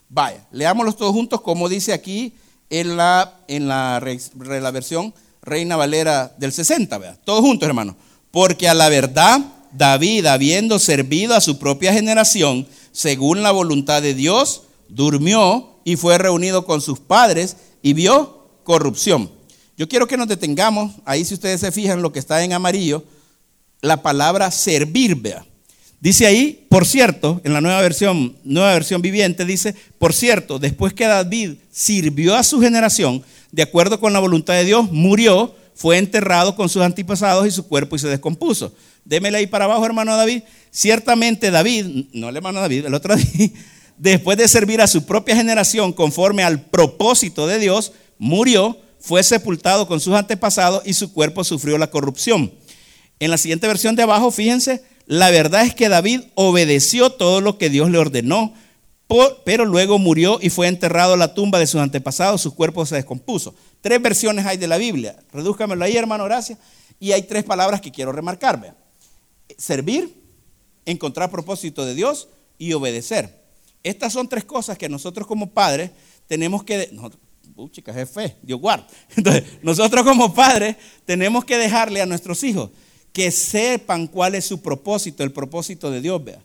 Vaya, 0.10 0.46
leámoslos 0.52 0.98
todos 0.98 1.14
juntos 1.14 1.42
como 1.42 1.70
dice 1.70 1.94
aquí 1.94 2.34
en 2.70 2.98
la, 2.98 3.40
en 3.48 3.68
la, 3.68 4.00
versión 4.72 5.14
Reina 5.42 5.76
Valera 5.76 6.34
del 6.38 6.52
60, 6.52 6.98
¿vea? 6.98 7.16
Todos 7.24 7.42
juntos, 7.42 7.68
hermanos. 7.68 7.96
Porque 8.38 8.70
a 8.70 8.76
la 8.76 8.88
verdad, 8.88 9.42
David, 9.72 10.28
habiendo 10.28 10.78
servido 10.78 11.34
a 11.34 11.42
su 11.42 11.58
propia 11.58 11.92
generación, 11.92 12.68
según 12.92 13.42
la 13.42 13.50
voluntad 13.50 14.04
de 14.04 14.14
Dios, 14.14 14.62
durmió 14.90 15.72
y 15.84 15.96
fue 15.96 16.20
reunido 16.20 16.64
con 16.64 16.80
sus 16.80 17.00
padres 17.00 17.58
y 17.82 17.94
vio 17.94 18.48
corrupción. 18.64 19.32
Yo 19.76 19.90
quiero 19.90 20.06
que 20.06 20.18
nos 20.18 20.28
detengamos, 20.28 20.98
ahí 21.04 21.26
si 21.26 21.34
ustedes 21.34 21.62
se 21.62 21.72
fijan 21.72 22.04
lo 22.04 22.14
que 22.14 22.20
está 22.20 22.44
en 22.44 22.54
amarillo, 22.54 23.04
la 23.82 24.04
palabra 24.04 24.52
servir, 24.52 25.16
vea. 25.16 25.44
Dice 26.00 26.28
ahí, 26.28 26.68
por 26.70 26.86
cierto, 26.86 27.42
en 27.44 27.54
la 27.54 27.62
nueva 27.62 27.82
versión, 27.82 28.38
nueva 28.44 28.74
versión 28.74 29.02
viviente, 29.02 29.46
dice, 29.46 29.74
por 29.98 30.14
cierto, 30.14 30.60
después 30.60 30.94
que 30.94 31.08
David 31.08 31.56
sirvió 31.72 32.36
a 32.36 32.44
su 32.44 32.62
generación, 32.62 33.24
de 33.52 33.64
acuerdo 33.64 34.00
con 34.00 34.14
la 34.14 34.20
voluntad 34.20 34.54
de 34.54 34.66
Dios, 34.66 34.92
murió, 34.92 35.56
fue 35.78 36.00
enterrado 36.00 36.56
con 36.56 36.70
sus 36.70 36.82
antepasados 36.82 37.46
y 37.46 37.52
su 37.52 37.68
cuerpo 37.68 37.96
y 37.96 38.00
se 38.00 38.08
descompuso. 38.08 38.74
Démele 39.06 39.38
ahí 39.38 39.48
para 39.48 39.66
abajo, 39.66 39.86
hermano 39.86 40.18
David. 40.18 40.42
Ciertamente 40.72 41.52
David, 41.52 42.08
no 42.14 42.30
el 42.30 42.36
hermano 42.36 42.60
David, 42.60 42.88
el 42.88 42.96
otro 42.96 43.16
David, 43.16 43.52
después 43.96 44.40
de 44.40 44.48
servir 44.48 44.82
a 44.82 44.88
su 44.88 45.06
propia 45.06 45.36
generación 45.36 45.94
conforme 45.94 46.44
al 46.44 46.62
propósito 46.62 47.46
de 47.46 47.60
Dios, 47.60 47.92
murió, 48.18 48.76
fue 49.00 49.22
sepultado 49.22 49.88
con 49.88 50.00
sus 50.00 50.16
antepasados 50.16 50.82
y 50.84 50.94
su 50.94 51.14
cuerpo 51.14 51.44
sufrió 51.44 51.78
la 51.78 51.92
corrupción. 51.92 52.52
En 53.20 53.30
la 53.30 53.38
siguiente 53.38 53.68
versión 53.68 53.96
de 53.96 54.02
abajo, 54.02 54.32
fíjense, 54.32 54.84
la 55.06 55.30
verdad 55.30 55.64
es 55.64 55.76
que 55.76 55.90
David 55.90 56.22
obedeció 56.34 57.12
todo 57.12 57.40
lo 57.40 57.60
que 57.60 57.70
Dios 57.70 57.92
le 57.92 58.00
ordenó, 58.00 58.52
pero 59.46 59.64
luego 59.64 60.00
murió 60.00 60.40
y 60.42 60.50
fue 60.50 60.68
enterrado 60.68 61.14
en 61.14 61.20
la 61.20 61.36
tumba 61.36 61.60
de 61.60 61.68
sus 61.68 61.82
antepasados, 61.82 62.42
su 62.42 62.56
cuerpo 62.56 62.84
se 62.84 62.96
descompuso. 62.96 63.54
Tres 63.82 64.02
versiones 64.02 64.46
hay 64.46 64.58
de 64.58 64.68
la 64.68 64.78
Biblia. 64.78 65.18
Redúzcamelo 65.32 65.84
ahí, 65.84 65.96
hermano, 65.96 66.24
gracias. 66.26 66.60
Y 67.00 67.12
hay 67.12 67.24
tres 67.24 67.44
palabras 67.44 67.82
que 67.82 67.92
quiero 67.92 68.12
remarcar. 68.12 68.76
Servir, 69.58 70.14
encontrar 70.86 71.30
propósito 71.30 71.86
de 71.86 71.94
Dios 71.94 72.30
y 72.58 72.74
obedecer. 72.74 73.46
Estas 73.84 74.14
son 74.14 74.28
tres 74.28 74.44
cosas 74.44 74.78
que 74.78 74.90
nosotros 74.90 75.28
como 75.28 75.52
padres 75.52 75.92
tenemos 76.28 76.64
que... 76.64 76.90
Nosotros, 76.92 77.22
uh, 77.56 77.70
chicas, 77.70 77.96
es 77.96 78.10
fe, 78.10 78.36
Dios 78.42 78.60
guarda. 78.60 78.88
Entonces, 79.16 79.44
nosotros 79.62 80.04
como 80.04 80.34
padres 80.34 80.76
tenemos 81.06 81.46
que 81.46 81.58
dejarle 81.58 82.02
a 82.02 82.06
nuestros 82.06 82.44
hijos 82.44 82.72
que 83.14 83.32
sepan 83.32 84.08
cuál 84.08 84.36
es 84.36 84.46
su 84.46 84.62
propósito, 84.62 85.24
el 85.24 85.32
propósito 85.32 85.90
de 85.90 86.02
Dios, 86.02 86.24
vea. 86.24 86.40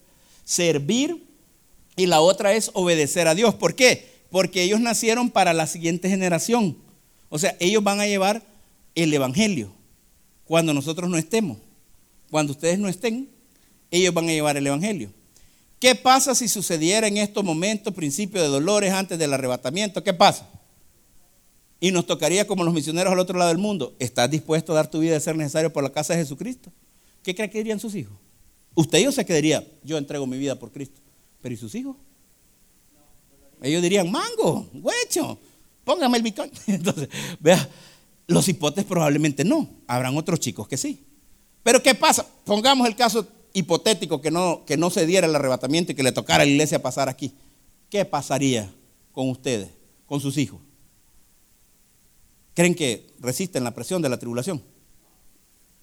Servir 0.45 1.23
y 1.97 2.07
la 2.07 2.21
otra 2.21 2.55
es 2.55 2.71
obedecer 2.75 3.29
a 3.29 3.35
Dios. 3.35 3.55
¿Por 3.55 3.75
qué? 3.75 4.23
Porque 4.31 4.63
ellos 4.63 4.81
nacieron 4.81 5.31
para 5.31 5.53
la 5.53 5.67
siguiente 5.67 6.09
generación. 6.09 6.79
O 7.33 7.39
sea, 7.39 7.57
ellos 7.61 7.83
van 7.83 7.99
a 7.99 8.07
llevar 8.07 8.43
el 8.95 9.15
Evangelio 9.15 9.73
cuando 10.45 10.75
nosotros 10.75 11.09
no 11.09 11.17
estemos. 11.17 11.57
Cuando 12.31 12.53
ustedes 12.53 12.79
no 12.79 12.89
estén, 12.89 13.31
ellos 13.91 14.13
van 14.13 14.29
a 14.29 14.33
llevar 14.33 14.59
el 14.59 14.67
Evangelio. 14.67 15.11
¿Qué 15.79 15.95
pasa 15.95 16.35
si 16.35 16.47
sucediera 16.47 17.09
en 17.09 17.17
estos 17.17 17.43
momentos 17.43 17.95
principio 17.95 18.43
de 18.43 18.49
dolores 18.49 18.93
antes 18.93 19.19
del 19.19 19.33
arrebatamiento? 19.33 20.05
¿Qué 20.05 20.13
pasa? 20.13 20.47
y 21.83 21.91
nos 21.91 22.07
tocaría 22.07 22.47
como 22.47 22.63
los 22.63 22.73
misioneros 22.73 23.13
al 23.13 23.19
otro 23.19 23.37
lado 23.37 23.49
del 23.49 23.59
mundo. 23.59 23.97
¿Estás 23.99 24.31
dispuesto 24.31 24.71
a 24.71 24.77
dar 24.77 24.89
tu 24.89 25.01
vida 25.01 25.15
de 25.15 25.21
ser 25.21 25.35
necesario 25.35 25.73
por 25.73 25.83
la 25.83 25.91
casa 25.91 26.13
de 26.13 26.21
Jesucristo? 26.21 26.71
¿Qué 27.25 27.35
cree 27.35 27.51
que 27.51 27.59
dirían 27.59 27.81
sus 27.81 27.97
hijos? 27.97 28.15
Usted 28.77 28.99
ellos 28.99 29.17
se 29.17 29.27
quedaría, 29.27 29.67
yo 29.83 29.99
entrego 29.99 30.25
mi 30.25 30.39
vida 30.39 30.55
por 30.55 30.71
Cristo. 30.71 31.01
Pero 31.41 31.53
¿y 31.53 31.59
sus 31.59 31.75
hijos? 31.75 31.97
Ellos 33.61 33.83
dirían, 33.83 34.09
mango, 34.13 34.71
huecho, 34.75 35.41
póngame 35.85 36.19
el 36.19 36.23
bitcoin. 36.23 36.51
Entonces, 36.67 37.09
vea, 37.41 37.69
los 38.27 38.49
hipotes 38.49 38.85
probablemente 38.85 39.45
no. 39.45 39.69
Habrán 39.87 40.17
otros 40.17 40.41
chicos 40.41 40.69
que 40.69 40.77
sí. 40.77 41.05
Pero 41.63 41.83
¿qué 41.83 41.95
pasa? 41.95 42.27
Pongamos 42.45 42.87
el 42.87 42.97
caso 42.97 43.27
hipotético 43.53 44.21
que 44.21 44.31
no, 44.31 44.65
que 44.67 44.77
no 44.77 44.91
se 44.91 45.07
diera 45.07 45.27
el 45.27 45.35
arrebatamiento 45.35 45.93
y 45.93 45.95
que 45.95 46.03
le 46.03 46.13
tocara 46.13 46.43
a 46.43 46.47
la 46.47 46.53
iglesia 46.53 46.83
pasar 46.83 47.09
aquí. 47.09 47.33
¿Qué 47.91 48.05
pasaría 48.05 48.73
con 49.13 49.29
ustedes, 49.29 49.69
con 50.07 50.21
sus 50.21 50.39
hijos? 50.39 50.61
creen 52.55 52.75
que 52.75 53.15
resisten 53.21 53.65
la 53.65 53.73
presión 53.73 54.03
de 54.03 54.09
la 54.09 54.19
tribulación. 54.19 54.63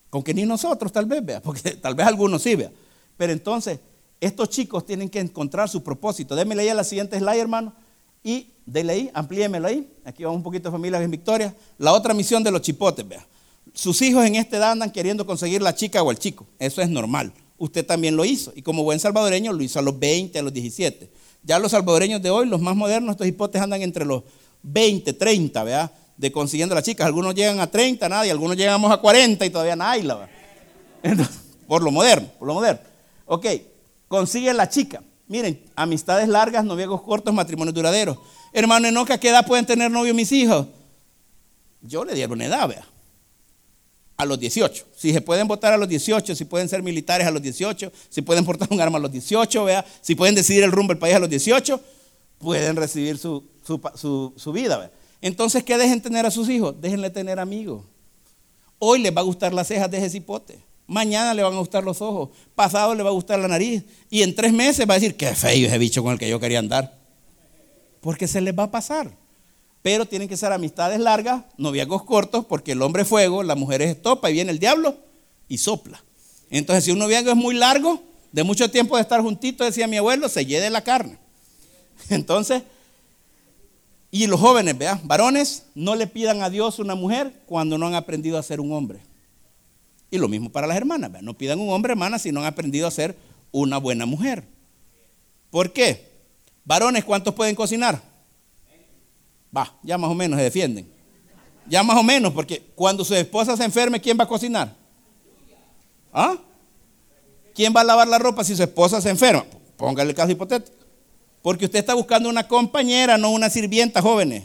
Con 0.10 0.24
que 0.24 0.34
ni 0.34 0.46
nosotros 0.46 0.92
tal 0.92 1.06
vez, 1.06 1.24
vea, 1.26 1.42
porque 1.44 1.72
tal 1.72 1.96
vez 1.96 2.08
algunos 2.08 2.42
sí, 2.42 2.56
vea. 2.56 2.72
Pero 3.18 3.34
entonces, 3.34 3.80
estos 4.20 4.50
chicos 4.50 4.86
tienen 4.86 5.10
que 5.10 5.20
encontrar 5.20 5.70
su 5.70 5.84
propósito. 5.84 6.36
Démele 6.36 6.64
ahí 6.64 6.70
a 6.70 6.74
la 6.74 6.84
siguiente 6.84 7.18
slide, 7.18 7.40
hermano. 7.40 7.74
Y 8.24 8.48
déle 8.66 8.94
ahí, 8.94 9.12
amplíemelo 9.14 9.68
ahí. 9.68 9.88
Aquí 10.06 10.24
vamos 10.24 10.38
un 10.38 10.44
poquito 10.44 10.70
de 10.70 10.72
familias 10.72 11.02
en 11.02 11.12
Victoria. 11.12 11.56
La 11.78 11.94
otra 11.94 12.14
misión 12.14 12.44
de 12.44 12.52
los 12.52 12.62
chipotes, 12.62 13.08
vea. 13.08 13.26
Sus 13.74 14.02
hijos 14.02 14.26
en 14.26 14.36
esta 14.36 14.58
edad 14.58 14.72
andan 14.72 14.92
queriendo 14.92 15.26
conseguir 15.26 15.62
la 15.62 15.76
chica 15.76 16.02
o 16.04 16.12
el 16.12 16.20
chico. 16.20 16.46
Eso 16.58 16.82
es 16.82 16.90
normal. 16.90 17.32
Usted 17.58 17.86
también 17.86 18.16
lo 18.16 18.26
hizo. 18.26 18.52
Y 18.56 18.62
como 18.62 18.84
buen 18.84 19.00
salvadoreño, 19.00 19.54
lo 19.54 19.64
hizo 19.64 19.80
a 19.80 19.82
los 19.82 19.98
20, 20.00 20.40
a 20.40 20.42
los 20.42 20.54
17. 20.54 21.10
Ya 21.44 21.60
los 21.60 21.72
salvadoreños 21.72 22.22
de 22.22 22.30
hoy, 22.30 22.48
los 22.48 22.62
más 22.62 22.76
modernos, 22.76 23.12
estos 23.14 23.28
hipotes 23.28 23.62
andan 23.62 23.82
entre 23.82 24.06
los 24.06 24.24
20, 24.64 25.14
30, 25.14 25.64
¿vea? 25.64 25.92
de 26.20 26.32
consiguiendo 26.34 26.76
las 26.76 26.84
chicas. 26.84 27.08
Algunos 27.08 27.34
llegan 27.34 27.62
a 27.62 27.72
30, 27.72 28.10
nada, 28.10 28.28
y 28.28 28.30
algunos 28.30 28.58
llegamos 28.58 28.92
a 28.92 28.98
40 28.98 29.46
y 29.46 29.50
todavía 29.50 29.76
nada. 29.76 29.98
La, 30.04 30.30
por 31.66 31.82
lo 31.82 31.92
moderno, 31.92 32.30
por 32.38 32.48
lo 32.48 32.56
moderno. 32.56 32.82
Ok, 33.26 33.46
consiguen 34.08 34.58
la 34.58 34.68
chica. 34.68 35.02
Miren, 35.30 35.64
amistades 35.76 36.28
largas, 36.28 36.66
noviegos 36.66 37.04
cortos, 37.04 37.32
matrimonios 37.32 37.76
duraderos. 37.76 38.18
Hermano 38.52 38.88
Enoca, 38.88 39.14
¿a 39.14 39.20
qué 39.20 39.30
edad 39.30 39.46
pueden 39.46 39.64
tener 39.64 39.92
novio 39.92 40.14
mis 40.16 40.32
hijos? 40.32 40.66
Yo 41.82 42.04
le 42.04 42.16
dieron 42.16 42.42
edad, 42.42 42.68
vea. 42.68 42.84
A 44.18 44.26
los 44.26 44.40
18. 44.40 44.88
Si 44.98 45.14
se 45.14 45.22
pueden 45.22 45.48
votar 45.48 45.72
a 45.72 45.78
los 45.78 45.88
18, 45.88 46.36
si 46.36 46.46
pueden 46.46 46.68
ser 46.68 46.82
militares 46.82 47.28
a 47.28 47.32
los 47.32 47.44
18, 47.44 47.92
si 48.10 48.24
pueden 48.24 48.44
portar 48.44 48.68
un 48.72 48.82
arma 48.82 48.98
a 48.98 49.02
los 49.02 49.12
18, 49.12 49.66
vea. 49.66 49.86
Si 50.02 50.16
pueden 50.16 50.34
decidir 50.34 50.64
el 50.64 50.72
rumbo 50.72 50.94
del 50.94 51.00
país 51.00 51.16
a 51.16 51.20
los 51.20 51.30
18, 51.30 51.80
pueden 52.40 52.76
recibir 52.76 53.20
su, 53.20 53.44
su, 53.64 54.34
su 54.36 54.52
vida, 54.52 54.80
vea. 54.80 54.92
Entonces, 55.22 55.64
¿qué 55.64 55.78
dejen 55.78 56.02
tener 56.02 56.26
a 56.26 56.32
sus 56.32 56.50
hijos? 56.50 56.74
Déjenle 56.82 57.12
tener 57.12 57.40
amigos. 57.40 57.86
Hoy 58.80 58.98
les 59.00 59.16
va 59.16 59.22
a 59.22 59.26
gustar 59.26 59.54
las 59.54 59.68
cejas 59.68 59.92
de 59.92 60.04
ese. 60.04 60.24
Mañana 60.90 61.36
le 61.36 61.44
van 61.44 61.54
a 61.54 61.60
gustar 61.60 61.84
los 61.84 62.02
ojos. 62.02 62.30
Pasado 62.56 62.96
le 62.96 63.04
va 63.04 63.10
a 63.10 63.14
gustar 63.14 63.38
la 63.38 63.48
nariz. 63.48 63.84
Y 64.10 64.24
en 64.24 64.34
tres 64.34 64.52
meses 64.52 64.90
va 64.90 64.96
a 64.96 65.00
decir, 65.00 65.16
qué 65.16 65.36
feo 65.36 65.68
ese 65.68 65.78
bicho 65.78 66.02
con 66.02 66.14
el 66.14 66.18
que 66.18 66.28
yo 66.28 66.40
quería 66.40 66.58
andar. 66.58 66.98
Porque 68.02 68.28
se 68.28 68.42
les 68.42 68.58
va 68.58 68.64
a 68.64 68.72
pasar. 68.72 69.12
Pero 69.84 70.08
tienen 70.08 70.28
que 70.28 70.36
ser 70.36 70.52
amistades 70.52 71.00
largas, 71.00 71.44
noviazgos 71.58 72.04
cortos, 72.06 72.44
porque 72.44 72.72
el 72.72 72.82
hombre 72.82 73.04
es 73.04 73.08
fuego, 73.08 73.44
la 73.44 73.54
mujer 73.54 73.84
es 73.84 73.92
estopa 73.92 74.32
y 74.32 74.34
viene 74.34 74.52
el 74.52 74.58
diablo 74.58 74.98
y 75.48 75.60
sopla. 75.60 76.04
Entonces, 76.50 76.86
si 76.86 76.92
un 76.92 76.98
noviazgo 76.98 77.30
es 77.30 77.38
muy 77.38 77.54
largo, 77.54 78.02
de 78.32 78.44
mucho 78.44 78.72
tiempo 78.72 78.96
de 78.96 79.04
estar 79.04 79.22
juntito, 79.22 79.64
decía 79.64 79.88
mi 79.88 79.98
abuelo, 79.98 80.28
se 80.28 80.44
lleve 80.44 80.72
la 80.72 80.82
carne. 80.82 81.20
Entonces, 82.10 82.64
y 84.10 84.26
los 84.26 84.40
jóvenes, 84.40 84.76
vean, 84.76 85.00
varones, 85.04 85.66
no 85.76 85.94
le 85.96 86.08
pidan 86.08 86.42
a 86.42 86.50
Dios 86.50 86.80
una 86.80 86.96
mujer 86.96 87.32
cuando 87.46 87.78
no 87.78 87.86
han 87.86 87.94
aprendido 87.94 88.40
a 88.40 88.44
ser 88.44 88.60
un 88.60 88.74
hombre. 88.74 89.02
Y 90.12 90.18
lo 90.18 90.28
mismo 90.28 90.52
para 90.52 90.68
las 90.68 90.78
hermanas, 90.78 91.12
no 91.22 91.34
pidan 91.36 91.60
un 91.60 91.70
hombre, 91.70 91.92
hermanas, 91.92 92.24
si 92.24 92.32
no 92.32 92.40
han 92.42 92.48
aprendido 92.48 92.88
a 92.88 92.92
ser 92.92 93.16
una 93.52 93.78
buena 93.78 94.06
mujer. 94.06 94.44
¿Por 95.52 95.72
qué? 95.72 96.08
Varones, 96.66 97.04
¿cuántos 97.04 97.34
pueden 97.34 97.56
cocinar? 97.56 98.02
Va, 99.56 99.76
ya 99.84 99.98
más 99.98 100.10
o 100.10 100.16
menos 100.16 100.38
se 100.38 100.44
defienden. 100.44 100.92
Ya 101.68 101.84
más 101.84 101.98
o 101.98 102.04
menos, 102.04 102.34
porque 102.34 102.64
cuando 102.76 103.06
su 103.06 103.14
esposa 103.14 103.56
se 103.56 103.64
enferme, 103.64 104.02
¿quién 104.02 104.18
va 104.20 104.24
a 104.24 104.28
cocinar? 104.28 104.76
¿Ah? 106.12 106.38
¿Quién 107.54 107.74
va 107.76 107.82
a 107.82 107.84
lavar 107.84 108.08
la 108.08 108.18
ropa 108.18 108.44
si 108.44 108.56
su 108.56 108.64
esposa 108.64 109.02
se 109.02 109.10
enferma? 109.10 109.46
Póngale 109.78 110.10
el 110.10 110.16
caso 110.16 110.32
hipotético. 110.32 110.78
Porque 111.42 111.66
usted 111.66 111.80
está 111.80 111.94
buscando 111.94 112.30
una 112.30 112.48
compañera, 112.48 113.18
no 113.18 113.32
una 113.32 113.50
sirvienta, 113.50 114.02
jóvenes. 114.02 114.44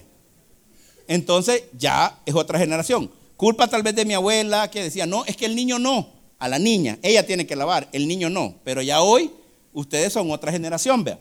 Entonces 1.08 1.64
ya 1.76 2.18
es 2.24 2.34
otra 2.34 2.58
generación. 2.58 3.10
Culpa 3.36 3.68
tal 3.68 3.82
vez 3.82 3.94
de 3.94 4.04
mi 4.04 4.14
abuela 4.14 4.70
que 4.70 4.82
decía, 4.82 5.06
no, 5.06 5.24
es 5.24 5.36
que 5.36 5.46
el 5.46 5.56
niño 5.56 5.78
no, 5.78 6.08
a 6.38 6.48
la 6.48 6.58
niña, 6.58 6.98
ella 7.02 7.26
tiene 7.26 7.46
que 7.46 7.56
lavar, 7.56 7.88
el 7.92 8.06
niño 8.06 8.30
no. 8.30 8.56
Pero 8.64 8.82
ya 8.82 9.02
hoy 9.02 9.30
ustedes 9.72 10.12
son 10.12 10.30
otra 10.30 10.52
generación, 10.52 11.04
vea. 11.04 11.18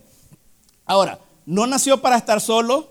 Ahora, 0.85 1.19
no 1.45 1.67
nació 1.67 2.01
para 2.01 2.17
estar 2.17 2.39
solo, 2.41 2.89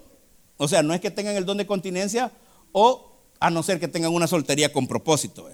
o 0.57 0.69
sea, 0.69 0.83
no 0.83 0.95
es 0.95 1.01
que 1.01 1.11
tengan 1.11 1.37
el 1.37 1.45
don 1.45 1.59
de 1.59 1.67
continencia 1.67 2.33
o 2.73 3.13
a 3.39 3.51
no 3.51 3.63
ser 3.63 3.81
que 3.81 3.89
tengan 3.89 4.13
una 4.13 4.27
soltería 4.27 4.73
con 4.73 4.87
propósito. 4.87 5.49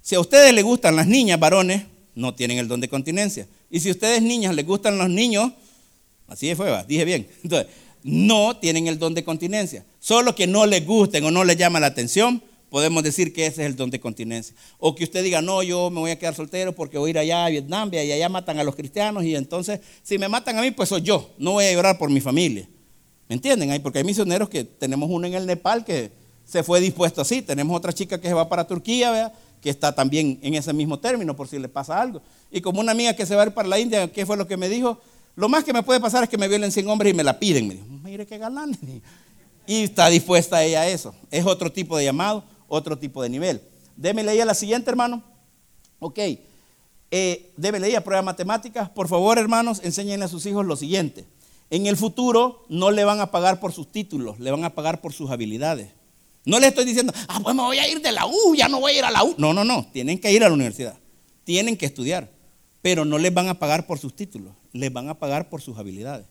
Si 0.00 0.14
a 0.14 0.20
ustedes 0.20 0.52
les 0.54 0.64
gustan 0.64 0.96
las 0.96 1.06
niñas, 1.06 1.38
varones, 1.38 1.84
no 2.14 2.34
tienen 2.34 2.58
el 2.58 2.68
don 2.68 2.80
de 2.80 2.88
continencia. 2.88 3.46
Y 3.70 3.80
si 3.80 3.90
ustedes 3.90 4.22
niñas 4.22 4.54
les 4.54 4.66
gustan 4.66 4.98
los 4.98 5.10
niños, 5.10 5.52
así 6.28 6.54
fue, 6.54 6.70
va, 6.70 6.84
dije 6.84 7.04
bien. 7.04 7.28
Entonces, 7.42 7.68
no 8.02 8.56
tienen 8.56 8.86
el 8.86 8.98
don 8.98 9.14
de 9.14 9.24
continencia. 9.24 9.84
Solo 9.98 10.34
que 10.34 10.46
no 10.46 10.64
les 10.64 10.86
gusten 10.86 11.24
o 11.24 11.30
no 11.30 11.44
les 11.44 11.56
llama 11.56 11.80
la 11.80 11.88
atención, 11.88 12.42
podemos 12.70 13.02
decir 13.02 13.32
que 13.32 13.46
ese 13.46 13.62
es 13.62 13.66
el 13.68 13.76
don 13.76 13.90
de 13.90 14.00
continencia. 14.00 14.54
O 14.78 14.94
que 14.94 15.04
usted 15.04 15.22
diga, 15.22 15.42
no, 15.42 15.62
yo 15.62 15.90
me 15.90 16.00
voy 16.00 16.10
a 16.10 16.18
quedar 16.18 16.34
soltero 16.34 16.74
porque 16.74 16.98
voy 16.98 17.08
a 17.08 17.10
ir 17.10 17.18
allá 17.18 17.46
a 17.46 17.48
Vietnam 17.48 17.90
y 17.92 17.98
allá 17.98 18.28
matan 18.28 18.58
a 18.58 18.64
los 18.64 18.74
cristianos 18.74 19.24
y 19.24 19.34
entonces 19.34 19.80
si 20.02 20.18
me 20.18 20.28
matan 20.28 20.58
a 20.58 20.62
mí, 20.62 20.70
pues 20.70 20.88
soy 20.88 21.02
yo. 21.02 21.30
No 21.38 21.52
voy 21.52 21.64
a 21.64 21.72
llorar 21.72 21.98
por 21.98 22.10
mi 22.10 22.20
familia. 22.20 22.68
¿Me 23.28 23.34
entienden? 23.34 23.82
Porque 23.82 23.98
hay 23.98 24.04
misioneros 24.04 24.48
que 24.48 24.64
tenemos 24.64 25.08
uno 25.10 25.26
en 25.26 25.34
el 25.34 25.46
Nepal 25.46 25.84
que 25.84 26.10
se 26.44 26.62
fue 26.62 26.80
dispuesto 26.80 27.20
así. 27.20 27.42
Tenemos 27.42 27.76
otra 27.76 27.92
chica 27.92 28.20
que 28.20 28.28
se 28.28 28.34
va 28.34 28.48
para 28.48 28.66
Turquía, 28.66 29.10
¿vea? 29.10 29.32
que 29.60 29.70
está 29.70 29.92
también 29.92 30.38
en 30.42 30.54
ese 30.54 30.72
mismo 30.72 30.98
término 30.98 31.34
por 31.34 31.48
si 31.48 31.58
le 31.58 31.68
pasa 31.68 32.00
algo. 32.00 32.22
Y 32.50 32.60
como 32.60 32.80
una 32.80 32.92
amiga 32.92 33.14
que 33.14 33.26
se 33.26 33.34
va 33.34 33.42
a 33.42 33.46
ir 33.46 33.52
para 33.52 33.68
la 33.68 33.80
India, 33.80 34.12
¿qué 34.12 34.24
fue 34.24 34.36
lo 34.36 34.46
que 34.46 34.56
me 34.56 34.68
dijo? 34.68 35.00
Lo 35.34 35.48
más 35.48 35.64
que 35.64 35.72
me 35.72 35.82
puede 35.82 35.98
pasar 35.98 36.22
es 36.22 36.28
que 36.28 36.38
me 36.38 36.48
violen 36.48 36.70
100 36.70 36.88
hombres 36.88 37.12
y 37.12 37.16
me 37.16 37.24
la 37.24 37.38
piden. 37.38 37.66
Me 37.66 37.74
dijo, 37.74 37.86
mire 37.88 38.26
qué 38.26 38.38
galán. 38.38 38.76
Y 39.68 39.82
está 39.82 40.08
dispuesta 40.08 40.62
ella 40.62 40.82
a 40.82 40.88
eso. 40.88 41.12
Es 41.28 41.44
otro 41.44 41.72
tipo 41.72 41.96
de 41.96 42.04
llamado, 42.04 42.44
otro 42.68 42.98
tipo 42.98 43.22
de 43.22 43.28
nivel. 43.28 43.62
Démele 43.96 44.32
ahí 44.32 44.40
a 44.40 44.44
la 44.44 44.54
siguiente, 44.54 44.90
hermano. 44.90 45.22
Ok. 45.98 46.18
Eh, 47.10 47.52
démele 47.56 47.86
ahí 47.86 47.94
a 47.94 48.04
prueba 48.04 48.20
de 48.20 48.26
matemáticas. 48.26 48.90
Por 48.90 49.08
favor, 49.08 49.38
hermanos, 49.38 49.80
enséñenle 49.82 50.24
a 50.24 50.28
sus 50.28 50.44
hijos 50.46 50.66
lo 50.66 50.76
siguiente. 50.76 51.26
En 51.70 51.86
el 51.86 51.96
futuro 51.96 52.64
no 52.68 52.90
le 52.90 53.04
van 53.04 53.20
a 53.20 53.30
pagar 53.30 53.58
por 53.58 53.72
sus 53.72 53.90
títulos, 53.90 54.38
le 54.38 54.50
van 54.50 54.64
a 54.64 54.74
pagar 54.74 55.00
por 55.00 55.12
sus 55.12 55.30
habilidades. 55.30 55.90
No 56.44 56.60
le 56.60 56.68
estoy 56.68 56.84
diciendo, 56.84 57.12
ah, 57.26 57.40
pues 57.42 57.56
me 57.56 57.62
voy 57.62 57.78
a 57.78 57.88
ir 57.88 58.00
de 58.00 58.12
la 58.12 58.24
U, 58.26 58.54
ya 58.54 58.68
no 58.68 58.78
voy 58.78 58.92
a 58.92 58.98
ir 58.98 59.04
a 59.04 59.10
la 59.10 59.24
U. 59.24 59.34
No, 59.36 59.52
no, 59.52 59.64
no, 59.64 59.84
tienen 59.92 60.20
que 60.20 60.30
ir 60.30 60.44
a 60.44 60.48
la 60.48 60.54
universidad, 60.54 60.96
tienen 61.42 61.76
que 61.76 61.86
estudiar, 61.86 62.30
pero 62.82 63.04
no 63.04 63.18
les 63.18 63.34
van 63.34 63.48
a 63.48 63.58
pagar 63.58 63.88
por 63.88 63.98
sus 63.98 64.14
títulos, 64.14 64.54
les 64.72 64.92
van 64.92 65.08
a 65.08 65.18
pagar 65.18 65.48
por 65.48 65.60
sus 65.60 65.76
habilidades. 65.76 66.26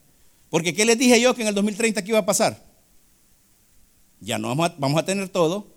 Porque 0.50 0.74
¿qué 0.74 0.86
les 0.86 0.98
dije 0.98 1.20
yo 1.20 1.36
que 1.36 1.42
en 1.42 1.50
el 1.50 1.56
2030 1.56 2.02
qué 2.02 2.12
iba 2.12 2.20
a 2.20 2.26
pasar? 2.26 2.64
Ya 4.22 4.40
no 4.40 4.48
vamos 4.48 4.70
a, 4.70 4.76
vamos 4.78 5.02
a 5.02 5.06
tener 5.06 5.28
todo, 5.28 5.68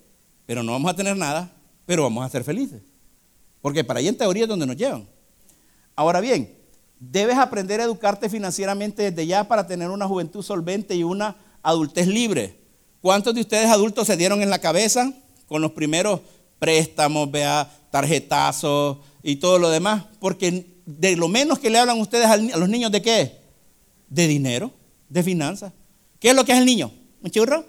pero 0.49 0.63
no 0.63 0.73
vamos 0.73 0.91
a 0.91 0.97
tener 0.97 1.15
nada, 1.15 1.53
pero 1.85 2.05
vamos 2.05 2.25
a 2.25 2.29
ser 2.31 2.43
felices. 2.43 2.81
Porque 3.61 3.85
para 3.85 4.01
ahí 4.01 4.09
en 4.09 4.17
teoría 4.17 4.45
es 4.45 4.49
donde 4.49 4.65
nos 4.65 4.77
llevan. 4.77 5.07
Ahora 5.95 6.21
bien, 6.21 6.57
debes 6.99 7.37
aprender 7.37 7.83
a 7.83 7.85
educarte 7.85 8.31
financieramente 8.31 9.11
desde 9.11 9.27
ya 9.27 9.47
para 9.47 9.67
tener 9.67 9.91
una 9.91 10.07
juventud 10.07 10.43
solvente 10.43 10.97
y 10.97 11.05
una 11.05 11.37
adultez 11.63 12.07
libre. 12.07 12.59
¿Cuántos 13.03 13.35
de 13.35 13.43
ustedes 13.43 13.69
adultos 13.69 14.07
se 14.07 14.17
dieron 14.17 14.41
en 14.41 14.49
la 14.49 14.59
cabeza 14.59 15.13
con 15.49 15.61
los 15.61 15.73
primeros 15.73 16.21
préstamos, 16.59 17.31
vea, 17.31 17.71
tarjetazos 17.91 19.01
y 19.23 19.37
todo 19.37 19.59
lo 19.59 19.69
demás? 19.69 20.07
Porque 20.19 20.79
de 20.87 21.15
lo 21.15 21.29
menos 21.29 21.59
que 21.59 21.69
le 21.69 21.79
hablan 21.79 22.01
ustedes 22.01 22.25
a 22.25 22.39
los 22.39 22.69
niños 22.71 22.91
de 22.91 23.03
qué? 23.03 23.39
De 24.09 24.27
dinero, 24.27 24.73
de 25.11 25.23
finanzas. 25.23 25.75
¿Qué 26.19 26.31
es 26.31 26.35
lo 26.35 26.47
que 26.47 26.53
es 26.53 26.59
el 26.59 26.65
niño? 26.65 26.91
¿Un 27.21 27.31
churro? 27.31 27.67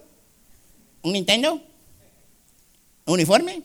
¿Un 1.03 1.11
Nintendo? 1.11 1.61
¿Un 3.09 3.15
uniforme? 3.15 3.63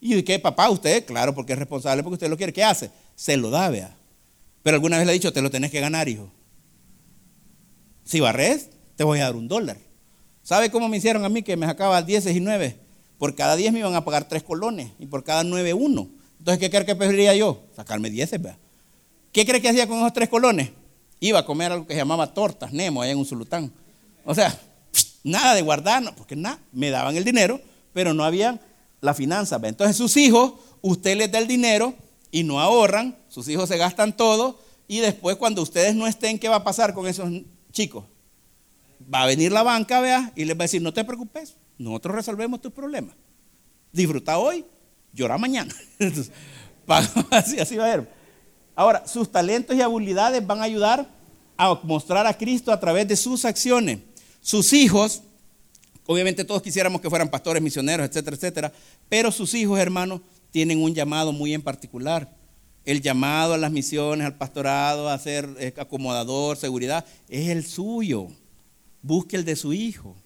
¿Y 0.00 0.20
qué, 0.24 0.40
papá? 0.40 0.68
Usted, 0.68 1.04
claro, 1.04 1.32
porque 1.32 1.52
es 1.52 1.58
responsable, 1.60 2.02
porque 2.02 2.14
usted 2.14 2.28
lo 2.28 2.36
quiere. 2.36 2.52
¿Qué 2.52 2.64
hace? 2.64 2.90
Se 3.14 3.36
lo 3.36 3.48
da, 3.48 3.68
vea. 3.68 3.96
Pero 4.64 4.74
alguna 4.74 4.96
vez 4.96 5.06
le 5.06 5.12
ha 5.12 5.14
dicho, 5.14 5.32
te 5.32 5.40
lo 5.40 5.52
tenés 5.52 5.70
que 5.70 5.78
ganar, 5.78 6.08
hijo. 6.08 6.32
Si 8.02 8.18
barres, 8.18 8.70
te 8.96 9.04
voy 9.04 9.20
a 9.20 9.24
dar 9.24 9.36
un 9.36 9.46
dólar. 9.46 9.76
¿Sabe 10.42 10.72
cómo 10.72 10.88
me 10.88 10.96
hicieron 10.96 11.24
a 11.24 11.28
mí 11.28 11.44
que 11.44 11.56
me 11.56 11.64
sacaba 11.64 12.02
10 12.02 12.26
y 12.26 12.40
9? 12.40 12.76
Por 13.18 13.36
cada 13.36 13.54
10 13.54 13.72
me 13.72 13.78
iban 13.78 13.94
a 13.94 14.04
pagar 14.04 14.26
3 14.26 14.42
colones 14.42 14.90
y 14.98 15.06
por 15.06 15.22
cada 15.22 15.44
9 15.44 15.74
uno. 15.74 16.08
Entonces, 16.40 16.58
¿qué 16.58 16.68
cree 16.68 16.84
que 16.84 16.96
preferiría 16.96 17.36
yo? 17.36 17.62
Sacarme 17.76 18.10
10, 18.10 18.32
¿verdad? 18.32 18.56
¿Qué 19.30 19.46
cree 19.46 19.62
que 19.62 19.68
hacía 19.68 19.86
con 19.86 19.98
esos 19.98 20.12
3 20.12 20.28
colones? 20.28 20.70
Iba 21.20 21.38
a 21.38 21.46
comer 21.46 21.70
algo 21.70 21.86
que 21.86 21.94
se 21.94 22.00
llamaba 22.00 22.34
tortas, 22.34 22.72
Nemo, 22.72 23.00
allá 23.00 23.12
en 23.12 23.18
un 23.18 23.26
sulután. 23.26 23.72
O 24.24 24.34
sea, 24.34 24.58
nada 25.22 25.54
de 25.54 25.62
guardar, 25.62 26.02
porque 26.16 26.34
nada, 26.34 26.58
me 26.72 26.90
daban 26.90 27.16
el 27.16 27.22
dinero, 27.22 27.60
pero 27.92 28.12
no 28.12 28.24
había 28.24 28.58
la 29.02 29.12
finanza. 29.12 29.60
Entonces, 29.62 29.96
sus 29.96 30.16
hijos, 30.16 30.54
usted 30.80 31.18
les 31.18 31.30
da 31.30 31.38
el 31.38 31.46
dinero 31.46 31.94
y 32.30 32.44
no 32.44 32.58
ahorran, 32.58 33.18
sus 33.28 33.46
hijos 33.48 33.68
se 33.68 33.76
gastan 33.76 34.16
todo 34.16 34.58
y 34.88 35.00
después 35.00 35.36
cuando 35.36 35.60
ustedes 35.60 35.94
no 35.94 36.06
estén, 36.06 36.38
¿qué 36.38 36.48
va 36.48 36.56
a 36.56 36.64
pasar 36.64 36.94
con 36.94 37.06
esos 37.06 37.28
chicos? 37.70 38.04
va 39.12 39.22
a 39.22 39.26
venir 39.26 39.52
la 39.52 39.62
banca, 39.62 40.00
vea, 40.00 40.32
y 40.36 40.44
les 40.44 40.56
va 40.56 40.62
a 40.62 40.64
decir, 40.64 40.82
no 40.82 40.92
te 40.92 41.04
preocupes, 41.04 41.56
nosotros 41.78 42.14
resolvemos 42.14 42.60
tus 42.60 42.72
problemas. 42.72 43.14
Disfruta 43.92 44.38
hoy, 44.38 44.64
llora 45.12 45.38
mañana. 45.38 45.74
así, 47.30 47.58
así 47.58 47.76
va 47.76 47.86
a 47.86 47.92
ser. 47.92 48.12
Ahora, 48.74 49.06
sus 49.06 49.30
talentos 49.30 49.76
y 49.76 49.82
habilidades 49.82 50.46
van 50.46 50.60
a 50.60 50.64
ayudar 50.64 51.08
a 51.56 51.74
mostrar 51.82 52.26
a 52.26 52.36
Cristo 52.36 52.72
a 52.72 52.80
través 52.80 53.06
de 53.06 53.16
sus 53.16 53.44
acciones. 53.44 53.98
Sus 54.40 54.72
hijos, 54.72 55.22
obviamente 56.06 56.44
todos 56.44 56.62
quisiéramos 56.62 57.00
que 57.00 57.10
fueran 57.10 57.28
pastores, 57.28 57.62
misioneros, 57.62 58.08
etcétera, 58.08 58.36
etcétera, 58.36 58.72
pero 59.08 59.32
sus 59.32 59.54
hijos, 59.54 59.78
hermanos, 59.78 60.20
tienen 60.50 60.82
un 60.82 60.94
llamado 60.94 61.32
muy 61.32 61.54
en 61.54 61.62
particular. 61.62 62.28
El 62.84 63.00
llamado 63.00 63.54
a 63.54 63.58
las 63.58 63.70
misiones, 63.70 64.26
al 64.26 64.36
pastorado, 64.36 65.08
a 65.08 65.18
ser 65.18 65.48
eh, 65.58 65.72
acomodador, 65.78 66.56
seguridad, 66.56 67.04
es 67.28 67.48
el 67.48 67.64
suyo 67.64 68.28
busque 69.02 69.36
el 69.36 69.44
de 69.44 69.56
su 69.56 69.72
hijo. 69.72 70.16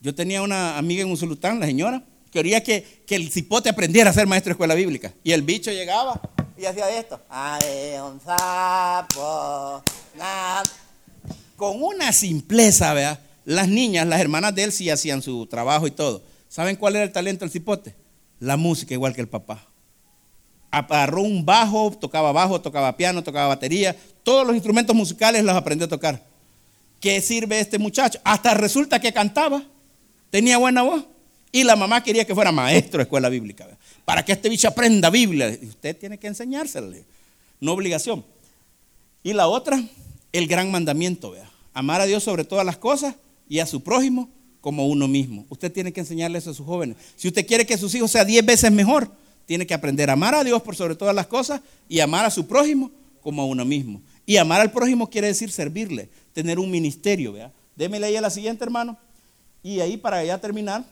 Yo 0.00 0.14
tenía 0.14 0.42
una 0.42 0.76
amiga 0.76 1.02
en 1.02 1.10
Usulután, 1.10 1.60
la 1.60 1.66
señora, 1.66 2.02
quería 2.30 2.62
que, 2.62 3.04
que 3.06 3.16
el 3.16 3.30
cipote 3.30 3.68
aprendiera 3.68 4.10
a 4.10 4.12
ser 4.12 4.26
maestro 4.26 4.50
de 4.50 4.54
escuela 4.54 4.74
bíblica. 4.74 5.12
Y 5.22 5.32
el 5.32 5.42
bicho 5.42 5.70
llegaba 5.70 6.20
y 6.58 6.64
hacía 6.64 6.90
esto. 6.98 7.20
un 8.04 8.20
sapo, 8.20 9.82
Con 11.56 11.82
una 11.82 12.12
simpleza, 12.12 12.92
vea. 12.92 13.20
Las 13.50 13.68
niñas, 13.68 14.06
las 14.06 14.20
hermanas 14.20 14.54
de 14.54 14.62
él 14.62 14.70
sí 14.70 14.90
hacían 14.90 15.22
su 15.22 15.44
trabajo 15.46 15.88
y 15.88 15.90
todo. 15.90 16.22
¿Saben 16.48 16.76
cuál 16.76 16.94
era 16.94 17.04
el 17.04 17.10
talento 17.10 17.44
del 17.44 17.50
cipote? 17.50 17.96
La 18.38 18.56
música, 18.56 18.94
igual 18.94 19.12
que 19.12 19.22
el 19.22 19.26
papá. 19.26 19.66
Agarró 20.70 21.22
un 21.22 21.44
bajo, 21.44 21.90
tocaba 21.90 22.30
bajo, 22.30 22.60
tocaba 22.60 22.96
piano, 22.96 23.24
tocaba 23.24 23.48
batería. 23.48 23.96
Todos 24.22 24.46
los 24.46 24.54
instrumentos 24.54 24.94
musicales 24.94 25.42
los 25.42 25.56
aprendió 25.56 25.86
a 25.86 25.88
tocar. 25.88 26.24
¿qué 27.00 27.20
sirve 27.20 27.58
este 27.58 27.80
muchacho? 27.80 28.20
Hasta 28.22 28.54
resulta 28.54 29.00
que 29.00 29.12
cantaba, 29.12 29.64
tenía 30.30 30.56
buena 30.56 30.82
voz. 30.82 31.04
Y 31.50 31.64
la 31.64 31.74
mamá 31.74 32.04
quería 32.04 32.24
que 32.24 32.36
fuera 32.36 32.52
maestro 32.52 32.98
de 32.98 33.02
escuela 33.02 33.28
bíblica, 33.28 33.66
para 34.04 34.24
que 34.24 34.30
este 34.30 34.48
bicho 34.48 34.68
aprenda 34.68 35.10
Biblia. 35.10 35.58
Usted 35.60 35.96
tiene 35.96 36.18
que 36.18 36.28
enseñárselo, 36.28 36.92
no 37.58 37.72
obligación. 37.72 38.24
Y 39.24 39.32
la 39.32 39.48
otra, 39.48 39.82
el 40.30 40.46
gran 40.46 40.70
mandamiento, 40.70 41.32
vea. 41.32 41.50
Amar 41.74 42.00
a 42.00 42.06
Dios 42.06 42.22
sobre 42.22 42.44
todas 42.44 42.64
las 42.64 42.76
cosas 42.76 43.16
y 43.50 43.58
a 43.58 43.66
su 43.66 43.82
prójimo 43.82 44.30
como 44.60 44.86
uno 44.86 45.08
mismo. 45.08 45.44
Usted 45.50 45.72
tiene 45.72 45.92
que 45.92 46.00
enseñarle 46.00 46.38
eso 46.38 46.50
a 46.50 46.54
sus 46.54 46.64
jóvenes. 46.64 46.96
Si 47.16 47.26
usted 47.26 47.44
quiere 47.44 47.66
que 47.66 47.76
sus 47.76 47.92
hijos 47.96 48.12
sean 48.12 48.26
diez 48.26 48.46
veces 48.46 48.70
mejor, 48.70 49.10
tiene 49.44 49.66
que 49.66 49.74
aprender 49.74 50.08
a 50.08 50.12
amar 50.12 50.36
a 50.36 50.44
Dios 50.44 50.62
por 50.62 50.76
sobre 50.76 50.94
todas 50.94 51.14
las 51.14 51.26
cosas 51.26 51.60
y 51.88 51.98
amar 51.98 52.24
a 52.24 52.30
su 52.30 52.46
prójimo 52.46 52.92
como 53.20 53.42
a 53.42 53.46
uno 53.46 53.64
mismo. 53.64 54.00
Y 54.24 54.36
amar 54.36 54.60
al 54.60 54.70
prójimo 54.70 55.10
quiere 55.10 55.26
decir 55.26 55.50
servirle, 55.50 56.08
tener 56.32 56.60
un 56.60 56.70
ministerio, 56.70 57.32
¿vea? 57.32 57.52
Démele 57.74 58.06
ahí 58.06 58.16
a 58.16 58.20
la 58.20 58.30
siguiente, 58.30 58.62
hermano. 58.62 58.96
Y 59.64 59.80
ahí 59.80 59.96
para 59.96 60.24
ya 60.24 60.38
terminar, 60.38 60.84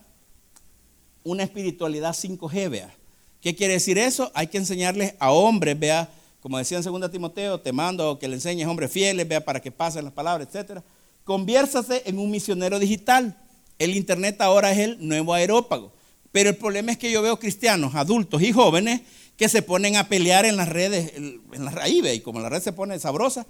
una 1.22 1.44
espiritualidad 1.44 2.12
5G, 2.12 2.70
vea. 2.70 2.92
¿Qué 3.40 3.54
quiere 3.54 3.74
decir 3.74 3.98
eso? 3.98 4.32
Hay 4.34 4.48
que 4.48 4.58
enseñarles 4.58 5.14
a 5.20 5.30
hombres, 5.30 5.78
vea, 5.78 6.10
como 6.40 6.58
decía 6.58 6.78
en 6.78 6.82
2 6.82 7.10
Timoteo, 7.12 7.60
te 7.60 7.72
mando 7.72 8.18
que 8.18 8.26
le 8.26 8.34
enseñes 8.34 8.66
hombres 8.66 8.90
fieles, 8.90 9.28
vea, 9.28 9.44
para 9.44 9.60
que 9.60 9.70
pasen 9.70 10.04
las 10.04 10.12
palabras, 10.12 10.48
etc. 10.52 10.82
Conviérsase 11.28 12.04
en 12.06 12.18
un 12.18 12.30
misionero 12.30 12.78
digital. 12.78 13.36
El 13.78 13.94
internet 13.94 14.40
ahora 14.40 14.72
es 14.72 14.78
el 14.78 15.06
nuevo 15.06 15.34
aerópago. 15.34 15.92
Pero 16.32 16.48
el 16.48 16.56
problema 16.56 16.92
es 16.92 16.96
que 16.96 17.12
yo 17.12 17.20
veo 17.20 17.38
cristianos, 17.38 17.94
adultos 17.94 18.40
y 18.40 18.50
jóvenes 18.50 19.02
que 19.36 19.46
se 19.50 19.60
ponen 19.60 19.96
a 19.96 20.08
pelear 20.08 20.46
en 20.46 20.56
las 20.56 20.70
redes, 20.70 21.12
en 21.16 21.64
la 21.66 21.70
raíz, 21.70 22.02
y 22.14 22.20
como 22.20 22.40
la 22.40 22.48
red 22.48 22.62
se 22.62 22.72
pone 22.72 22.98
sabrosa, 22.98 23.46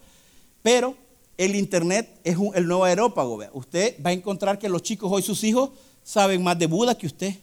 pero 0.61 0.97
el 1.37 1.55
Internet 1.55 2.19
es 2.25 2.37
el 2.57 2.67
nuevo 2.67 2.83
aerópago. 2.83 3.39
Usted 3.53 3.95
va 4.05 4.11
a 4.11 4.13
encontrar 4.13 4.59
que 4.59 4.69
los 4.69 4.83
chicos 4.83 5.13
hoy, 5.13 5.23
sus 5.23 5.45
hijos, 5.45 5.71
saben 6.03 6.43
más 6.43 6.59
de 6.59 6.67
Buda 6.67 6.99
que 6.99 7.07
usted. 7.07 7.37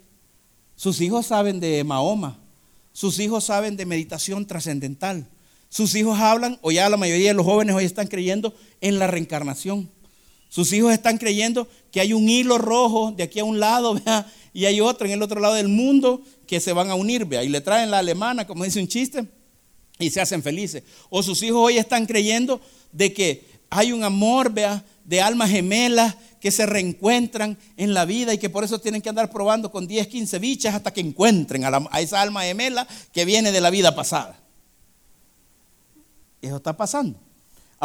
Sus 0.75 0.99
hijos 0.99 1.27
saben 1.27 1.61
de 1.61 1.81
Mahoma. 1.85 2.37
Sus 2.91 3.19
hijos 3.19 3.45
saben 3.45 3.77
de 3.77 3.85
meditación 3.85 4.45
trascendental. 4.45 5.29
Sus 5.69 5.95
hijos 5.95 6.19
hablan, 6.19 6.59
o 6.61 6.71
ya 6.71 6.89
la 6.89 6.97
mayoría 6.97 7.29
de 7.29 7.35
los 7.35 7.45
jóvenes 7.45 7.73
hoy 7.73 7.85
están 7.85 8.07
creyendo 8.07 8.53
en 8.81 8.99
la 8.99 9.07
reencarnación. 9.07 9.94
Sus 10.55 10.71
hijos 10.71 10.93
están 10.93 11.17
creyendo 11.17 11.67
que 11.91 11.99
hay 11.99 12.13
un 12.13 12.29
hilo 12.29 12.57
rojo 12.57 13.11
de 13.11 13.23
aquí 13.23 13.39
a 13.39 13.43
un 13.43 13.59
lado, 13.59 13.99
y 14.53 14.63
hay 14.63 14.79
otro 14.79 15.05
en 15.05 15.11
el 15.11 15.21
otro 15.21 15.41
lado 15.41 15.53
del 15.53 15.67
mundo 15.67 16.21
que 16.47 16.61
se 16.61 16.71
van 16.71 16.89
a 16.89 16.95
unir, 16.95 17.27
y 17.43 17.49
le 17.49 17.59
traen 17.59 17.91
la 17.91 17.99
alemana, 17.99 18.47
como 18.47 18.63
dice 18.63 18.79
un 18.79 18.87
chiste, 18.87 19.27
y 19.99 20.09
se 20.11 20.21
hacen 20.21 20.41
felices. 20.41 20.83
O 21.09 21.21
sus 21.21 21.43
hijos 21.43 21.59
hoy 21.61 21.77
están 21.77 22.05
creyendo 22.05 22.61
de 22.93 23.11
que 23.11 23.45
hay 23.69 23.91
un 23.91 24.05
amor, 24.05 24.49
vea, 24.49 24.85
de 25.03 25.21
almas 25.21 25.49
gemelas 25.49 26.15
que 26.39 26.51
se 26.51 26.65
reencuentran 26.65 27.57
en 27.75 27.93
la 27.93 28.05
vida 28.05 28.33
y 28.33 28.37
que 28.37 28.49
por 28.49 28.63
eso 28.63 28.79
tienen 28.79 29.01
que 29.01 29.09
andar 29.09 29.29
probando 29.29 29.69
con 29.69 29.85
10, 29.85 30.07
15 30.07 30.39
bichas 30.39 30.73
hasta 30.73 30.93
que 30.93 31.01
encuentren 31.01 31.65
a, 31.65 31.99
esa 31.99 32.21
alma 32.21 32.43
gemela 32.43 32.87
que 33.11 33.25
viene 33.25 33.51
de 33.51 33.59
la 33.59 33.71
vida 33.71 33.93
pasada. 33.93 34.39
Eso 36.41 36.55
está 36.55 36.77
pasando. 36.77 37.24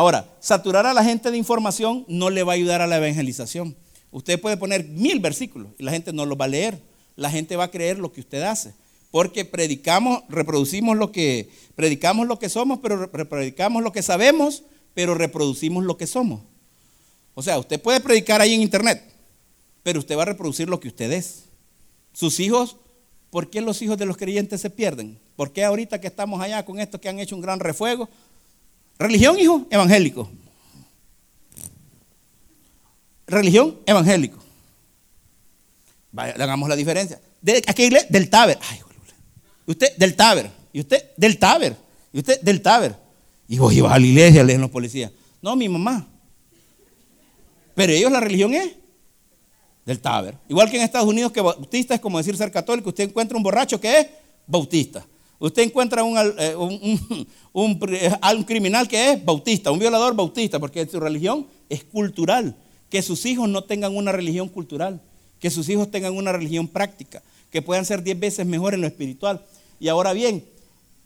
Ahora, 0.00 0.34
saturar 0.40 0.86
a 0.86 0.94
la 0.94 1.04
gente 1.04 1.30
de 1.30 1.36
información 1.36 2.06
no 2.08 2.30
le 2.30 2.42
va 2.42 2.52
a 2.52 2.54
ayudar 2.54 2.80
a 2.80 2.86
la 2.86 2.96
evangelización. 2.96 3.76
Usted 4.12 4.40
puede 4.40 4.56
poner 4.56 4.88
mil 4.88 5.20
versículos 5.20 5.72
y 5.78 5.82
la 5.82 5.90
gente 5.90 6.10
no 6.14 6.24
los 6.24 6.40
va 6.40 6.46
a 6.46 6.48
leer. 6.48 6.80
La 7.16 7.30
gente 7.30 7.54
va 7.54 7.64
a 7.64 7.70
creer 7.70 7.98
lo 7.98 8.10
que 8.10 8.22
usted 8.22 8.40
hace. 8.40 8.72
Porque 9.10 9.44
predicamos, 9.44 10.22
reproducimos 10.30 10.96
lo 10.96 11.12
que, 11.12 11.50
predicamos 11.76 12.26
lo 12.26 12.38
que 12.38 12.48
somos, 12.48 12.78
pero 12.78 13.10
predicamos 13.10 13.82
lo 13.82 13.92
que 13.92 14.02
sabemos, 14.02 14.62
pero 14.94 15.14
reproducimos 15.14 15.84
lo 15.84 15.98
que 15.98 16.06
somos. 16.06 16.40
O 17.34 17.42
sea, 17.42 17.58
usted 17.58 17.78
puede 17.78 18.00
predicar 18.00 18.40
ahí 18.40 18.54
en 18.54 18.62
internet, 18.62 19.04
pero 19.82 19.98
usted 19.98 20.16
va 20.16 20.22
a 20.22 20.32
reproducir 20.32 20.66
lo 20.70 20.80
que 20.80 20.88
usted 20.88 21.12
es. 21.12 21.44
Sus 22.14 22.40
hijos, 22.40 22.78
¿por 23.28 23.50
qué 23.50 23.60
los 23.60 23.82
hijos 23.82 23.98
de 23.98 24.06
los 24.06 24.16
creyentes 24.16 24.62
se 24.62 24.70
pierden? 24.70 25.18
¿Por 25.36 25.52
qué 25.52 25.62
ahorita 25.62 26.00
que 26.00 26.06
estamos 26.06 26.40
allá 26.40 26.64
con 26.64 26.80
estos 26.80 27.02
que 27.02 27.10
han 27.10 27.18
hecho 27.18 27.36
un 27.36 27.42
gran 27.42 27.60
refuego? 27.60 28.08
Religión, 29.00 29.40
hijo, 29.40 29.66
evangélico. 29.70 30.30
Religión, 33.26 33.78
evangélico. 33.86 34.38
Vaya, 36.12 36.34
hagamos 36.34 36.68
la 36.68 36.76
diferencia. 36.76 37.18
¿De 37.40 37.62
qué 37.62 37.86
iglesia? 37.86 38.08
Del 38.10 38.28
Taber. 38.28 38.58
Ay, 38.60 38.80
usted 39.64 39.96
del 39.96 40.14
Taber. 40.14 40.50
Y 40.74 40.80
usted 40.80 41.12
del 41.16 41.38
Taber. 41.38 41.74
Y 42.12 42.18
usted 42.18 42.42
del 42.42 42.60
Taber. 42.60 42.94
Y 43.48 43.58
vos 43.58 43.72
ibas 43.72 43.90
a 43.90 43.98
la 43.98 44.06
iglesia, 44.06 44.44
leen 44.44 44.60
los 44.60 44.70
policías. 44.70 45.10
No, 45.40 45.56
mi 45.56 45.66
mamá. 45.66 46.06
Pero 47.74 47.94
ellos 47.94 48.12
la 48.12 48.20
religión 48.20 48.52
es 48.52 48.70
del 49.86 49.98
Taber. 49.98 50.36
Igual 50.46 50.70
que 50.70 50.76
en 50.76 50.82
Estados 50.82 51.08
Unidos, 51.08 51.32
que 51.32 51.40
bautista 51.40 51.94
es 51.94 52.00
como 52.02 52.18
decir 52.18 52.36
ser 52.36 52.52
católico. 52.52 52.90
Usted 52.90 53.04
encuentra 53.04 53.34
un 53.38 53.42
borracho 53.42 53.80
que 53.80 53.98
es 53.98 54.06
bautista. 54.46 55.06
Usted 55.40 55.62
encuentra 55.62 56.04
un, 56.04 56.16
eh, 56.38 56.54
un, 57.52 58.44
criminal 58.44 58.86
que 58.86 59.12
es 59.12 59.24
bautista, 59.24 59.72
un 59.72 59.80
violador 59.80 60.14
bautista, 60.14 60.60
porque 60.60 60.86
su 60.86 61.00
religión 61.00 61.48
es 61.68 61.82
cultural. 61.82 62.54
Que 62.88 63.02
sus 63.02 63.26
hijos 63.26 63.48
no 63.48 63.64
tengan 63.64 63.96
una 63.96 64.12
religión 64.12 64.48
cultural 64.48 65.00
que 65.40 65.50
sus 65.50 65.68
hijos 65.68 65.90
tengan 65.90 66.16
una 66.16 66.32
religión 66.32 66.68
práctica, 66.68 67.22
que 67.50 67.62
puedan 67.62 67.84
ser 67.84 68.02
diez 68.02 68.20
veces 68.20 68.46
mejor 68.46 68.74
en 68.74 68.82
lo 68.82 68.86
espiritual. 68.86 69.44
Y 69.80 69.88
ahora 69.88 70.12
bien, 70.12 70.44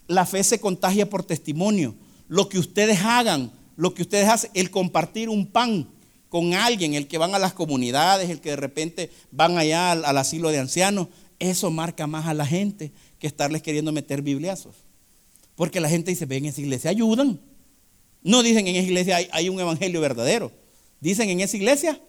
la 0.08 0.26
fe 0.26 0.42
se 0.42 0.60
contagia 0.60 1.08
por 1.08 1.22
testimonio. 1.22 1.94
Lo 2.28 2.48
que 2.48 2.58
ustedes 2.58 3.00
hagan, 3.00 3.52
lo 3.76 3.94
que 3.94 4.02
ustedes 4.02 4.28
hacen, 4.28 4.50
el 4.52 4.70
compartir 4.70 5.28
un 5.28 5.46
pan 5.46 5.88
con 6.28 6.52
alguien, 6.52 6.94
el 6.94 7.06
que 7.06 7.16
van 7.16 7.34
a 7.34 7.38
las 7.38 7.54
comunidades, 7.54 8.28
el 8.28 8.40
que 8.40 8.50
de 8.50 8.56
repente 8.56 9.10
van 9.30 9.56
allá 9.56 9.92
al, 9.92 10.18
asilo 10.18 10.50
de 10.50 10.58
ancianos, 10.58 11.06
eso 11.38 11.70
marca 11.70 12.06
más 12.06 12.26
a 12.26 12.34
la 12.34 12.44
gente 12.44 12.90
que 13.18 13.26
estarles 13.26 13.62
queriendo 13.62 13.92
meter 13.92 14.22
bibliazos. 14.22 14.74
Porque 15.56 15.80
la 15.80 15.88
gente 15.88 16.10
dice, 16.10 16.26
ven, 16.26 16.44
en 16.44 16.50
esa 16.50 16.60
iglesia 16.60 16.90
ayudan. 16.90 17.40
No 18.22 18.42
dicen 18.42 18.66
en 18.66 18.76
esa 18.76 18.86
iglesia 18.86 19.18
hay, 19.30 19.48
un 19.48 19.60
evangelio 19.60 20.00
verdadero. 20.00 20.50
Dicen 21.00 21.28
en 21.28 21.40
esa 21.40 21.56
iglesia 21.56 22.00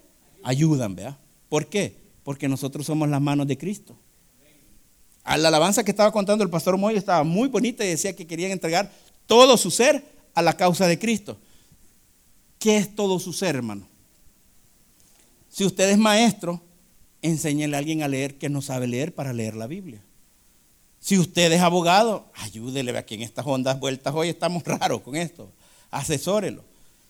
ayudan, 0.44 0.96
¿verdad? 0.96 1.18
¿Por 1.50 1.68
qué? 1.68 1.96
Porque 2.24 2.48
nosotros 2.48 2.86
somos 2.86 3.10
las 3.10 3.22
manos 3.22 3.48
de 3.48 3.58
Cristo. 3.58 3.98
A 5.24 5.38
la 5.38 5.50
alabanza 5.50 5.84
que 5.84 5.92
estaba 5.92 6.12
contando 6.12 6.44
el 6.44 6.50
pastor 6.50 6.78
Moy 6.78 6.96
estaba 6.96 7.24
muy 7.24 7.50
bonita 7.50 7.84
y 7.84 7.90
decía 7.90 8.16
que 8.16 8.26
querían 8.26 8.52
entregar 8.52 8.92
todo 9.26 9.58
su 9.58 9.72
ser 9.72 10.04
a 10.34 10.42
la 10.42 10.56
causa 10.56 10.88
de 10.88 10.98
Cristo. 10.98 11.38
¿Qué 12.60 12.78
es 12.78 12.96
todo 12.96 13.20
su 13.20 13.34
ser, 13.34 13.56
hermano? 13.56 13.88
Si 15.50 15.66
usted 15.66 15.90
es 15.90 15.98
maestro, 15.98 16.62
enséñele 17.22 17.76
a 17.76 17.80
alguien 17.80 18.04
a 18.04 18.08
leer 18.08 18.38
que 18.38 18.50
no 18.50 18.62
sabe 18.62 18.88
leer 18.88 19.14
para 19.14 19.34
leer 19.34 19.56
la 19.56 19.68
Biblia. 19.68 20.05
Si 21.06 21.20
usted 21.20 21.52
es 21.52 21.62
abogado, 21.62 22.26
ayúdele 22.34 22.98
a 22.98 23.06
que 23.06 23.14
en 23.14 23.22
estas 23.22 23.46
ondas 23.46 23.80
vueltas 23.80 24.12
hoy 24.16 24.30
estamos 24.30 24.64
raros 24.66 25.02
con 25.02 25.16
esto. 25.16 25.52
Asesórelo. 25.92 26.64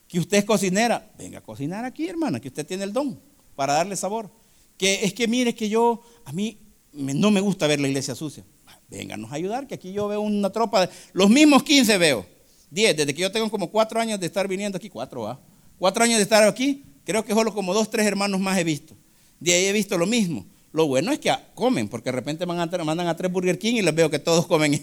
Que 0.10 0.20
usted 0.20 0.40
es 0.40 0.44
cocinera, 0.44 1.10
venga 1.18 1.38
a 1.38 1.42
cocinar 1.42 1.86
aquí, 1.86 2.06
hermana, 2.06 2.42
que 2.42 2.50
usted 2.50 2.66
tiene 2.66 2.84
el 2.84 2.92
don 2.92 3.18
para 3.56 3.72
darle 3.72 3.96
sabor. 3.96 4.30
Que 4.78 5.06
es 5.06 5.14
que 5.14 5.30
mire 5.30 5.56
que 5.56 5.70
yo, 5.70 6.02
a 6.26 6.34
mí 6.34 6.58
no 6.92 7.32
me 7.32 7.40
gusta 7.40 7.68
ver 7.68 7.80
la 7.80 7.88
iglesia 7.88 8.16
sucia. 8.16 8.44
Vénganos 8.90 9.32
a 9.32 9.36
ayudar, 9.36 9.66
que 9.66 9.76
aquí 9.76 9.94
yo 9.94 10.10
veo 10.10 10.20
una 10.20 10.50
tropa 10.50 10.88
de, 10.88 10.94
los 11.14 11.30
mismos 11.30 11.64
15 11.64 11.98
veo, 11.98 12.26
10, 12.72 12.98
desde 12.98 13.14
que 13.14 13.22
yo 13.22 13.32
tengo 13.32 13.50
como 13.50 13.72
4 13.72 14.02
años 14.02 14.20
de 14.20 14.26
estar 14.26 14.46
viniendo 14.46 14.76
aquí, 14.76 14.90
4 14.90 15.22
va, 15.22 15.40
4 15.80 16.04
años 16.04 16.18
de 16.18 16.24
estar 16.24 16.44
aquí, 16.44 16.84
creo 17.06 17.24
que 17.24 17.34
solo 17.34 17.54
como 17.54 17.74
2, 17.74 17.90
3 17.90 18.06
hermanos 18.06 18.42
más 18.42 18.58
he 18.58 18.66
visto. 18.66 18.94
De 19.40 19.54
ahí 19.54 19.66
he 19.68 19.72
visto 19.72 19.98
lo 19.98 20.06
mismo. 20.06 20.46
Lo 20.76 20.88
bueno 20.88 21.14
es 21.14 21.20
que 21.20 21.34
comen, 21.54 21.88
porque 21.88 22.10
de 22.10 22.18
repente 22.18 22.46
mandan 22.46 23.08
a 23.08 23.16
tres 23.16 23.32
Burger 23.32 23.58
King 23.58 23.76
y 23.76 23.82
les 23.82 23.96
veo 23.96 24.10
que 24.10 24.20
todos 24.20 24.46
comen 24.46 24.78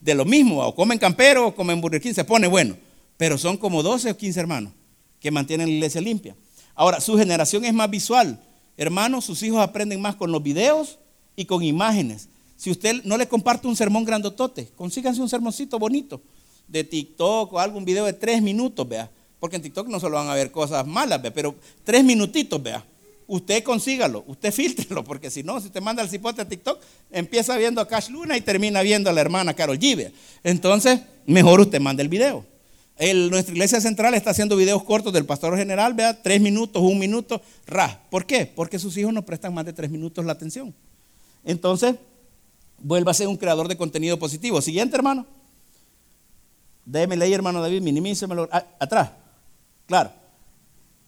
de 0.00 0.14
lo 0.14 0.24
mismo, 0.24 0.66
o 0.66 0.74
comen 0.74 0.98
campero 0.98 1.48
o 1.48 1.54
comen 1.54 1.82
Burger 1.82 2.00
King, 2.00 2.14
se 2.14 2.24
pone 2.24 2.46
bueno. 2.46 2.78
Pero 3.18 3.36
son 3.36 3.58
como 3.58 3.82
12 3.82 4.12
o 4.12 4.16
15 4.16 4.40
hermanos 4.40 4.72
que 5.20 5.30
mantienen 5.30 5.68
la 5.68 5.74
iglesia 5.74 6.00
limpia. 6.00 6.34
Ahora, 6.74 6.98
su 6.98 7.18
generación 7.18 7.62
es 7.66 7.74
más 7.74 7.90
visual. 7.90 8.40
Hermanos, 8.78 9.26
sus 9.26 9.42
hijos 9.42 9.60
aprenden 9.60 10.00
más 10.00 10.16
con 10.16 10.32
los 10.32 10.42
videos 10.42 10.98
y 11.36 11.44
con 11.44 11.62
imágenes. 11.62 12.30
Si 12.56 12.70
usted 12.70 13.04
no 13.04 13.18
le 13.18 13.28
comparte 13.28 13.68
un 13.68 13.76
sermón 13.76 14.06
grandotote, 14.06 14.70
consíganse 14.74 15.20
un 15.20 15.28
sermoncito 15.28 15.78
bonito 15.78 16.22
de 16.66 16.84
TikTok 16.84 17.52
o 17.52 17.58
algún 17.58 17.84
video 17.84 18.06
de 18.06 18.14
tres 18.14 18.40
minutos, 18.40 18.88
vea. 18.88 19.10
Porque 19.38 19.56
en 19.56 19.62
TikTok 19.62 19.88
no 19.88 20.00
solo 20.00 20.16
van 20.16 20.30
a 20.30 20.34
ver 20.34 20.50
cosas 20.50 20.86
malas, 20.86 21.20
vea, 21.20 21.34
pero 21.34 21.54
tres 21.84 22.02
minutitos, 22.02 22.62
vea. 22.62 22.82
Usted 23.26 23.62
consígalo, 23.62 24.24
usted 24.26 24.52
filtrelo, 24.54 25.04
porque 25.04 25.30
si 25.30 25.42
no, 25.42 25.60
si 25.60 25.66
usted 25.66 25.80
manda 25.80 26.02
el 26.02 26.08
cipote 26.08 26.42
a 26.42 26.48
TikTok, 26.48 26.80
empieza 27.10 27.56
viendo 27.56 27.80
a 27.80 27.88
Cash 27.88 28.10
Luna 28.10 28.36
y 28.36 28.40
termina 28.40 28.82
viendo 28.82 29.08
a 29.10 29.12
la 29.12 29.20
hermana 29.20 29.54
Carol 29.54 29.78
G. 29.78 30.10
Entonces, 30.42 31.00
mejor 31.26 31.60
usted 31.60 31.80
manda 31.80 32.02
el 32.02 32.08
video 32.08 32.44
nuestra 33.30 33.52
iglesia 33.52 33.80
central 33.80 34.14
está 34.14 34.30
haciendo 34.30 34.56
videos 34.56 34.82
cortos 34.84 35.12
del 35.12 35.24
pastor 35.24 35.56
general, 35.56 35.94
vea, 35.94 36.22
tres 36.22 36.40
minutos, 36.40 36.82
un 36.82 36.98
minuto, 36.98 37.42
ra. 37.66 38.00
¿Por 38.10 38.24
qué? 38.24 38.46
Porque 38.46 38.78
sus 38.78 38.96
hijos 38.96 39.12
no 39.12 39.22
prestan 39.22 39.52
más 39.52 39.64
de 39.64 39.72
tres 39.72 39.90
minutos 39.90 40.24
la 40.24 40.32
atención. 40.32 40.74
Entonces, 41.44 41.96
vuelva 42.78 43.10
a 43.10 43.14
ser 43.14 43.26
un 43.26 43.36
creador 43.36 43.68
de 43.68 43.76
contenido 43.76 44.18
positivo. 44.18 44.60
Siguiente, 44.62 44.96
hermano. 44.96 45.26
Déjeme 46.84 47.16
leer, 47.16 47.34
hermano 47.34 47.60
David, 47.60 47.82
minimícemelo. 47.82 48.48
Ah, 48.52 48.64
atrás. 48.78 49.10
Claro. 49.86 50.12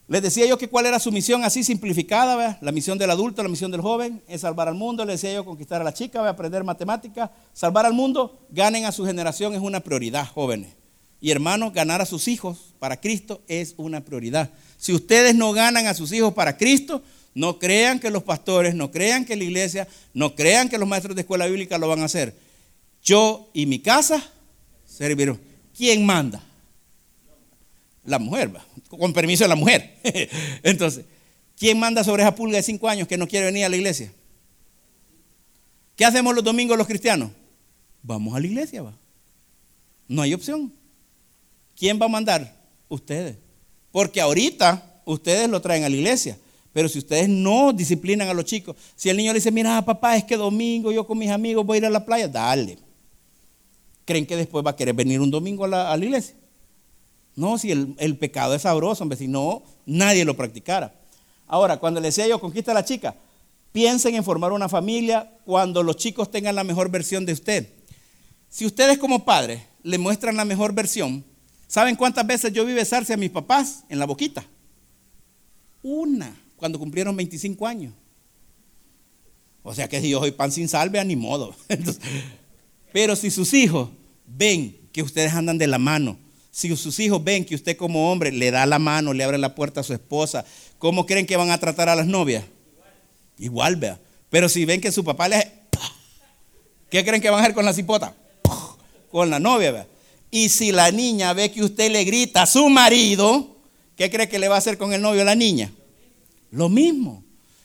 Les 0.09 0.23
decía 0.23 0.47
yo 0.47 0.57
que 0.57 0.69
cuál 0.69 0.87
era 0.87 1.01
su 1.01 1.11
misión 1.11 1.43
así 1.45 1.65
simplificada, 1.65 2.59
la 2.61 2.73
misión 2.73 2.97
del 2.97 3.11
adulto, 3.11 3.43
la 3.43 3.49
misión 3.49 3.73
del 3.73 3.81
joven, 3.81 4.23
es 4.29 4.43
salvar 4.43 4.69
al 4.69 4.77
mundo. 4.77 5.05
Les 5.05 5.21
decía 5.21 5.35
yo 5.35 5.45
conquistar 5.45 5.81
a 5.81 5.85
la 5.85 5.93
chica, 5.93 6.29
aprender 6.29 6.63
matemáticas, 6.63 7.31
salvar 7.53 7.87
al 7.87 7.93
mundo, 7.93 8.47
ganen 8.51 8.85
a 8.85 8.93
su 8.93 9.05
generación 9.05 9.55
es 9.55 9.61
una 9.61 9.81
prioridad, 9.81 10.29
jóvenes. 10.29 10.75
Y 11.21 11.33
hermanos, 11.33 11.73
ganar 11.73 12.03
a 12.03 12.07
sus 12.07 12.29
hijos 12.29 12.75
para 12.79 13.01
Cristo 13.01 13.43
es 13.49 13.75
una 13.79 14.01
prioridad. 14.03 14.51
Si 14.77 14.93
ustedes 14.93 15.35
no 15.35 15.53
ganan 15.53 15.89
a 15.89 15.95
sus 15.95 16.13
hijos 16.13 16.35
para 16.35 16.57
Cristo, 16.57 17.03
no 17.35 17.59
crean 17.59 17.99
que 17.99 18.11
los 18.11 18.23
pastores, 18.23 18.77
no 18.77 18.93
crean 18.93 19.25
que 19.25 19.35
la 19.35 19.43
iglesia, 19.43 19.89
no 20.15 20.37
crean 20.37 20.69
que 20.69 20.79
los 20.79 20.89
maestros 20.89 21.17
de 21.17 21.23
escuela 21.23 21.47
bíblica 21.47 21.79
lo 21.79 21.89
van 21.89 22.01
a 22.01 22.05
hacer. 22.05 22.37
Yo 23.03 23.51
y 23.53 23.67
mi 23.67 23.81
casa 23.81 24.23
servirán. 24.87 25.41
¿Quién 25.77 26.07
manda? 26.07 26.43
La 28.07 28.19
mujer, 28.19 28.53
con 28.89 29.13
permiso 29.13 29.45
de 29.45 29.49
la 29.49 29.57
mujer. 29.57 29.99
Entonces, 30.63 31.05
¿quién 31.57 31.79
manda 31.79 32.03
sobre 32.05 32.23
esa 32.23 32.35
pulga 32.35 32.57
de 32.57 32.63
cinco 32.63 32.89
años 32.89 33.07
que 33.07 33.19
no 33.19 33.29
quiere 33.29 33.47
venir 33.47 33.65
a 33.65 33.69
la 33.69 33.77
iglesia? 33.77 34.13
¿Qué 35.97 36.05
hacemos 36.05 36.35
los 36.35 36.45
domingos 36.45 36.79
los 36.79 36.87
cristianos? 36.87 37.31
Vamos 38.03 38.35
a 38.35 38.41
la 38.41 38.47
iglesia, 38.47 38.83
va. 38.83 38.97
No 40.09 40.23
hay 40.23 40.35
opción. 40.35 40.73
¿Quién 41.75 42.01
va 42.01 42.07
a 42.07 42.09
mandar? 42.09 42.57
Ustedes. 42.89 43.37
Porque 43.91 44.21
ahorita 44.21 45.03
ustedes 45.05 45.49
lo 45.49 45.61
traen 45.61 45.85
a 45.85 45.89
la 45.89 45.97
iglesia. 45.97 46.39
Pero 46.73 46.91
si 46.91 46.99
ustedes 46.99 47.29
no 47.29 47.73
disciplinan 47.73 48.29
a 48.29 48.35
los 48.35 48.45
chicos, 48.45 48.77
si 48.95 49.09
el 49.09 49.17
niño 49.17 49.33
le 49.33 49.39
dice, 49.39 49.51
mira 49.51 49.83
papá, 49.83 50.15
es 50.17 50.25
que 50.25 50.37
domingo 50.37 50.93
yo 50.93 51.07
con 51.07 51.17
mis 51.17 51.31
amigos 51.31 51.65
voy 51.65 51.77
a 51.77 51.79
ir 51.79 51.87
a 51.87 51.91
la 51.91 52.05
playa, 52.05 52.29
dale. 52.29 52.79
¿Creen 54.05 54.27
que 54.27 54.37
después 54.37 54.65
va 54.65 54.73
a 54.73 54.77
querer 54.77 54.95
venir 54.95 55.21
un 55.21 55.31
domingo 55.31 55.65
a 55.65 55.97
la, 55.97 56.05
iglesia? 56.05 56.37
No, 57.37 57.59
si 57.59 57.71
el, 57.71 58.17
pecado 58.19 58.55
es 58.55 58.63
sabroso, 58.63 59.05
hombre, 59.05 59.19
si 59.19 59.29
no, 59.29 59.63
nadie 59.85 60.25
lo 60.25 60.37
practicara. 60.37 60.95
Ahora, 61.47 61.77
cuando 61.77 62.01
le 62.01 62.09
decía 62.09 62.27
yo, 62.27 62.41
conquista 62.41 62.73
a 62.73 62.75
la 62.75 62.85
chica, 62.85 63.15
piensen 63.73 64.15
en 64.15 64.25
formar 64.25 64.53
una 64.53 64.69
familia 64.69 65.31
cuando 65.45 65.83
los 65.83 65.97
chicos 65.97 66.31
tengan 66.31 66.55
la 66.55 66.65
mejor 66.65 66.91
versión 66.91 67.27
de 67.27 67.35
usted. 67.35 67.69
Si 68.49 68.65
ustedes 68.67 68.99
como 68.99 69.25
padres 69.25 69.63
le 69.83 69.99
muestran 69.99 70.37
la 70.37 70.45
mejor 70.45 70.73
versión, 70.73 71.25
¿Saben 71.67 71.97
cuántas 71.97 72.27
veces 72.27 72.53
yo 72.53 72.65
vi 72.65 72.73
besarse 72.73 73.13
a 73.13 73.17
mis 73.17 73.31
papás 73.31 73.85
en 73.89 73.99
la 73.99 74.07
boquita? 74.07 74.45
Una, 75.83 76.35
cuando 76.57 76.79
cumplieron 76.79 77.17
25 77.17 77.67
años. 77.67 77.93
O 79.63 79.75
sea 79.75 79.89
que 79.89 80.01
si 80.01 80.11
yo 80.11 80.21
soy 80.21 80.31
pan 80.31 80.53
sin 80.53 80.69
salve, 80.69 81.05
ni 81.05 81.17
modo. 81.17 81.55
pero 82.93 83.17
si 83.17 83.31
sus 83.31 83.53
hijos 83.53 83.91
ven 84.27 84.79
que 84.93 85.03
ustedes 85.03 85.35
andan 85.35 85.59
de 85.59 85.67
la 85.67 85.79
mano, 85.79 86.19
si 86.57 86.75
sus 86.75 86.99
hijos 87.01 87.23
ven 87.23 87.45
que 87.45 87.55
usted 87.55 87.77
como 87.77 88.11
hombre 88.11 88.33
le 88.33 88.51
da 88.51 88.65
la 88.65 88.79
mano, 88.79 89.13
le 89.13 89.23
abre 89.23 89.37
la 89.37 89.55
puerta 89.55 89.81
a 89.81 89.85
su 89.85 89.93
esposa, 89.93 90.47
¿cómo 90.79 91.05
creen 91.05 91.27
que 91.27 91.37
van 91.37 91.51
a 91.51 91.59
tratar 91.59 91.91
a 91.91 91.95
las 91.95 92.07
novias? 92.07 92.47
Igual, 93.37 93.77
vea. 93.77 94.01
Pero 94.31 94.49
si 94.49 94.65
ven 94.65 94.81
que 94.81 94.91
su 94.91 95.05
papá 95.05 95.29
le... 95.29 95.53
¿Qué 96.89 97.05
creen 97.05 97.21
que 97.21 97.29
van 97.29 97.41
a 97.41 97.43
hacer 97.43 97.55
con 97.55 97.67
la 97.67 97.75
cipota? 97.75 98.15
Con 99.11 99.29
la 99.29 99.39
novia, 99.39 99.71
vea. 99.71 99.87
Y 100.31 100.49
si 100.49 100.73
la 100.73 100.91
niña 100.91 101.35
ve 101.35 101.53
que 101.53 101.63
usted 101.63 101.93
le 101.93 102.05
grita 102.05 102.45
a 102.45 102.47
su 102.47 102.71
marido, 102.71 103.59
¿qué 103.95 104.11
cree 104.11 104.27
que 104.27 104.39
le 104.39 104.49
va 104.49 104.55
a 104.55 104.59
hacer 104.59 104.79
con 104.79 104.95
el 104.95 105.03
novio 105.03 105.25
la 105.25 105.35
niña? 105.35 105.71
Lo 106.51 106.71
mismo. 106.71 107.23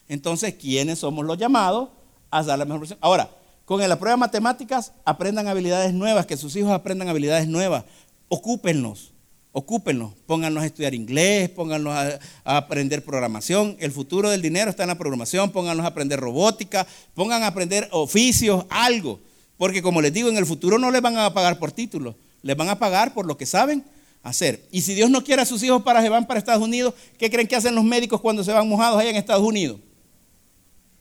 Entonces, 0.10 0.56
¿quiénes 0.56 1.00
somos 1.00 1.26
los 1.26 1.38
llamados 1.38 1.92
a 2.30 2.44
dar 2.44 2.60
la 2.60 2.66
mejor 2.66 2.82
versión? 2.82 3.00
Ahora, 3.02 3.30
con 3.64 3.80
la 3.80 3.98
prueba 3.98 4.18
de 4.18 4.20
matemáticas, 4.20 4.92
aprendan 5.06 5.48
habilidades 5.48 5.94
nuevas, 5.94 6.26
que 6.26 6.36
sus 6.36 6.58
hijos 6.58 6.74
aprendan 6.74 7.08
habilidades 7.08 7.48
nuevas. 7.48 7.86
Ocúpenlos, 8.34 9.12
ocúpenlos. 9.52 10.14
Pónganlos 10.26 10.64
a 10.64 10.66
estudiar 10.66 10.94
inglés, 10.94 11.50
pónganlos 11.50 11.94
a, 11.94 12.20
aprender 12.46 13.04
programación. 13.04 13.76
El 13.80 13.92
futuro 13.92 14.30
del 14.30 14.42
dinero 14.42 14.70
está 14.70 14.84
en 14.84 14.88
la 14.88 14.98
programación. 14.98 15.52
Pónganlos 15.52 15.84
a 15.84 15.90
aprender 15.90 16.18
robótica, 16.18 16.88
pongan 17.14 17.44
a 17.44 17.48
aprender 17.48 17.90
oficios, 17.92 18.66
algo. 18.70 19.20
Porque 19.58 19.82
como 19.82 20.02
les 20.02 20.14
digo, 20.14 20.30
en 20.30 20.38
el 20.38 20.46
futuro 20.46 20.80
no 20.80 20.90
les 20.92 21.02
van 21.02 21.18
a 21.18 21.34
pagar 21.34 21.60
por 21.60 21.74
títulos, 21.74 22.16
les 22.42 22.56
van 22.56 22.70
a 22.70 22.80
pagar 22.80 23.14
por 23.14 23.26
lo 23.26 23.36
que 23.36 23.46
saben 23.46 23.84
hacer. 24.24 24.66
Y 24.72 24.82
si 24.84 24.94
Dios 24.94 25.10
no 25.10 25.24
quiere 25.26 25.42
a 25.42 25.46
sus 25.46 25.62
hijos 25.64 25.84
para 25.84 26.02
que 26.02 26.08
van 26.08 26.26
para 26.26 26.40
Estados 26.40 26.64
Unidos, 26.64 26.94
¿qué 27.18 27.30
creen 27.30 27.50
que 27.50 27.58
hacen 27.58 27.76
los 27.76 27.84
médicos 27.84 28.22
cuando 28.22 28.46
se 28.46 28.54
van 28.54 28.70
mojados 28.70 29.00
allá 29.00 29.10
en 29.10 29.18
Estados 29.18 29.44
Unidos? 29.44 29.80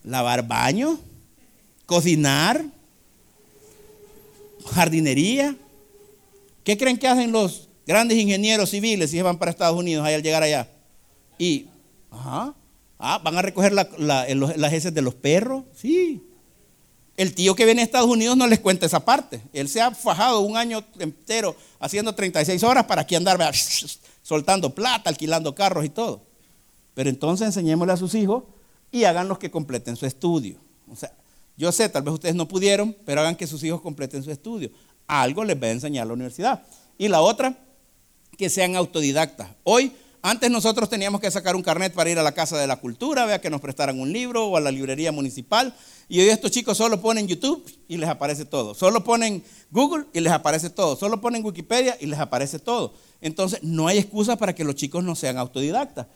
Lavar 0.03 0.47
baños 0.47 0.99
cocinar, 1.91 2.65
jardinería. 4.65 5.57
¿Qué 6.65 6.77
creen 6.77 6.99
que 6.99 7.09
hacen 7.09 7.33
los 7.33 7.69
grandes 7.87 8.19
ingenieros 8.19 8.71
civiles 8.71 9.11
si 9.11 9.17
se 9.17 9.23
van 9.23 9.39
para 9.39 9.51
Estados 9.51 9.79
Unidos 9.79 10.07
al 10.07 10.23
llegar 10.23 10.43
allá? 10.43 10.69
Y, 11.39 11.67
ajá, 12.11 12.55
ah, 12.99 13.21
van 13.23 13.37
a 13.37 13.43
recoger 13.43 13.73
las 13.73 14.73
heces 14.73 14.93
de 14.95 15.03
los 15.03 15.15
perros, 15.15 15.65
sí. 15.75 16.23
El 17.17 17.35
tío 17.35 17.55
que 17.55 17.67
viene 17.67 17.83
a 17.83 17.85
Estados 17.85 18.09
Unidos 18.09 18.37
no 18.37 18.47
les 18.47 18.61
cuenta 18.61 18.87
esa 18.87 19.05
parte. 19.05 19.43
Él 19.53 19.69
se 19.69 19.81
ha 19.81 19.91
fajado 19.91 20.41
un 20.41 20.57
año 20.57 20.83
entero 20.99 21.55
haciendo 21.79 22.15
36 22.15 22.63
horas 22.63 22.85
para 22.85 23.03
aquí 23.03 23.15
andar 23.15 23.39
soltando 24.23 24.75
plata, 24.75 25.11
alquilando 25.11 25.55
carros 25.55 25.85
y 25.85 25.91
todo. 25.91 26.23
Pero 26.95 27.11
entonces 27.11 27.47
enseñémosle 27.47 27.93
a 27.93 27.97
sus 27.97 28.15
hijos 28.15 28.45
y 28.91 29.05
háganlos 29.05 29.39
que 29.39 29.51
completen 29.51 29.97
su 29.97 30.07
estudio. 30.07 30.57
O 30.91 30.97
sea, 30.97 31.13
yo 31.57 31.71
sé, 31.73 31.89
tal 31.91 32.03
vez 32.03 32.15
ustedes 32.15 32.35
no 32.35 32.49
pudieron, 32.49 32.97
pero 33.05 33.21
hagan 33.21 33.37
que 33.37 33.47
sus 33.47 33.63
hijos 33.65 33.83
completen 33.83 34.23
su 34.23 34.31
estudio. 34.31 34.71
Algo 35.11 35.45
les 35.45 35.61
va 35.61 35.67
a 35.67 35.71
enseñar 35.71 36.07
la 36.07 36.13
universidad. 36.13 36.63
Y 36.97 37.09
la 37.09 37.21
otra, 37.21 37.57
que 38.39 38.49
sean 38.49 38.77
autodidactas. 38.77 39.49
Hoy, 39.65 39.93
antes 40.23 40.51
nosotros 40.51 40.89
teníamos 40.89 41.21
que 41.21 41.31
sacar 41.31 41.57
un 41.57 41.63
carnet 41.63 41.93
para 41.93 42.11
ir 42.11 42.19
a 42.19 42.23
la 42.23 42.33
Casa 42.33 42.59
de 42.59 42.67
la 42.67 42.77
Cultura, 42.77 43.25
vea 43.25 43.41
que 43.41 43.51
nos 43.51 43.61
prestaran 43.61 43.99
un 43.99 44.13
libro 44.13 44.47
o 44.47 44.57
a 44.57 44.61
la 44.61 44.71
librería 44.71 45.11
municipal. 45.11 45.75
Y 46.09 46.21
hoy 46.21 46.29
estos 46.29 46.51
chicos 46.51 46.77
solo 46.77 47.01
ponen 47.01 47.27
YouTube 47.27 47.65
y 47.89 47.97
les 47.97 48.09
aparece 48.09 48.45
todo. 48.45 48.75
Solo 48.75 49.03
ponen 49.03 49.43
Google 49.71 50.05
y 50.13 50.21
les 50.21 50.33
aparece 50.33 50.71
todo. 50.71 50.97
Solo 50.97 51.21
ponen 51.21 51.45
Wikipedia 51.45 51.97
y 52.01 52.07
les 52.07 52.19
aparece 52.19 52.59
todo. 52.59 52.95
Entonces, 53.21 53.61
no 53.63 53.89
hay 53.89 53.99
excusa 53.99 54.37
para 54.37 54.55
que 54.55 54.65
los 54.65 54.75
chicos 54.75 55.03
no 55.03 55.15
sean 55.17 55.39
autodidactas. 55.39 56.07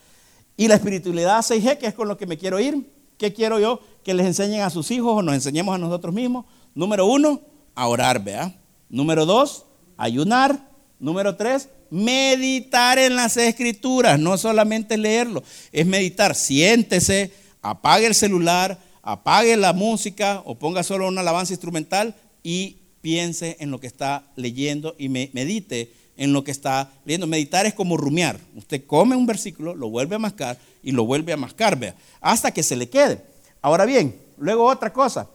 Y 0.57 0.68
la 0.68 0.76
espiritualidad 0.76 1.40
6G, 1.40 1.78
que 1.78 1.86
es 1.86 1.95
con 1.95 2.07
lo 2.07 2.16
que 2.16 2.26
me 2.26 2.38
quiero 2.38 2.61
ir, 2.61 2.92
¿qué 3.18 3.32
quiero 3.32 3.59
yo? 3.59 3.80
que 4.05 4.14
les 4.14 4.26
enseñen 4.26 4.61
a 4.61 4.70
sus 4.70 4.90
hijos 4.90 5.16
o 5.16 5.22
nos 5.22 5.34
enseñemos 5.34 5.74
a 5.74 5.78
nosotros 5.78 6.14
mismos. 6.14 6.45
Número 6.74 7.07
uno, 7.07 7.40
a 7.74 7.88
orar, 7.88 8.22
vea. 8.22 8.55
Número 8.89 9.26
dos, 9.26 9.66
ayunar. 9.97 10.74
Número 11.01 11.37
tres, 11.37 11.68
meditar 11.91 12.99
en 12.99 13.14
las 13.14 13.37
escrituras, 13.37 14.18
no 14.18 14.39
solamente 14.39 14.97
leerlo, 14.97 15.43
es 15.70 15.85
meditar. 15.85 16.35
Siéntese, 16.35 17.32
apague 17.61 18.07
el 18.07 18.14
celular, 18.14 18.78
apague 19.03 19.57
la 19.57 19.72
música 19.72 20.41
o 20.47 20.55
ponga 20.55 20.82
solo 20.82 21.07
una 21.09 21.20
alabanza 21.20 21.53
instrumental 21.53 22.14
y 22.43 22.78
piense 23.03 23.57
en 23.61 23.70
lo 23.70 23.80
que 23.80 23.87
está 23.87 24.24
leyendo 24.37 24.95
y 24.99 25.09
medite 25.09 25.93
en 26.16 26.32
lo 26.32 26.43
que 26.43 26.53
está 26.53 26.91
leyendo. 27.05 27.26
Meditar 27.26 27.66
es 27.66 27.74
como 27.74 27.97
rumiar. 27.97 28.41
Usted 28.57 28.87
come 28.87 29.14
un 29.14 29.26
versículo, 29.26 29.74
lo 29.74 29.91
vuelve 29.91 30.16
a 30.16 30.20
mascar 30.20 30.59
y 30.82 30.93
lo 30.93 31.05
vuelve 31.05 31.32
a 31.35 31.37
mascar, 31.37 31.78
vea, 31.78 31.95
hasta 32.20 32.51
que 32.51 32.62
se 32.62 32.76
le 32.76 32.89
quede. 32.89 33.22
Ahora 33.61 33.85
bien, 33.85 34.18
luego 34.39 34.64
otra 34.64 34.93
cosa, 34.93 35.28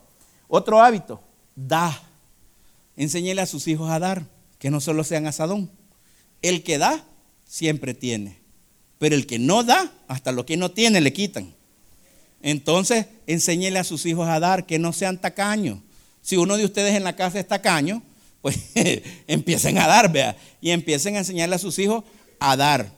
otro 0.48 0.82
hábito, 0.82 1.22
da. 1.56 2.09
Enséñele 3.00 3.40
a 3.40 3.46
sus 3.46 3.70
hijos 3.70 3.90
a 3.90 3.98
dar, 3.98 4.26
que 4.58 4.70
no 4.70 4.82
solo 4.82 5.06
sean 5.06 5.26
asadón. 5.26 5.72
El 6.42 6.64
que 6.64 6.78
da, 6.78 7.06
siempre 7.46 7.94
tiene. 7.94 8.42
Pero 8.98 9.16
el 9.16 9.26
que 9.26 9.40
no 9.40 9.64
da, 9.64 9.90
hasta 10.10 10.34
lo 10.34 10.46
que 10.46 10.58
no 10.58 10.72
tiene 10.72 11.00
le 11.00 11.14
quitan. 11.14 11.56
Entonces, 12.42 13.06
enséñele 13.26 13.80
a 13.80 13.86
sus 13.86 14.06
hijos 14.06 14.28
a 14.28 14.42
dar, 14.42 14.66
que 14.66 14.80
no 14.80 14.92
sean 14.92 15.18
tacaños. 15.18 15.80
Si 16.22 16.36
uno 16.36 16.58
de 16.58 16.66
ustedes 16.66 16.94
en 16.94 17.06
la 17.06 17.16
casa 17.16 17.40
es 17.40 17.48
tacaño, 17.48 18.04
pues 18.42 18.58
empiecen 19.28 19.78
a 19.78 19.88
dar, 19.88 20.12
vea, 20.12 20.36
y 20.60 20.72
empiecen 20.72 21.16
a 21.16 21.20
enseñarle 21.20 21.56
a 21.56 21.60
sus 21.60 21.80
hijos 21.80 22.04
a 22.38 22.58
dar, 22.58 22.92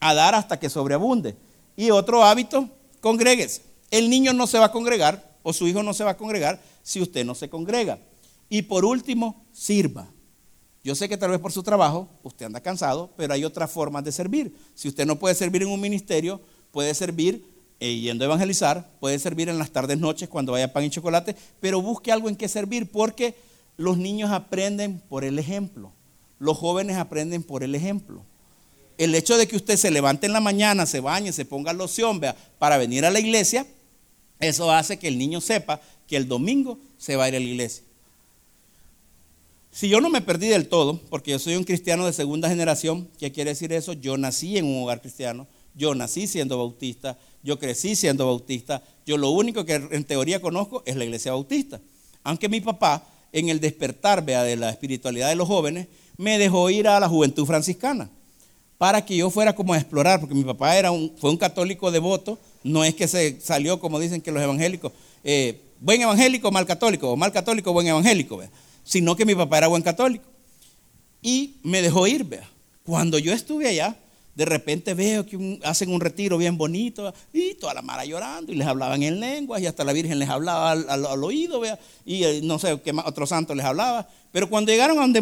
a 0.00 0.14
dar 0.14 0.34
hasta 0.34 0.58
que 0.58 0.70
sobreabunde. 0.70 1.36
Y 1.76 1.90
otro 1.90 2.24
hábito, 2.24 2.70
congréguese. 3.02 3.60
El 3.90 4.08
niño 4.08 4.32
no 4.32 4.46
se 4.46 4.58
va 4.58 4.66
a 4.66 4.72
congregar 4.72 5.30
o 5.42 5.52
su 5.52 5.68
hijo 5.68 5.82
no 5.82 5.92
se 5.92 6.04
va 6.04 6.12
a 6.12 6.16
congregar 6.16 6.58
si 6.82 7.02
usted 7.02 7.26
no 7.26 7.34
se 7.34 7.50
congrega. 7.50 7.98
Y 8.52 8.60
por 8.60 8.84
último, 8.84 9.46
sirva. 9.50 10.10
Yo 10.84 10.94
sé 10.94 11.08
que 11.08 11.16
tal 11.16 11.30
vez 11.30 11.40
por 11.40 11.52
su 11.52 11.62
trabajo 11.62 12.10
usted 12.22 12.44
anda 12.44 12.60
cansado, 12.60 13.10
pero 13.16 13.32
hay 13.32 13.46
otras 13.46 13.70
formas 13.70 14.04
de 14.04 14.12
servir. 14.12 14.54
Si 14.74 14.88
usted 14.88 15.06
no 15.06 15.18
puede 15.18 15.34
servir 15.34 15.62
en 15.62 15.68
un 15.68 15.80
ministerio, 15.80 16.38
puede 16.70 16.92
servir 16.92 17.46
eh, 17.80 17.98
yendo 17.98 18.24
a 18.24 18.26
evangelizar, 18.26 18.90
puede 19.00 19.18
servir 19.18 19.48
en 19.48 19.58
las 19.58 19.70
tardes, 19.70 19.96
noches 19.96 20.28
cuando 20.28 20.52
vaya 20.52 20.70
pan 20.70 20.84
y 20.84 20.90
chocolate, 20.90 21.34
pero 21.60 21.80
busque 21.80 22.12
algo 22.12 22.28
en 22.28 22.36
qué 22.36 22.46
servir 22.46 22.90
porque 22.90 23.34
los 23.78 23.96
niños 23.96 24.30
aprenden 24.30 25.00
por 25.08 25.24
el 25.24 25.38
ejemplo. 25.38 25.90
Los 26.38 26.58
jóvenes 26.58 26.98
aprenden 26.98 27.42
por 27.42 27.64
el 27.64 27.74
ejemplo. 27.74 28.22
El 28.98 29.14
hecho 29.14 29.38
de 29.38 29.48
que 29.48 29.56
usted 29.56 29.78
se 29.78 29.90
levante 29.90 30.26
en 30.26 30.34
la 30.34 30.40
mañana, 30.40 30.84
se 30.84 31.00
bañe, 31.00 31.32
se 31.32 31.46
ponga 31.46 31.72
loción, 31.72 32.20
vea, 32.20 32.36
para 32.58 32.76
venir 32.76 33.06
a 33.06 33.10
la 33.10 33.18
iglesia, 33.18 33.66
eso 34.40 34.70
hace 34.70 34.98
que 34.98 35.08
el 35.08 35.16
niño 35.16 35.40
sepa 35.40 35.80
que 36.06 36.18
el 36.18 36.28
domingo 36.28 36.78
se 36.98 37.16
va 37.16 37.24
a 37.24 37.28
ir 37.30 37.36
a 37.36 37.40
la 37.40 37.46
iglesia. 37.46 37.84
Si 39.74 39.88
yo 39.88 40.02
no 40.02 40.10
me 40.10 40.20
perdí 40.20 40.48
del 40.48 40.68
todo, 40.68 41.00
porque 41.08 41.30
yo 41.30 41.38
soy 41.38 41.56
un 41.56 41.64
cristiano 41.64 42.04
de 42.04 42.12
segunda 42.12 42.46
generación, 42.46 43.08
¿qué 43.18 43.32
quiere 43.32 43.52
decir 43.52 43.72
eso? 43.72 43.94
Yo 43.94 44.18
nací 44.18 44.58
en 44.58 44.66
un 44.66 44.82
hogar 44.82 45.00
cristiano, 45.00 45.46
yo 45.74 45.94
nací 45.94 46.26
siendo 46.26 46.58
bautista, 46.58 47.16
yo 47.42 47.58
crecí 47.58 47.96
siendo 47.96 48.26
bautista, 48.26 48.82
yo 49.06 49.16
lo 49.16 49.30
único 49.30 49.64
que 49.64 49.76
en 49.76 50.04
teoría 50.04 50.42
conozco 50.42 50.82
es 50.84 50.94
la 50.94 51.04
iglesia 51.04 51.32
bautista. 51.32 51.80
Aunque 52.22 52.50
mi 52.50 52.60
papá, 52.60 53.02
en 53.32 53.48
el 53.48 53.60
despertar 53.60 54.22
vea, 54.22 54.42
de 54.42 54.56
la 54.56 54.68
espiritualidad 54.68 55.30
de 55.30 55.36
los 55.36 55.48
jóvenes, 55.48 55.88
me 56.18 56.38
dejó 56.38 56.68
ir 56.68 56.86
a 56.86 57.00
la 57.00 57.08
juventud 57.08 57.46
franciscana 57.46 58.10
para 58.76 59.02
que 59.06 59.16
yo 59.16 59.30
fuera 59.30 59.54
como 59.54 59.72
a 59.72 59.78
explorar, 59.78 60.20
porque 60.20 60.34
mi 60.34 60.44
papá 60.44 60.76
era 60.76 60.90
un, 60.90 61.14
fue 61.16 61.30
un 61.30 61.38
católico 61.38 61.90
devoto, 61.90 62.38
no 62.62 62.84
es 62.84 62.94
que 62.94 63.08
se 63.08 63.40
salió 63.40 63.80
como 63.80 63.98
dicen 63.98 64.20
que 64.20 64.32
los 64.32 64.42
evangélicos, 64.42 64.92
eh, 65.24 65.58
buen 65.80 66.02
evangélico, 66.02 66.50
mal 66.50 66.66
católico, 66.66 67.10
o 67.10 67.16
mal 67.16 67.32
católico, 67.32 67.72
buen 67.72 67.86
evangélico, 67.86 68.36
¿vea? 68.36 68.50
Sino 68.84 69.16
que 69.16 69.24
mi 69.24 69.34
papá 69.34 69.58
era 69.58 69.68
buen 69.68 69.82
católico. 69.82 70.24
Y 71.20 71.56
me 71.62 71.82
dejó 71.82 72.06
ir, 72.06 72.24
vea. 72.24 72.48
Cuando 72.84 73.18
yo 73.18 73.32
estuve 73.32 73.68
allá, 73.68 73.96
de 74.34 74.44
repente 74.44 74.94
veo 74.94 75.26
que 75.26 75.60
hacen 75.62 75.92
un 75.92 76.00
retiro 76.00 76.38
bien 76.38 76.56
bonito 76.56 77.12
y 77.32 77.54
toda 77.54 77.74
la 77.74 77.82
mara 77.82 78.04
llorando 78.04 78.50
y 78.50 78.54
les 78.56 78.66
hablaban 78.66 79.02
en 79.02 79.20
lenguas 79.20 79.60
y 79.60 79.66
hasta 79.66 79.84
la 79.84 79.92
Virgen 79.92 80.18
les 80.18 80.28
hablaba 80.28 80.72
al, 80.72 81.24
oído, 81.24 81.60
vea, 81.60 81.78
y 82.04 82.24
eh, 82.24 82.40
no 82.42 82.58
sé 82.58 82.80
qué 82.80 82.92
otro 83.04 83.26
santo 83.26 83.54
les 83.54 83.64
hablaba. 83.64 84.08
Pero 84.32 84.48
cuando 84.48 84.72
llegaron 84.72 84.98
a 84.98 85.02
donde 85.02 85.20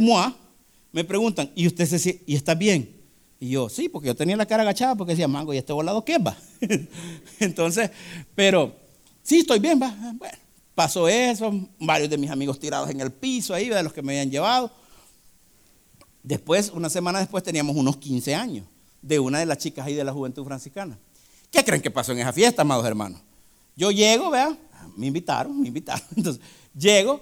me 0.93 1.05
preguntan, 1.05 1.51
¿y 1.55 1.67
usted 1.67 1.87
se, 1.87 2.23
y 2.27 2.37
está 2.37 2.55
bien? 2.55 3.01
Y 3.41 3.51
yo, 3.51 3.69
sí, 3.69 3.89
porque 3.89 4.09
yo 4.09 4.15
tenía 4.15 4.37
la 4.37 4.47
cara 4.47 4.63
agachada 4.63 4.95
porque 4.95 5.13
decía, 5.13 5.27
mango, 5.27 5.55
¿y 5.55 5.59
este 5.59 5.73
volado 5.73 6.05
qué 6.05 6.19
va? 6.19 6.37
Entonces, 7.41 7.91
pero, 8.35 8.77
sí, 9.23 9.39
estoy 9.39 9.59
bien, 9.59 9.81
va. 9.81 9.95
Bueno, 10.15 10.39
pasó 10.81 11.09
eso, 11.09 11.53
varios 11.79 12.09
de 12.09 12.17
mis 12.17 12.31
amigos 12.31 12.59
tirados 12.59 12.89
en 12.89 13.03
el 13.03 13.13
piso 13.13 13.53
ahí, 13.53 13.69
de 13.69 13.83
los 13.83 13.93
que 13.93 14.01
me 14.01 14.15
habían 14.15 14.31
llevado. 14.31 14.71
Después, 16.23 16.71
una 16.71 16.89
semana 16.89 17.19
después, 17.19 17.45
teníamos 17.45 17.77
unos 17.77 17.99
15 17.99 18.35
años 18.35 18.65
de 19.03 19.19
una 19.19 19.41
de 19.41 19.45
las 19.45 19.59
chicas 19.59 19.87
ahí 19.87 19.93
de 19.93 20.05
la 20.05 20.15
juventud 20.15 20.43
franciscana. 20.43 20.99
¿Qué 21.51 21.63
creen 21.63 21.83
que 21.83 21.91
pasó 21.91 22.13
en 22.13 22.21
esa 22.21 22.33
fiesta, 22.33 22.63
amados 22.63 22.87
hermanos? 22.87 23.21
Yo 23.77 23.91
llego, 23.91 24.31
vea, 24.31 24.57
me 24.97 25.09
invitaron, 25.09 25.61
me 25.61 25.69
invitaron. 25.69 26.07
Entonces, 26.17 26.43
llego 26.75 27.21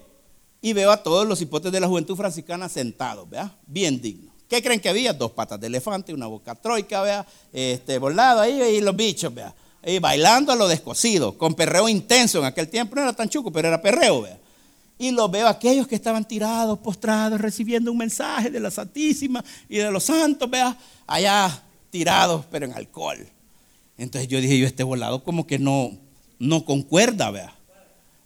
y 0.61 0.73
veo 0.73 0.93
a 0.93 1.03
todos 1.03 1.27
los 1.27 1.43
hipotes 1.43 1.73
de 1.73 1.81
la 1.81 1.89
juventud 1.89 2.15
franciscana 2.15 2.69
sentados, 2.69 3.29
vea, 3.29 3.53
bien 3.67 4.01
dignos. 4.01 4.33
¿Qué 4.49 4.63
creen 4.63 4.79
que 4.79 4.89
había? 4.89 5.13
Dos 5.13 5.33
patas 5.33 5.59
de 5.59 5.67
elefante, 5.67 6.15
una 6.15 6.29
boca 6.29 6.55
troika, 6.55 7.03
vea, 7.03 7.27
este, 7.53 7.99
volado 7.99 8.41
ahí 8.41 8.63
y 8.77 8.81
los 8.81 8.95
bichos, 8.95 9.35
vea. 9.35 9.53
Y 9.85 9.99
bailando 10.01 10.53
a 10.53 10.57
lo 10.57 10.69
descosido, 10.69 11.39
con 11.39 11.55
perreo 11.55 11.89
intenso. 11.89 12.39
En 12.41 12.45
aquel 12.45 12.69
tiempo 12.69 12.97
no 12.97 13.03
era 13.03 13.13
tan 13.13 13.29
chuco, 13.29 13.53
pero 13.53 13.69
era 13.69 13.81
perreo, 13.81 14.23
vea. 14.23 14.39
Y 14.99 15.13
los 15.13 15.31
veo 15.31 15.47
aquellos 15.47 15.87
que 15.87 15.95
estaban 15.95 16.27
tirados, 16.27 16.79
postrados, 16.81 17.41
recibiendo 17.41 17.93
un 17.93 17.99
mensaje 17.99 18.51
de 18.51 18.59
la 18.59 18.71
Santísima 18.71 19.45
y 19.69 19.79
de 19.79 19.91
los 19.91 20.05
santos, 20.05 20.51
vea, 20.51 20.77
allá 21.07 21.63
tirados, 21.91 22.45
pero 22.51 22.67
en 22.67 22.73
alcohol. 22.73 23.27
Entonces 23.97 24.29
yo 24.29 24.41
dije, 24.41 24.59
yo 24.59 24.67
este 24.67 24.83
volado 24.83 25.23
como 25.23 25.47
que 25.47 25.59
no, 25.59 25.93
no 26.39 26.65
concuerda, 26.65 27.31
vea. 27.31 27.55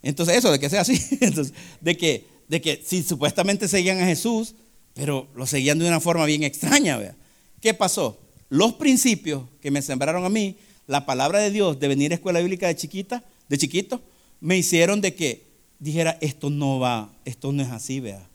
Entonces 0.02 0.36
eso 0.36 0.50
de 0.50 0.58
que 0.58 0.70
sea 0.70 0.80
así, 0.80 1.00
entonces, 1.20 1.54
de 1.80 1.96
que, 1.96 2.26
de 2.48 2.60
que 2.60 2.82
si 2.84 3.02
supuestamente 3.02 3.68
seguían 3.68 4.00
a 4.00 4.06
Jesús, 4.06 4.54
pero 4.94 5.28
lo 5.34 5.46
seguían 5.46 5.78
de 5.78 5.86
una 5.86 6.00
forma 6.00 6.24
bien 6.24 6.42
extraña. 6.42 6.96
¿vea? 6.96 7.14
¿Qué 7.60 7.74
pasó? 7.74 8.18
Los 8.48 8.74
principios 8.74 9.44
que 9.60 9.70
me 9.70 9.80
sembraron 9.80 10.24
a 10.24 10.28
mí, 10.28 10.56
la 10.86 11.06
palabra 11.06 11.38
de 11.38 11.50
Dios 11.50 11.78
de 11.78 11.88
venir 11.88 12.12
a 12.12 12.16
escuela 12.16 12.40
bíblica 12.40 12.66
de 12.66 12.76
chiquita, 12.76 13.24
de 13.48 13.58
chiquito, 13.58 14.00
me 14.40 14.56
hicieron 14.56 15.00
de 15.00 15.14
que 15.14 15.46
dijera, 15.78 16.18
esto 16.20 16.50
no 16.50 16.78
va, 16.78 17.12
esto 17.24 17.52
no 17.52 17.62
es 17.62 17.70
así, 17.70 18.00
vea. 18.00 18.28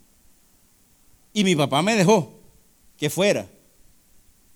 Y 1.33 1.43
mi 1.43 1.55
papá 1.55 1.81
me 1.81 1.95
dejó 1.95 2.39
que 2.97 3.09
fuera. 3.09 3.47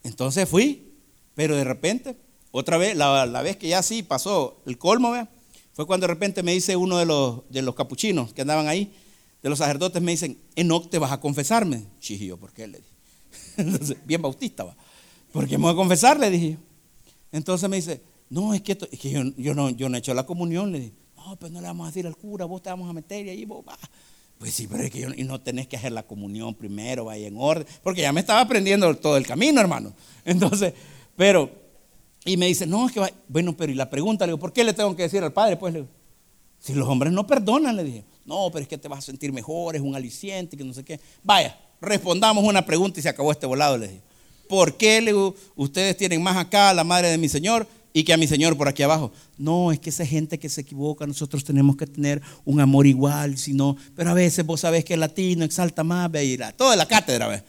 Entonces 0.04 0.48
fui, 0.48 0.94
pero 1.36 1.56
de 1.56 1.64
repente, 1.64 2.16
otra 2.52 2.78
vez, 2.78 2.96
la, 2.96 3.42
vez 3.44 3.58
que 3.58 3.68
ya 3.68 3.84
sí 3.84 4.04
pasó 4.04 4.62
el 4.66 4.78
colmo, 4.78 5.12
vea, 5.12 5.30
fue 5.74 5.86
cuando 5.86 6.06
de 6.06 6.14
repente 6.14 6.44
me 6.44 6.54
dice 6.54 6.76
uno 6.76 6.98
de 6.98 7.06
los, 7.06 7.50
de 7.50 7.62
los 7.62 7.76
capuchinos 7.76 8.34
que 8.34 8.42
andaban 8.42 8.68
ahí, 8.68 8.94
de 9.42 9.50
los 9.50 9.60
sacerdotes, 9.60 10.02
me 10.02 10.12
dicen, 10.12 10.38
Enoch, 10.56 10.90
¿te 10.90 11.00
vas 11.00 11.12
a 11.12 11.20
confesarme? 11.20 11.84
Chijillo, 12.00 12.38
¿por 12.38 12.54
qué? 12.54 12.68
Le 12.68 12.78
dije. 12.80 12.92
Entonces, 13.58 13.98
bien 14.06 14.22
bautista 14.22 14.64
va. 14.64 14.76
¿Por 15.32 15.48
qué 15.48 15.58
me 15.58 15.64
voy 15.64 15.74
a 15.74 15.76
confesar? 15.76 16.20
Le 16.20 16.30
dije. 16.30 16.58
Entonces 17.32 17.70
me 17.70 17.78
dice, 17.78 18.02
no, 18.30 18.54
es 18.54 18.62
que, 18.62 18.74
es 18.92 19.00
que 19.00 19.12
yo, 19.12 19.54
no, 19.54 19.70
yo 19.70 19.90
no 19.90 19.96
he 19.96 20.00
hecho 20.00 20.14
la 20.14 20.26
comunión. 20.26 20.72
Le 20.72 20.80
dije, 20.80 20.94
no, 21.18 21.36
pues 21.38 21.52
no 21.52 21.62
le 21.62 21.68
vamos 21.68 21.86
a 21.86 21.90
decir 21.90 22.08
al 22.08 22.16
cura, 22.16 22.46
vos 22.46 22.62
te 22.62 22.70
vamos 22.70 22.90
a 22.90 22.94
meter 22.94 23.26
y 23.26 23.30
ahí 23.30 23.46
vos 23.46 23.64
vas. 23.64 23.78
Pues 24.38 24.54
sí, 24.54 24.68
pero 24.68 24.84
es 24.84 24.90
que 24.90 25.02
yo, 25.02 25.10
y 25.16 25.24
no 25.24 25.40
tenés 25.40 25.68
que 25.68 25.78
hacer 25.78 25.92
la 25.92 26.04
comunión 26.04 26.56
primero, 26.56 27.06
vaya 27.06 27.28
en 27.28 27.36
orden, 27.38 27.68
porque 27.84 28.02
ya 28.02 28.12
me 28.12 28.22
estaba 28.22 28.42
aprendiendo 28.42 28.92
todo 28.98 29.16
el 29.16 29.28
camino, 29.28 29.62
hermano. 29.62 29.94
Entonces, 30.26 30.74
pero, 31.16 31.52
y 32.26 32.38
me 32.38 32.48
dice, 32.48 32.66
no, 32.66 32.88
es 32.88 32.92
que 32.92 33.00
va, 33.00 33.12
bueno, 33.28 33.56
pero 33.56 33.72
y 33.72 33.76
la 33.76 33.90
pregunta, 33.90 34.26
le 34.26 34.32
digo, 34.32 34.40
¿por 34.40 34.52
qué 34.52 34.64
le 34.64 34.74
tengo 34.74 34.96
que 34.96 35.04
decir 35.04 35.24
al 35.24 35.32
padre? 35.32 35.58
Pues 35.58 35.74
le 35.74 35.82
digo, 35.82 35.92
si 36.58 36.74
los 36.74 36.88
hombres 36.88 37.14
no 37.14 37.28
perdonan, 37.28 37.76
le 37.76 37.84
dije, 37.84 38.06
no, 38.26 38.50
pero 38.52 38.64
es 38.64 38.68
que 38.68 38.78
te 38.78 38.88
vas 38.88 39.00
a 39.00 39.02
sentir 39.04 39.32
mejor, 39.32 39.76
es 39.76 39.82
un 39.82 39.96
aliciente, 39.96 40.58
que 40.58 40.64
no 40.64 40.74
sé 40.74 40.84
qué. 40.84 41.00
Vaya, 41.22 41.60
respondamos 41.80 42.44
una 42.44 42.66
pregunta 42.66 43.00
y 43.00 43.04
se 43.04 43.10
acabó 43.10 43.32
este 43.32 43.46
volado, 43.46 43.78
le 43.78 43.90
dije. 43.90 44.02
¿Por 44.52 44.76
qué 44.76 45.34
ustedes 45.56 45.96
tienen 45.96 46.22
más 46.22 46.36
acá 46.36 46.72
a 46.72 46.74
la 46.74 46.84
madre 46.84 47.08
de 47.08 47.18
mi 47.18 47.30
Señor 47.30 47.66
y 47.94 48.04
que 48.04 48.12
a 48.12 48.18
mi 48.18 48.28
Señor 48.28 48.58
por 48.58 48.68
aquí 48.68 48.84
abajo? 48.84 49.14
No, 49.38 49.72
es 49.72 49.80
que 49.80 49.92
esa 49.92 50.06
gente 50.06 50.38
que 50.40 50.50
se 50.50 50.60
equivoca, 50.60 51.08
nosotros 51.08 51.46
tenemos 51.46 51.78
que 51.78 51.88
tener 51.88 52.22
un 52.44 52.60
amor 52.60 52.86
igual, 52.86 53.38
sino, 53.38 53.78
pero 53.96 54.10
a 54.10 54.14
veces 54.14 54.46
vos 54.46 54.60
sabés 54.60 54.84
que 54.84 54.96
el 54.96 55.00
latino 55.00 55.46
exalta 55.46 55.86
más, 55.86 56.12
ve, 56.12 56.26
y 56.26 56.38
toda 56.58 56.76
la 56.76 56.86
cátedra, 56.86 57.30
ve. 57.30 57.42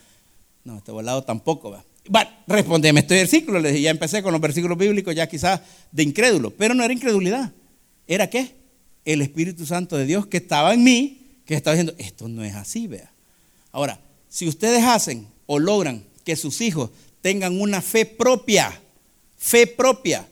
No, 0.63 0.79
este 0.79 0.93
volado 0.93 1.25
tampoco, 1.25 1.73
ve. 1.73 1.79
Bueno, 2.09 2.31
respondeme 2.47 3.01
este 3.01 3.17
versículo, 3.17 3.59
le 3.59 3.73
dije, 3.73 3.83
ya 3.83 3.91
empecé 3.91 4.23
con 4.23 4.31
los 4.31 4.41
versículos 4.41 4.79
bíblicos, 4.79 5.13
ya 5.13 5.29
quizás 5.29 5.61
de 5.91 6.05
incrédulo, 6.05 6.51
pero 6.53 6.73
no 6.73 6.85
era 6.85 6.95
incredulidad, 6.95 7.51
¿era 8.07 8.31
qué? 8.31 8.55
El 9.05 9.23
Espíritu 9.23 9.67
Santo 9.67 9.97
de 9.97 10.07
Dios 10.07 10.29
que 10.29 10.37
estaba 10.37 10.73
en 10.73 10.85
mí, 10.85 11.41
que 11.47 11.55
estaba 11.55 11.75
diciendo, 11.75 11.95
esto 11.99 12.29
no 12.29 12.45
es 12.45 12.55
así, 12.55 12.87
vea. 12.87 13.11
Ahora, 13.73 13.99
si 14.29 14.47
ustedes 14.47 14.85
hacen 14.85 15.27
o 15.47 15.59
logran 15.59 16.12
que 16.25 16.37
sus 16.37 16.61
hijos 16.61 16.91
tengan 17.21 17.61
una 17.61 17.81
fe 17.81 18.05
propia, 18.05 18.81
fe 19.39 19.67
propia, 19.67 20.29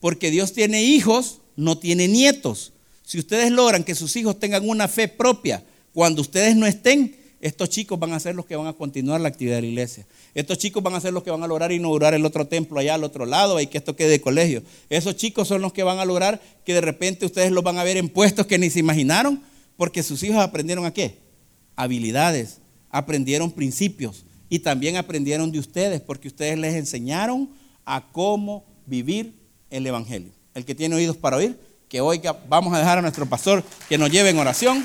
porque 0.00 0.30
Dios 0.30 0.52
tiene 0.52 0.82
hijos, 0.82 1.40
no 1.56 1.78
tiene 1.78 2.08
nietos. 2.08 2.72
Si 3.04 3.18
ustedes 3.18 3.50
logran 3.50 3.84
que 3.84 3.94
sus 3.94 4.16
hijos 4.16 4.38
tengan 4.40 4.68
una 4.68 4.88
fe 4.88 5.08
propia, 5.08 5.64
cuando 5.92 6.22
ustedes 6.22 6.56
no 6.56 6.66
estén, 6.66 7.16
estos 7.42 7.68
chicos 7.70 7.98
van 7.98 8.12
a 8.12 8.20
ser 8.20 8.36
los 8.36 8.46
que 8.46 8.54
van 8.54 8.68
a 8.68 8.72
continuar 8.72 9.20
la 9.20 9.28
actividad 9.28 9.56
de 9.56 9.62
la 9.62 9.66
iglesia. 9.66 10.06
Estos 10.32 10.58
chicos 10.58 10.80
van 10.82 10.94
a 10.94 11.00
ser 11.00 11.12
los 11.12 11.24
que 11.24 11.30
van 11.30 11.42
a 11.42 11.48
lograr 11.48 11.72
inaugurar 11.72 12.14
el 12.14 12.24
otro 12.24 12.46
templo 12.46 12.78
allá 12.78 12.94
al 12.94 13.02
otro 13.02 13.26
lado 13.26 13.60
y 13.60 13.66
que 13.66 13.78
esto 13.78 13.96
quede 13.96 14.10
de 14.10 14.20
colegio. 14.20 14.62
Esos 14.88 15.16
chicos 15.16 15.48
son 15.48 15.60
los 15.60 15.72
que 15.72 15.82
van 15.82 15.98
a 15.98 16.04
lograr 16.04 16.40
que 16.64 16.72
de 16.72 16.80
repente 16.80 17.26
ustedes 17.26 17.50
los 17.50 17.64
van 17.64 17.78
a 17.78 17.84
ver 17.84 17.96
en 17.96 18.08
puestos 18.08 18.46
que 18.46 18.58
ni 18.58 18.70
se 18.70 18.78
imaginaron, 18.78 19.42
porque 19.76 20.04
sus 20.04 20.22
hijos 20.22 20.36
aprendieron 20.36 20.84
a 20.84 20.94
qué? 20.94 21.18
Habilidades, 21.74 22.58
aprendieron 22.90 23.50
principios 23.50 24.24
y 24.52 24.58
también 24.58 24.98
aprendieron 24.98 25.50
de 25.50 25.58
ustedes, 25.58 26.02
porque 26.02 26.28
ustedes 26.28 26.58
les 26.58 26.74
enseñaron 26.74 27.48
a 27.86 28.12
cómo 28.12 28.66
vivir 28.84 29.32
el 29.70 29.86
Evangelio. 29.86 30.30
El 30.52 30.66
que 30.66 30.74
tiene 30.74 30.94
oídos 30.94 31.16
para 31.16 31.38
oír, 31.38 31.58
que 31.88 32.02
oiga, 32.02 32.38
vamos 32.50 32.74
a 32.74 32.78
dejar 32.78 32.98
a 32.98 33.00
nuestro 33.00 33.24
pastor 33.24 33.64
que 33.88 33.96
nos 33.96 34.10
lleve 34.10 34.28
en 34.28 34.36
oración. 34.36 34.84